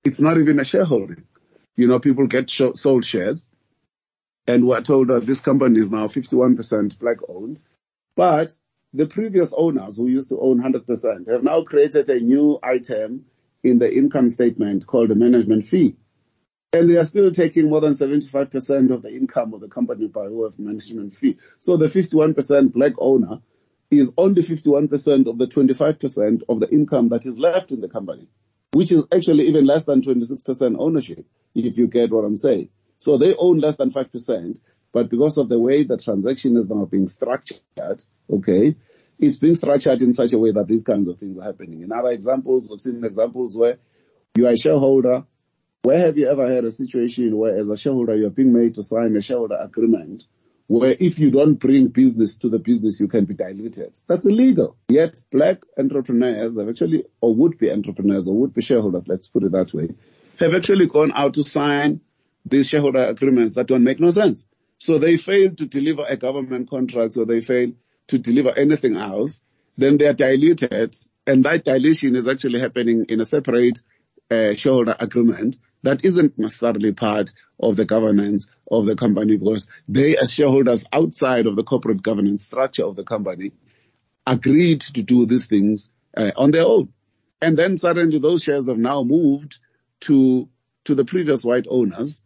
It's 0.05 0.21
not 0.21 0.39
even 0.39 0.61
a 0.61 0.65
shareholding. 0.65 1.25
You 1.77 1.89
know, 1.89 1.99
people 1.99 2.27
get 2.27 2.51
sh- 2.51 2.75
sold 2.75 3.05
shares 3.05 3.49
and 4.47 4.67
we're 4.67 4.81
told 4.81 5.09
that 5.09 5.25
this 5.25 5.41
company 5.41 5.79
is 5.79 5.91
now 5.91 6.07
51% 6.07 6.99
black 6.99 7.19
owned, 7.29 7.61
but 8.17 8.53
the 8.95 9.07
previous 9.07 9.53
owners 9.57 9.97
who 9.97 10.09
used 10.09 10.29
to 10.29 10.39
own 10.39 10.61
100% 10.61 11.29
have 11.29 11.43
now 11.43 11.63
created 11.63 12.09
a 12.09 12.21
new 12.21 12.59
item 12.63 13.25
in 13.63 13.79
the 13.79 13.93
income 13.93 14.29
statement 14.29 14.87
called 14.87 15.11
a 15.11 15.15
management 15.15 15.65
fee. 15.65 15.97
And 16.75 16.91
they 16.91 16.97
are 16.97 17.05
still 17.05 17.31
taking 17.31 17.71
more 17.71 17.81
than 17.81 17.93
75% 17.93 18.93
of 18.93 19.03
the 19.03 19.11
income 19.11 19.55
of 19.55 19.61
the 19.61 19.69
company 19.69 20.09
by 20.09 20.29
way 20.29 20.47
of 20.47 20.59
management 20.59 21.15
fee. 21.15 21.39
So 21.59 21.77
the 21.77 21.87
51% 21.87 22.73
black 22.73 22.93
owner 22.99 23.41
is 23.91 24.13
only 24.17 24.43
51% 24.43 25.27
of 25.27 25.39
the 25.39 25.47
25% 25.47 26.43
of 26.49 26.61
the 26.61 26.71
income 26.71 27.11
that 27.11 27.27
is 27.27 27.39
left 27.39 27.73
in 27.73 27.81
the 27.81 27.89
company, 27.89 28.27
which 28.73 28.91
is 28.91 29.05
actually 29.15 29.49
even 29.49 29.67
less 29.67 29.85
than 29.85 30.01
26% 30.01 30.77
ownership, 30.79 31.27
if 31.55 31.77
you 31.77 31.87
get 31.87 32.11
what 32.11 32.25
I'm 32.25 32.39
saying. 32.39 32.71
So 32.99 33.19
they 33.19 33.35
own 33.37 33.59
less 33.59 33.77
than 33.77 33.91
5%, 33.91 34.61
but 34.93 35.09
because 35.09 35.39
of 35.39 35.49
the 35.49 35.59
way 35.59 35.85
the 35.85 35.97
transaction 35.97 36.57
is 36.57 36.69
now 36.69 36.85
being 36.85 37.09
structured, 37.09 38.05
okay, 38.31 38.77
it's 39.19 39.39
being 39.39 39.55
structured 39.55 40.03
in 40.03 40.13
such 40.13 40.33
a 40.33 40.39
way 40.39 40.53
that 40.53 40.69
these 40.69 40.83
kinds 40.83 41.09
of 41.09 41.19
things 41.19 41.39
are 41.39 41.45
happening. 41.45 41.83
In 41.83 41.93
other 41.93 42.11
examples, 42.11 42.69
we've 42.69 42.81
seen 42.81 43.05
examples 43.05 43.57
where 43.57 43.79
you 44.37 44.47
are 44.47 44.53
a 44.53 44.59
shareholder. 44.59 45.25
Where 45.83 45.99
have 45.99 46.17
you 46.19 46.29
ever 46.29 46.53
had 46.53 46.65
a 46.65 46.71
situation 46.71 47.37
where 47.37 47.57
as 47.57 47.69
a 47.69 47.77
shareholder 47.77 48.15
you're 48.15 48.31
being 48.31 48.53
made 48.53 48.75
to 48.75 48.83
sign 48.83 49.17
a 49.17 49.21
shareholder 49.21 49.59
agreement 49.59 50.25
where 50.69 50.97
if 50.99 51.19
you 51.19 51.31
don't 51.31 51.55
bring 51.55 51.89
business 51.89 52.37
to 52.39 52.49
the 52.49 52.59
business, 52.59 52.99
you 52.99 53.09
can 53.09 53.25
be 53.27 53.35
diluted. 53.35 53.99
That's 54.07 54.25
illegal. 54.25 54.77
Yet 54.89 55.23
black 55.31 55.59
entrepreneurs 55.77 56.59
have 56.59 56.69
actually, 56.69 57.05
or 57.21 57.35
would 57.35 57.59
be 57.59 57.71
entrepreneurs 57.71 58.27
or 58.27 58.35
would 58.37 58.55
be 58.55 58.63
shareholders, 58.63 59.09
let's 59.09 59.29
put 59.29 59.43
it 59.43 59.53
that 59.53 59.75
way, 59.75 59.91
have 60.39 60.55
actually 60.55 60.87
gone 60.87 61.13
out 61.15 61.35
to 61.35 61.45
sign 61.45 62.01
these 62.47 62.69
shareholder 62.69 63.05
agreements 63.05 63.55
that 63.55 63.67
don't 63.67 63.85
make 63.85 64.01
no 64.01 64.11
sense. 64.11 64.45
So 64.83 64.99
they 64.99 65.17
fail 65.17 65.55
to 65.55 65.67
deliver 65.67 66.05
a 66.09 66.17
government 66.17 66.69
contract 66.69 67.17
or 67.17 67.25
they 67.25 67.41
fail 67.41 67.71
to 68.09 68.19
deliver 68.19 68.51
anything 68.51 68.97
else. 68.97 69.41
Then 69.79 69.97
they 69.97 70.09
are 70.09 70.13
diluted 70.13 70.97
and 71.25 71.45
that 71.45 71.63
dilution 71.63 72.17
is 72.17 72.27
actually 72.27 72.59
happening 72.59 73.07
in 73.09 73.21
a 73.21 73.25
separate 73.25 73.81
uh, 74.29 74.55
shareholder 74.55 74.97
agreement 74.99 75.57
that 75.85 76.05
isn't 76.05 76.37
necessarily 76.37 76.91
part 76.91 77.31
of 77.61 77.77
the 77.77 77.85
governance 77.85 78.51
of 78.73 78.87
the 78.87 78.97
company 78.97 79.37
because 79.37 79.69
they 79.87 80.17
as 80.17 80.35
shareholders 80.35 80.85
outside 80.93 81.47
of 81.47 81.55
the 81.55 81.63
corporate 81.63 82.03
governance 82.03 82.45
structure 82.45 82.85
of 82.85 82.97
the 82.97 83.05
company 83.05 83.53
agreed 84.27 84.81
to 84.81 85.03
do 85.05 85.27
these 85.27 85.47
things 85.47 85.93
uh, 86.17 86.33
on 86.35 86.51
their 86.51 86.67
own. 86.67 86.89
And 87.41 87.57
then 87.57 87.77
suddenly 87.77 88.19
those 88.19 88.43
shares 88.43 88.67
have 88.67 88.79
now 88.79 89.05
moved 89.05 89.61
to, 90.01 90.49
to 90.87 90.97
the 90.97 91.05
previous 91.05 91.45
white 91.45 91.67
owners. 91.71 92.21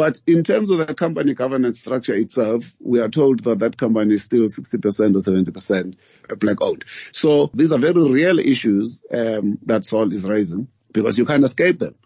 But 0.00 0.18
in 0.26 0.42
terms 0.44 0.70
of 0.70 0.78
the 0.78 0.94
company 0.94 1.34
governance 1.34 1.80
structure 1.80 2.14
itself, 2.14 2.74
we 2.80 3.00
are 3.00 3.10
told 3.10 3.40
that 3.40 3.58
that 3.58 3.76
company 3.76 4.14
is 4.14 4.22
still 4.22 4.44
60% 4.44 4.82
or 4.82 5.20
70% 5.20 5.94
black 6.38 6.62
owned. 6.62 6.86
So 7.12 7.50
these 7.52 7.70
are 7.70 7.78
very 7.78 8.10
real 8.10 8.38
issues 8.38 9.02
um, 9.12 9.58
that 9.66 9.84
Saul 9.84 10.10
is 10.14 10.26
raising 10.26 10.68
because 10.90 11.18
you 11.18 11.26
can't 11.26 11.44
escape 11.44 11.80
them 11.80 11.96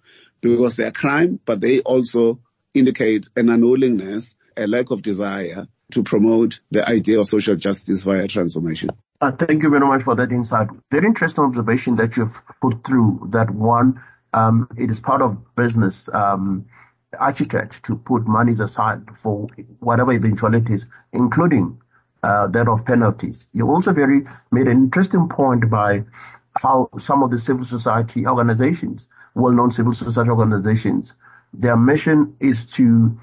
because 0.40 0.74
they 0.74 0.82
are 0.82 0.90
crime, 0.90 1.38
but 1.44 1.60
they 1.60 1.82
also 1.82 2.40
indicate 2.74 3.28
an 3.36 3.48
unwillingness, 3.48 4.34
a 4.56 4.66
lack 4.66 4.90
of 4.90 5.00
desire 5.00 5.68
to 5.92 6.02
promote 6.02 6.62
the 6.72 6.84
idea 6.88 7.20
of 7.20 7.28
social 7.28 7.54
justice 7.54 8.02
via 8.02 8.26
transformation. 8.26 8.90
Uh, 9.20 9.30
thank 9.30 9.62
you 9.62 9.70
very 9.70 9.86
much 9.86 10.02
for 10.02 10.16
that 10.16 10.32
insight. 10.32 10.66
Very 10.90 11.06
interesting 11.06 11.44
observation 11.44 11.94
that 11.94 12.16
you've 12.16 12.42
put 12.60 12.84
through 12.84 13.28
that 13.30 13.50
one, 13.50 14.02
um, 14.32 14.68
it 14.76 14.90
is 14.90 14.98
part 14.98 15.22
of 15.22 15.38
business, 15.54 16.08
um, 16.12 16.66
architect 17.18 17.82
to 17.84 17.96
put 17.96 18.26
monies 18.26 18.60
aside 18.60 19.02
for 19.16 19.46
whatever 19.80 20.12
eventualities, 20.12 20.86
including 21.12 21.80
uh, 22.22 22.46
that 22.48 22.68
of 22.68 22.84
penalties. 22.84 23.46
You 23.52 23.70
also 23.70 23.92
very 23.92 24.22
made 24.50 24.66
an 24.66 24.78
interesting 24.78 25.28
point 25.28 25.70
by 25.70 26.04
how 26.56 26.88
some 26.98 27.22
of 27.22 27.30
the 27.30 27.38
civil 27.38 27.64
society 27.64 28.26
organizations 28.26 29.06
well-known 29.34 29.72
civil 29.72 29.92
society 29.92 30.30
organizations. 30.30 31.12
Their 31.52 31.76
mission 31.76 32.36
is 32.40 32.64
to, 32.74 33.18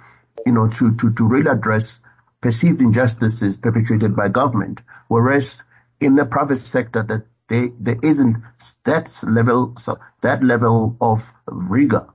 you 0.46 0.52
know, 0.52 0.68
to, 0.68 0.96
to, 0.96 1.14
to 1.14 1.24
really 1.24 1.50
address 1.50 2.00
perceived 2.42 2.82
injustices 2.82 3.58
perpetrated 3.58 4.16
by 4.16 4.28
government, 4.28 4.82
whereas 5.08 5.64
in 6.00 6.16
the 6.16 6.26
private 6.26 6.60
sector 6.60 7.04
that 7.04 7.26
they, 7.48 7.72
there 7.80 8.00
isn't 8.02 8.38
that 8.86 9.12
level, 9.24 9.76
so 9.80 10.00
that 10.22 10.44
level 10.44 10.96
of 11.02 11.24
rigor 11.48 12.08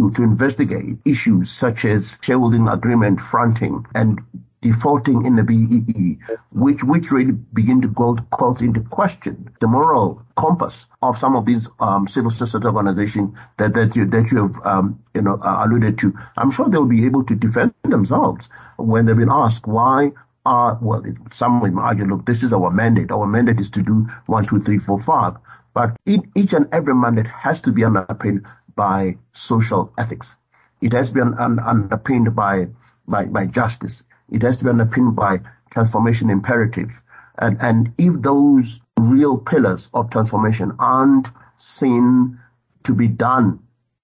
to, 0.00 0.22
investigate 0.22 0.96
issues 1.04 1.50
such 1.50 1.84
as 1.84 2.18
shareholding 2.20 2.68
agreement 2.68 3.20
fronting 3.20 3.84
and 3.94 4.20
defaulting 4.60 5.26
in 5.26 5.36
the 5.36 5.42
BEE, 5.42 6.18
which, 6.50 6.82
which 6.82 7.10
really 7.10 7.32
begin 7.32 7.82
to 7.82 7.88
call, 7.88 8.18
into 8.60 8.80
question 8.80 9.50
the 9.60 9.66
moral 9.66 10.22
compass 10.36 10.86
of 11.02 11.18
some 11.18 11.36
of 11.36 11.44
these 11.44 11.68
um, 11.80 12.08
civil 12.08 12.30
society 12.30 12.66
organizations 12.66 13.36
that, 13.58 13.74
that 13.74 13.94
you, 13.94 14.06
that 14.06 14.30
you 14.30 14.42
have, 14.42 14.66
um, 14.66 15.02
you 15.14 15.20
know, 15.20 15.38
uh, 15.42 15.64
alluded 15.64 15.98
to. 15.98 16.14
I'm 16.36 16.50
sure 16.50 16.68
they'll 16.68 16.86
be 16.86 17.04
able 17.04 17.24
to 17.24 17.34
defend 17.34 17.74
themselves 17.84 18.48
when 18.76 19.06
they've 19.06 19.16
been 19.16 19.30
asked 19.30 19.66
why 19.66 20.12
are, 20.46 20.78
well, 20.80 21.04
some 21.34 21.60
will 21.60 21.78
argue, 21.78 22.06
look, 22.06 22.26
this 22.26 22.42
is 22.42 22.52
our 22.52 22.70
mandate. 22.70 23.10
Our 23.10 23.26
mandate 23.26 23.60
is 23.60 23.70
to 23.70 23.82
do 23.82 24.08
one, 24.26 24.46
two, 24.46 24.60
three, 24.60 24.78
four, 24.78 25.00
five. 25.00 25.36
But 25.74 25.96
each 26.06 26.52
and 26.52 26.68
every 26.72 26.94
mandate 26.94 27.26
has 27.26 27.60
to 27.62 27.72
be 27.72 27.84
underpinned 27.84 28.46
by 28.76 29.16
social 29.32 29.92
ethics. 29.98 30.34
It 30.80 30.92
has 30.92 31.08
to 31.08 31.14
be 31.14 31.20
un, 31.20 31.34
un, 31.38 31.58
underpinned 31.58 32.34
by, 32.34 32.68
by, 33.06 33.24
by 33.24 33.46
justice. 33.46 34.02
It 34.30 34.42
has 34.42 34.56
to 34.58 34.64
be 34.64 34.70
underpinned 34.70 35.16
by 35.16 35.40
transformation 35.70 36.30
imperative. 36.30 36.90
And, 37.38 37.60
and 37.60 37.92
if 37.98 38.20
those 38.20 38.80
real 38.98 39.38
pillars 39.38 39.88
of 39.92 40.10
transformation 40.10 40.72
aren't 40.78 41.28
seen 41.56 42.38
to 42.84 42.94
be 42.94 43.08
done, 43.08 43.60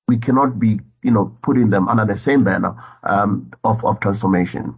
we 0.09 0.18
cannot 0.18 0.59
be, 0.59 0.81
you 1.03 1.11
know, 1.11 1.37
putting 1.43 1.71
them 1.71 1.89
under 1.89 2.05
the 2.05 2.18
same 2.18 2.45
banner 2.45 2.75
um, 3.05 3.53
of, 3.62 3.85
of 3.85 4.01
transformation. 4.01 4.75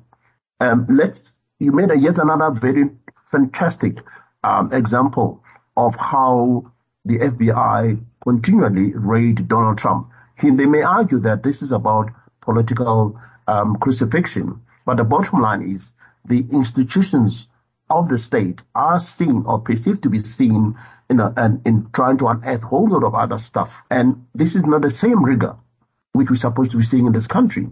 Um, 0.61 0.87
let's, 0.91 1.35
you 1.59 1.73
made 1.73 1.91
a 1.91 1.97
yet 1.97 2.19
another 2.19 2.51
very 2.51 2.91
fantastic 3.31 3.97
um, 4.45 4.73
example 4.73 5.43
of 5.77 5.97
how 5.97 6.71
the 7.05 7.19
FBI 7.19 8.03
continually 8.23 8.93
raid 8.95 9.49
Donald 9.49 9.79
Trump. 9.79 10.09
He, 10.39 10.51
they 10.51 10.67
may 10.67 10.83
argue 10.83 11.21
that 11.21 11.43
this 11.43 11.63
is 11.63 11.73
about 11.73 12.11
political 12.41 13.21
um, 13.47 13.77
crucifixion, 13.77 14.61
but 14.87 14.97
the 14.97 15.05
bottom 15.05 15.41
line 15.41 15.63
is 15.63 15.93
the 16.25 16.45
institutions 16.51 17.47
of 17.91 18.09
the 18.09 18.19
state 18.19 18.63
are 18.75 18.99
seen 18.99 19.43
or 19.47 19.61
perceived 19.61 20.03
to 20.05 20.09
be 20.09 20.23
seen 20.23 20.77
you 21.13 21.17
know, 21.17 21.33
and 21.37 21.61
in 21.67 21.91
trying 21.93 22.17
to 22.17 22.27
unearth 22.27 22.63
a 22.63 22.67
whole 22.67 22.89
lot 22.89 23.05
of 23.05 23.15
other 23.15 23.37
stuff. 23.37 23.83
And 23.91 24.25
this 24.35 24.55
is 24.55 24.65
not 24.65 24.81
the 24.81 24.91
same 24.91 25.23
rigor 25.23 25.57
which 26.15 26.31
we're 26.31 26.37
supposed 26.37 26.71
to 26.71 26.79
be 26.79 26.85
seeing 26.85 27.07
in 27.07 27.13
this 27.13 27.27
country. 27.27 27.69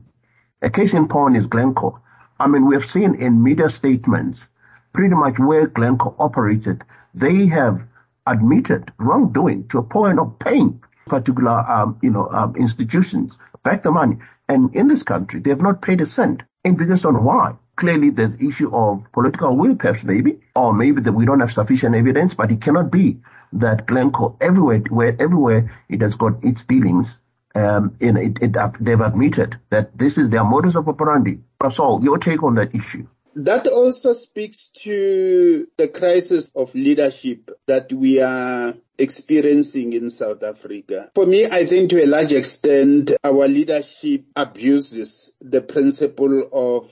A 0.62 0.68
case 0.68 0.92
in 0.92 1.08
point 1.08 1.36
is 1.36 1.46
Glencore. 1.46 2.00
I 2.38 2.48
mean, 2.48 2.66
we 2.66 2.74
have 2.74 2.84
seen 2.84 3.14
in 3.14 3.42
media 3.42 3.70
statements 3.70 4.48
pretty 4.92 5.14
much 5.14 5.38
where 5.38 5.66
Glencore 5.66 6.14
operated, 6.18 6.84
they 7.14 7.46
have 7.46 7.82
admitted 8.26 8.92
wrongdoing 8.98 9.68
to 9.68 9.78
a 9.78 9.82
point 9.82 10.18
of 10.18 10.38
paying 10.38 10.82
particular, 11.06 11.58
um, 11.70 11.98
you 12.02 12.10
know, 12.10 12.28
um, 12.28 12.56
institutions 12.56 13.36
back 13.62 13.82
the 13.82 13.90
money. 13.90 14.16
And 14.48 14.74
in 14.74 14.88
this 14.88 15.02
country, 15.02 15.40
they 15.40 15.50
have 15.50 15.60
not 15.60 15.82
paid 15.82 16.00
a 16.00 16.06
cent. 16.06 16.42
And 16.64 16.76
because 16.76 17.04
on 17.04 17.24
why? 17.24 17.54
Clearly, 17.76 18.10
there's 18.10 18.34
issue 18.34 18.74
of 18.74 19.04
political 19.12 19.56
will, 19.56 19.74
perhaps 19.74 20.04
maybe, 20.04 20.40
or 20.54 20.74
maybe 20.74 21.00
that 21.02 21.12
we 21.12 21.24
don't 21.24 21.40
have 21.40 21.52
sufficient 21.52 21.94
evidence. 21.94 22.34
But 22.34 22.50
it 22.50 22.60
cannot 22.60 22.90
be 22.90 23.20
that 23.54 23.86
Glencore, 23.86 24.36
everywhere, 24.40 24.80
where 24.90 25.16
everywhere 25.20 25.72
it 25.88 26.00
has 26.02 26.14
got 26.14 26.44
its 26.44 26.64
dealings, 26.64 27.18
um, 27.54 27.96
in 28.00 28.16
it, 28.16 28.38
it, 28.40 28.56
they've 28.80 29.00
admitted 29.00 29.58
that 29.70 29.96
this 29.96 30.18
is 30.18 30.30
their 30.30 30.44
modus 30.44 30.76
operandi. 30.76 31.40
Saul, 31.72 32.02
your 32.02 32.18
take 32.18 32.42
on 32.42 32.54
that 32.56 32.74
issue? 32.74 33.06
That 33.36 33.66
also 33.68 34.12
speaks 34.12 34.68
to 34.82 35.66
the 35.76 35.88
crisis 35.88 36.50
of 36.54 36.74
leadership 36.74 37.50
that 37.66 37.92
we 37.92 38.20
are 38.20 38.74
experiencing 38.98 39.92
in 39.92 40.10
South 40.10 40.42
Africa. 40.42 41.10
For 41.14 41.26
me, 41.26 41.46
I 41.46 41.64
think 41.64 41.90
to 41.90 42.02
a 42.02 42.06
large 42.06 42.32
extent, 42.32 43.12
our 43.22 43.46
leadership 43.46 44.24
abuses 44.34 45.32
the 45.40 45.62
principle 45.62 46.48
of 46.52 46.90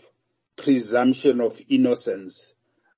presumption 0.56 1.40
of 1.40 1.60
innocence, 1.68 2.54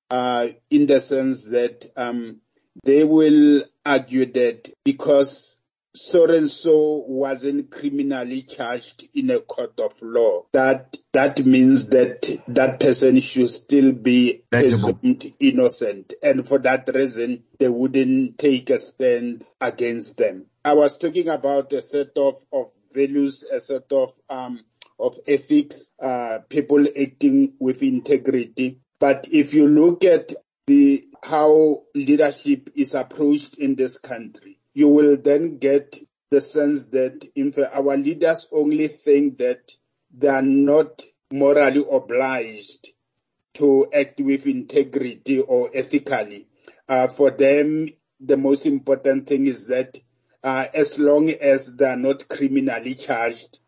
uh, 0.09 0.47
in 0.69 0.87
the 0.87 1.01
sense 1.01 1.49
that 1.49 1.85
um, 1.97 2.41
they 2.83 3.03
will 3.03 3.63
argue 3.85 4.31
that 4.31 4.69
because 4.83 5.57
so 5.93 6.25
and 6.33 6.47
so 6.47 7.03
wasn't 7.07 7.69
criminally 7.69 8.43
charged 8.43 9.03
in 9.13 9.29
a 9.29 9.39
court 9.39 9.79
of 9.79 9.93
law. 10.01 10.43
That 10.53 10.97
that 11.13 11.45
means 11.45 11.89
that 11.89 12.29
that 12.47 12.79
person 12.79 13.19
should 13.19 13.49
still 13.49 13.91
be 13.91 14.43
presumed 14.49 15.25
innocent, 15.39 16.13
and 16.23 16.47
for 16.47 16.59
that 16.59 16.89
reason, 16.93 17.43
they 17.59 17.69
wouldn't 17.69 18.37
take 18.37 18.69
a 18.69 18.77
stand 18.77 19.45
against 19.59 20.17
them. 20.17 20.47
I 20.63 20.73
was 20.73 20.97
talking 20.97 21.27
about 21.27 21.73
a 21.73 21.81
set 21.81 22.17
of, 22.17 22.35
of 22.53 22.67
values, 22.93 23.43
a 23.43 23.59
set 23.59 23.91
of 23.91 24.11
um, 24.29 24.63
of 24.99 25.15
ethics, 25.27 25.91
uh, 26.01 26.39
people 26.47 26.85
acting 26.99 27.55
with 27.59 27.81
integrity. 27.81 28.79
But 28.99 29.27
if 29.31 29.53
you 29.53 29.67
look 29.67 30.03
at 30.03 30.33
the 30.67 31.03
how 31.23 31.83
leadership 31.95 32.69
is 32.75 32.93
approached 32.93 33.57
in 33.57 33.75
this 33.75 33.97
country, 33.97 34.50
you 34.73 34.87
will 34.87 35.17
then 35.17 35.57
get 35.57 35.95
the 36.29 36.41
sense 36.41 36.85
that 36.87 37.25
in 37.35 37.51
fact 37.51 37.75
our 37.75 37.97
leaders 37.97 38.47
only 38.51 38.87
think 38.87 39.37
that 39.39 39.71
they 40.13 40.27
are 40.29 40.41
not 40.41 41.01
morally 41.31 41.83
obliged 41.91 42.89
to 43.53 43.87
act 43.93 44.19
with 44.19 44.47
integrity 44.47 45.39
or 45.39 45.69
ethically. 45.73 46.47
Uh, 46.87 47.07
for 47.07 47.31
them, 47.31 47.87
the 48.19 48.37
most 48.37 48.65
important 48.65 49.27
thing 49.27 49.45
is 49.45 49.67
that 49.67 49.97
uh, 50.43 50.65
as 50.73 50.99
long 50.99 51.29
as 51.29 51.75
they 51.75 51.85
are 51.85 51.97
not 51.97 52.27
criminally 52.27 52.95
charged, 52.95 53.59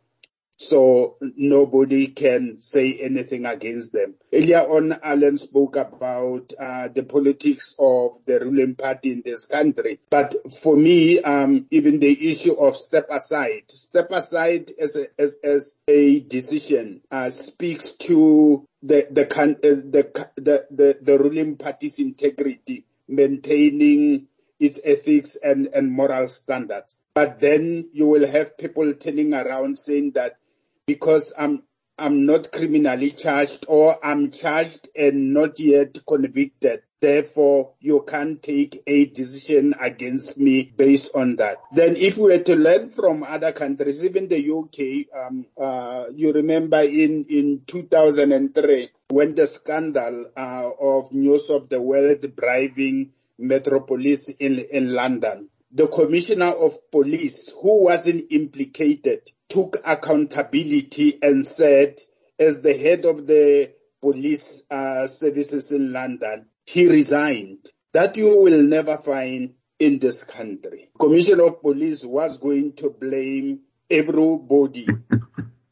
so 0.57 1.17
nobody 1.35 2.07
can 2.07 2.59
say 2.59 2.97
anything 3.01 3.45
against 3.45 3.93
them. 3.93 4.15
Earlier 4.31 4.61
on, 4.61 4.93
Alan 5.03 5.37
spoke 5.37 5.75
about 5.75 6.53
uh, 6.59 6.87
the 6.89 7.03
politics 7.03 7.75
of 7.79 8.17
the 8.25 8.39
ruling 8.39 8.75
party 8.75 9.11
in 9.11 9.21
this 9.25 9.45
country. 9.45 9.99
But 10.09 10.35
for 10.53 10.75
me, 10.75 11.21
um, 11.21 11.67
even 11.71 11.99
the 11.99 12.31
issue 12.31 12.53
of 12.53 12.75
step 12.75 13.07
aside, 13.09 13.69
step 13.69 14.11
aside 14.11 14.71
as 14.79 14.95
a, 14.95 15.07
as, 15.19 15.37
as 15.43 15.77
a 15.87 16.19
decision 16.19 17.01
uh, 17.11 17.29
speaks 17.29 17.91
to 18.07 18.65
the 18.81 19.07
the, 19.09 19.23
uh, 19.23 19.45
the 19.61 20.29
the 20.35 20.67
the 20.69 20.97
the 21.01 21.17
ruling 21.17 21.57
party's 21.57 21.99
integrity, 21.99 22.85
maintaining 23.07 24.27
its 24.59 24.79
ethics 24.85 25.37
and, 25.41 25.67
and 25.67 25.91
moral 25.91 26.27
standards. 26.27 26.97
But 27.13 27.39
then 27.39 27.89
you 27.93 28.07
will 28.07 28.25
have 28.27 28.57
people 28.57 28.93
turning 28.93 29.33
around 29.33 29.77
saying 29.77 30.11
that 30.13 30.37
because 30.85 31.33
I'm 31.37 31.63
I'm 31.97 32.25
not 32.25 32.51
criminally 32.51 33.11
charged 33.11 33.65
or 33.67 34.03
I'm 34.03 34.31
charged 34.31 34.89
and 34.95 35.33
not 35.33 35.59
yet 35.59 35.99
convicted. 36.07 36.81
Therefore, 36.99 37.73
you 37.79 38.03
can't 38.07 38.41
take 38.41 38.81
a 38.87 39.05
decision 39.05 39.75
against 39.79 40.37
me 40.37 40.63
based 40.63 41.15
on 41.15 41.35
that. 41.35 41.57
Then 41.71 41.95
if 41.97 42.17
we 42.17 42.23
were 42.23 42.43
to 42.43 42.55
learn 42.55 42.89
from 42.89 43.23
other 43.23 43.51
countries, 43.51 44.03
even 44.03 44.27
the 44.27 44.39
UK, 44.39 45.27
um, 45.27 45.45
uh, 45.61 46.05
you 46.15 46.31
remember 46.31 46.79
in, 46.79 47.25
in 47.29 47.61
2003 47.67 48.89
when 49.09 49.35
the 49.35 49.45
scandal 49.45 50.31
uh, 50.35 50.69
of 50.79 51.11
News 51.11 51.49
of 51.49 51.69
the 51.69 51.81
World 51.81 52.35
bribing 52.35 53.11
Metropolis 53.37 54.29
in, 54.29 54.59
in 54.71 54.93
London, 54.93 55.49
the 55.73 55.87
commissioner 55.87 56.51
of 56.51 56.91
police 56.91 57.51
who 57.61 57.83
wasn't 57.85 58.31
implicated 58.31 59.21
took 59.49 59.77
accountability 59.85 61.17
and 61.21 61.45
said, 61.45 61.95
as 62.39 62.61
the 62.61 62.73
head 62.73 63.05
of 63.05 63.25
the 63.25 63.73
police 64.01 64.63
uh, 64.69 65.07
services 65.07 65.71
in 65.71 65.91
London, 65.91 66.47
he 66.65 66.87
resigned. 66.87 67.69
That 67.93 68.17
you 68.17 68.39
will 68.39 68.61
never 68.63 68.97
find 68.97 69.55
in 69.79 69.99
this 69.99 70.23
country. 70.23 70.89
Commissioner 70.99 71.45
of 71.45 71.61
police 71.61 72.05
was 72.05 72.37
going 72.37 72.73
to 72.77 72.89
blame 72.89 73.61
everybody 73.89 74.87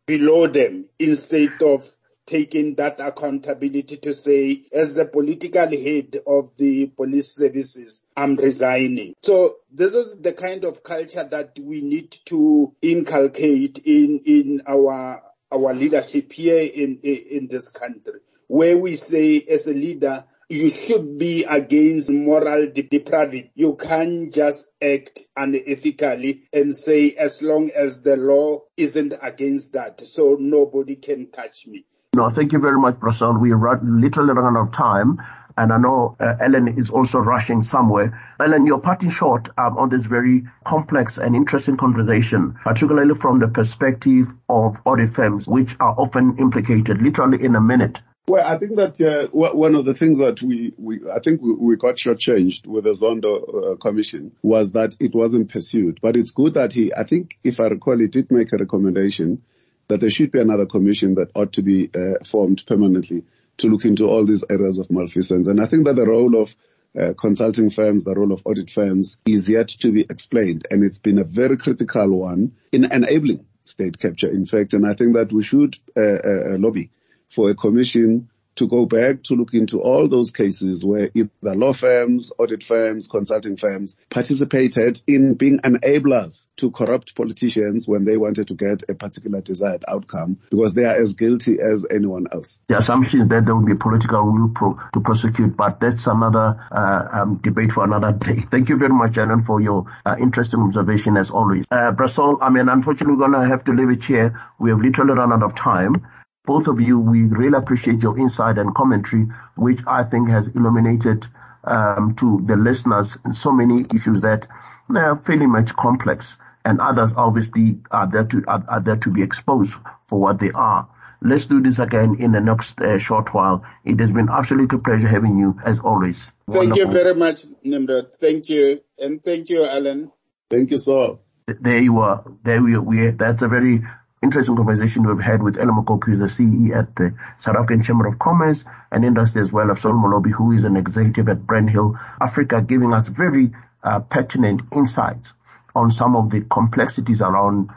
below 0.06 0.48
them 0.48 0.90
instead 1.00 1.62
of 1.62 1.88
taking 2.32 2.76
that 2.76 3.02
accountability 3.02 3.98
to 3.98 4.14
say, 4.14 4.64
as 4.74 4.96
the 4.96 5.04
political 5.04 5.68
head 5.68 6.18
of 6.26 6.56
the 6.56 6.88
police 6.88 7.36
services, 7.36 8.08
I'm 8.16 8.38
resigning. 8.38 9.16
So 9.22 9.58
this 9.70 9.94
is 9.94 10.18
the 10.22 10.32
kind 10.32 10.64
of 10.64 10.82
culture 10.82 11.28
that 11.30 11.60
we 11.62 11.82
need 11.82 12.16
to 12.28 12.74
inculcate 12.82 13.80
in, 13.80 14.22
in 14.26 14.62
our, 14.66 15.22
our 15.52 15.74
leadership 15.74 16.32
here 16.32 16.62
in, 16.74 17.00
in 17.04 17.50
this 17.52 17.70
country, 17.70 18.22
where 18.48 18.78
we 18.78 18.96
say 18.96 19.42
as 19.42 19.68
a 19.68 19.74
leader, 19.74 20.24
you 20.48 20.70
should 20.70 21.18
be 21.18 21.44
against 21.44 22.10
moral 22.10 22.72
depravity. 22.72 23.52
You 23.56 23.76
can't 23.76 24.34
just 24.34 24.72
act 24.82 25.20
unethically 25.38 26.44
and 26.54 26.76
say 26.76 27.12
as 27.12 27.42
long 27.42 27.72
as 27.76 28.02
the 28.04 28.16
law 28.16 28.62
isn't 28.78 29.14
against 29.22 29.74
that, 29.74 30.00
so 30.00 30.38
nobody 30.40 30.96
can 30.96 31.30
touch 31.32 31.68
me. 31.68 31.86
No, 32.14 32.30
thank 32.30 32.52
you 32.52 32.60
very 32.60 32.78
much, 32.78 33.00
Bra 33.00 33.14
Saul. 33.14 33.38
We 33.38 33.54
are 33.54 33.80
literally 33.82 34.34
running 34.34 34.58
out 34.58 34.68
of 34.68 34.74
time. 34.74 35.22
And 35.58 35.72
I 35.72 35.78
know 35.78 36.18
uh, 36.20 36.34
Alan 36.42 36.78
is 36.78 36.90
also 36.90 37.20
rushing 37.20 37.62
somewhere. 37.62 38.20
Alan, 38.38 38.66
you're 38.66 38.82
parting 38.82 39.12
short 39.12 39.48
um, 39.58 39.78
on 39.78 39.88
this 39.88 40.06
very 40.06 40.44
complex 40.66 41.18
and 41.18 41.38
interesting 41.38 41.78
conversation, 41.78 42.58
particularly 42.66 43.16
from 43.16 43.40
the 43.40 43.48
perspective 43.48 44.28
of 44.50 44.76
audit 44.84 45.12
firms, 45.12 45.48
which 45.48 45.78
are 45.80 45.96
often 45.98 46.38
implicated 46.38 47.02
literally 47.02 47.42
in 47.42 47.56
a 47.56 47.62
minute. 47.62 48.02
Well, 48.28 48.46
I 48.46 48.58
think 48.58 48.76
that 48.76 49.00
uh, 49.00 49.30
one 49.32 49.76
of 49.76 49.86
the 49.86 49.94
things 49.94 50.20
that 50.20 50.42
we, 50.42 50.74
we 50.78 51.00
I 51.16 51.20
think 51.20 51.42
we, 51.42 51.54
we 51.54 51.76
got 51.78 51.96
shortchanged 51.96 52.68
with 52.68 52.84
the 52.84 52.90
Zondo 52.90 53.72
uh, 53.72 53.76
Commission 53.78 54.34
was 54.42 54.74
that 54.74 54.98
it 55.00 55.16
wasn't 55.16 55.50
pursued. 55.50 56.00
But 56.02 56.18
it's 56.18 56.32
good 56.32 56.56
that 56.56 56.74
he, 56.74 56.94
I 56.94 57.04
think, 57.04 57.40
if 57.42 57.62
I 57.62 57.68
recall, 57.68 57.98
he 57.98 58.08
did 58.08 58.32
make 58.32 58.52
a 58.52 58.58
recommendation 58.58 59.44
that 59.88 60.02
there 60.02 60.10
should 60.10 60.32
be 60.32 60.40
another 60.40 60.66
commission 60.66 61.16
that 61.16 61.32
ought 61.36 61.54
to 61.54 61.62
be 61.62 61.90
uh, 61.96 62.24
formed 62.26 62.64
permanently 62.66 63.24
to 63.58 63.68
look 63.68 63.86
into 63.86 64.08
all 64.08 64.26
these 64.26 64.44
areas 64.50 64.80
of 64.80 64.90
malfeasance. 64.92 65.48
And 65.48 65.62
I 65.62 65.66
think 65.66 65.86
that 65.86 65.96
the 65.96 66.06
role 66.06 66.42
of 66.42 66.56
uh, 67.00 67.14
consulting 67.18 67.70
firms, 67.70 68.04
the 68.04 68.16
role 68.16 68.32
of 68.32 68.42
audit 68.46 68.70
firms 68.70 69.20
is 69.26 69.48
yet 69.48 69.68
to 69.70 69.92
be 69.92 70.02
explained. 70.02 70.68
And 70.72 70.84
it's 70.84 71.00
been 71.00 71.20
a 71.20 71.24
very 71.24 71.58
critical 71.58 72.10
one 72.10 72.54
in 72.72 72.86
enabling 72.92 73.46
state 73.64 74.00
capture, 74.00 74.30
in 74.30 74.46
fact. 74.46 74.74
And 74.74 74.86
I 74.86 74.94
think 74.94 75.14
that 75.14 75.32
we 75.32 75.44
should 75.44 75.78
uh, 75.96 76.02
uh 76.02 76.58
lobby 76.58 76.90
for 77.30 77.50
a 77.50 77.56
commission 77.56 78.30
to 78.56 78.68
go 78.68 78.86
back 78.86 79.24
to 79.24 79.36
look 79.36 79.54
into 79.54 79.82
all 79.82 80.08
those 80.08 80.32
cases 80.32 80.84
where 80.84 81.10
either 81.14 81.56
law 81.56 81.74
firms, 81.74 82.32
audit 82.38 82.64
firms, 82.64 83.08
consulting 83.08 83.58
firms 83.58 83.98
participated 84.10 85.02
in 85.08 85.36
being 85.36 85.60
enablers 85.60 86.48
to 86.58 86.72
corrupt 86.72 87.16
politicians 87.16 87.88
when 87.88 88.06
they 88.06 88.18
wanted 88.18 88.48
to 88.48 88.54
get 88.54 88.84
a 88.90 88.96
particular 88.96 89.42
desired 89.42 89.84
outcome 89.88 90.38
because 90.50 90.74
they 90.74 90.86
are 90.86 91.00
as 91.02 91.14
guilty 91.14 91.58
as 91.60 91.86
anyone 91.90 92.28
else. 92.32 92.62
The 92.68 92.78
assumption 92.78 93.28
that 93.30 93.46
there 93.46 93.56
will 93.56 93.66
be 93.66 93.76
political 93.76 94.32
will 94.32 94.50
pro- 94.50 94.80
to 94.94 95.00
prosecute, 95.00 95.56
but 95.56 95.80
that's 95.80 96.08
another 96.08 96.68
uh, 96.72 97.22
um, 97.22 97.36
debate 97.44 97.72
for 97.72 97.84
another 97.84 98.12
day. 98.12 98.46
Thank 98.52 98.70
you 98.70 98.78
very 98.78 98.94
much, 98.94 99.18
Alan, 99.18 99.44
for 99.44 99.62
your 99.62 99.86
uh, 100.06 100.16
interesting 100.20 100.62
observation 100.62 101.18
as 101.18 101.32
always. 101.32 101.66
Uh, 101.72 101.92
Bra 101.92 102.08
Saul, 102.08 102.38
I 102.42 102.50
mean, 102.50 102.70
unfortunately, 102.70 103.16
we're 103.16 103.28
going 103.28 103.42
to 103.42 103.48
have 103.48 103.64
to 103.66 103.74
leave 103.74 103.90
it 103.90 104.04
here. 104.04 104.40
We 104.60 104.70
have 104.70 104.80
literally 104.80 105.14
run 105.14 105.34
out 105.34 105.44
of 105.44 105.56
time 105.56 106.06
both 106.46 106.68
of 106.68 106.82
you, 106.82 107.00
we 107.00 107.24
really 107.24 107.58
appreciate 107.58 108.02
your 108.02 108.18
insight 108.18 108.58
and 108.58 108.74
commentary, 108.74 109.28
which 109.56 109.82
I 109.86 110.04
think 110.04 110.30
has 110.30 110.48
illuminated 110.48 111.28
um, 111.64 112.16
to 112.16 112.42
the 112.46 112.56
listeners 112.56 113.18
so 113.34 113.52
many 113.52 113.86
issues 113.94 114.22
that 114.22 114.48
are 114.90 115.18
fairly 115.18 115.46
much 115.46 115.76
complex 115.76 116.38
and 116.66 116.82
others 116.82 117.14
obviously 117.16 117.80
are 117.92 118.10
there 118.12 118.24
to, 118.26 118.44
are, 118.48 118.64
are 118.68 118.80
there 118.80 118.98
to 118.98 119.10
be 119.10 119.22
exposed 119.22 119.74
for 120.08 120.20
what 120.20 120.40
they 120.40 120.52
are. 120.52 120.88
Let's 121.24 121.46
do 121.46 121.62
this 121.62 121.78
again 121.78 122.18
in 122.20 122.32
the 122.32 122.42
next 122.42 122.82
uh, 122.82 122.98
short 122.98 123.32
while. 123.34 123.64
It 123.86 124.00
has 124.00 124.12
been 124.12 124.30
absolutely 124.30 124.78
a 124.78 124.82
pleasure 124.82 125.08
having 125.08 125.38
you 125.38 125.60
as 125.64 125.80
always. 125.80 126.32
Thank 126.48 126.74
Wonderful. 126.74 126.78
you 126.78 126.92
very 126.92 127.14
much, 127.14 127.42
Nimrod. 127.64 128.16
Thank 128.16 128.50
you. 128.50 128.82
And 128.98 129.24
thank 129.24 129.50
you, 129.50 129.64
Alan. 129.64 130.12
Thank 130.50 130.72
you, 130.72 130.80
sir. 130.80 131.18
There 131.48 131.78
you 131.78 132.00
are. 132.00 132.24
There 132.44 132.62
we, 132.62 132.78
we 132.78 133.12
that's 133.12 133.44
a 133.44 133.48
very 133.48 133.84
interesting 134.22 134.56
conversation 134.56 135.04
we've 135.04 135.20
had 135.24 135.42
with 135.42 135.58
Alan 135.58 135.76
Mukoki, 135.76 136.06
who's 136.08 136.20
the 136.20 136.30
CE 136.30 136.72
at 136.76 136.96
the 136.96 137.14
South 137.40 137.56
African 137.56 137.82
Chamber 137.82 138.08
of 138.08 138.20
Commerce 138.20 138.64
and 138.92 139.04
Industry 139.04 139.42
as 139.42 139.52
well, 139.52 139.72
of 139.72 139.80
Saul 139.80 139.94
Molobi, 139.94 140.32
who 140.32 140.52
is 140.52 140.64
an 140.64 140.78
executive 140.78 141.28
at 141.30 141.46
Brandhill 141.48 142.00
Africa, 142.20 142.62
giving 142.62 142.94
us 142.94 143.08
very 143.08 143.52
uh, 143.84 144.00
pertinent 144.00 144.62
insights 144.76 145.34
on 145.76 145.92
some 145.92 146.16
of 146.16 146.30
the 146.30 146.42
complexities 146.42 147.22
around 147.22 147.70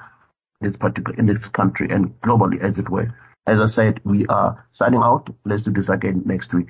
this 0.60 0.76
particular, 0.76 1.18
in 1.18 1.26
this 1.26 1.48
country 1.48 1.88
and 1.90 2.20
globally, 2.20 2.60
as 2.60 2.78
it 2.78 2.88
were. 2.88 3.14
As 3.46 3.60
I 3.60 3.66
said, 3.66 4.00
we 4.04 4.26
are 4.26 4.66
signing 4.72 5.00
out. 5.02 5.34
Let's 5.44 5.62
do 5.62 5.70
this 5.70 5.88
again 5.88 6.22
next 6.24 6.52
week. 6.52 6.68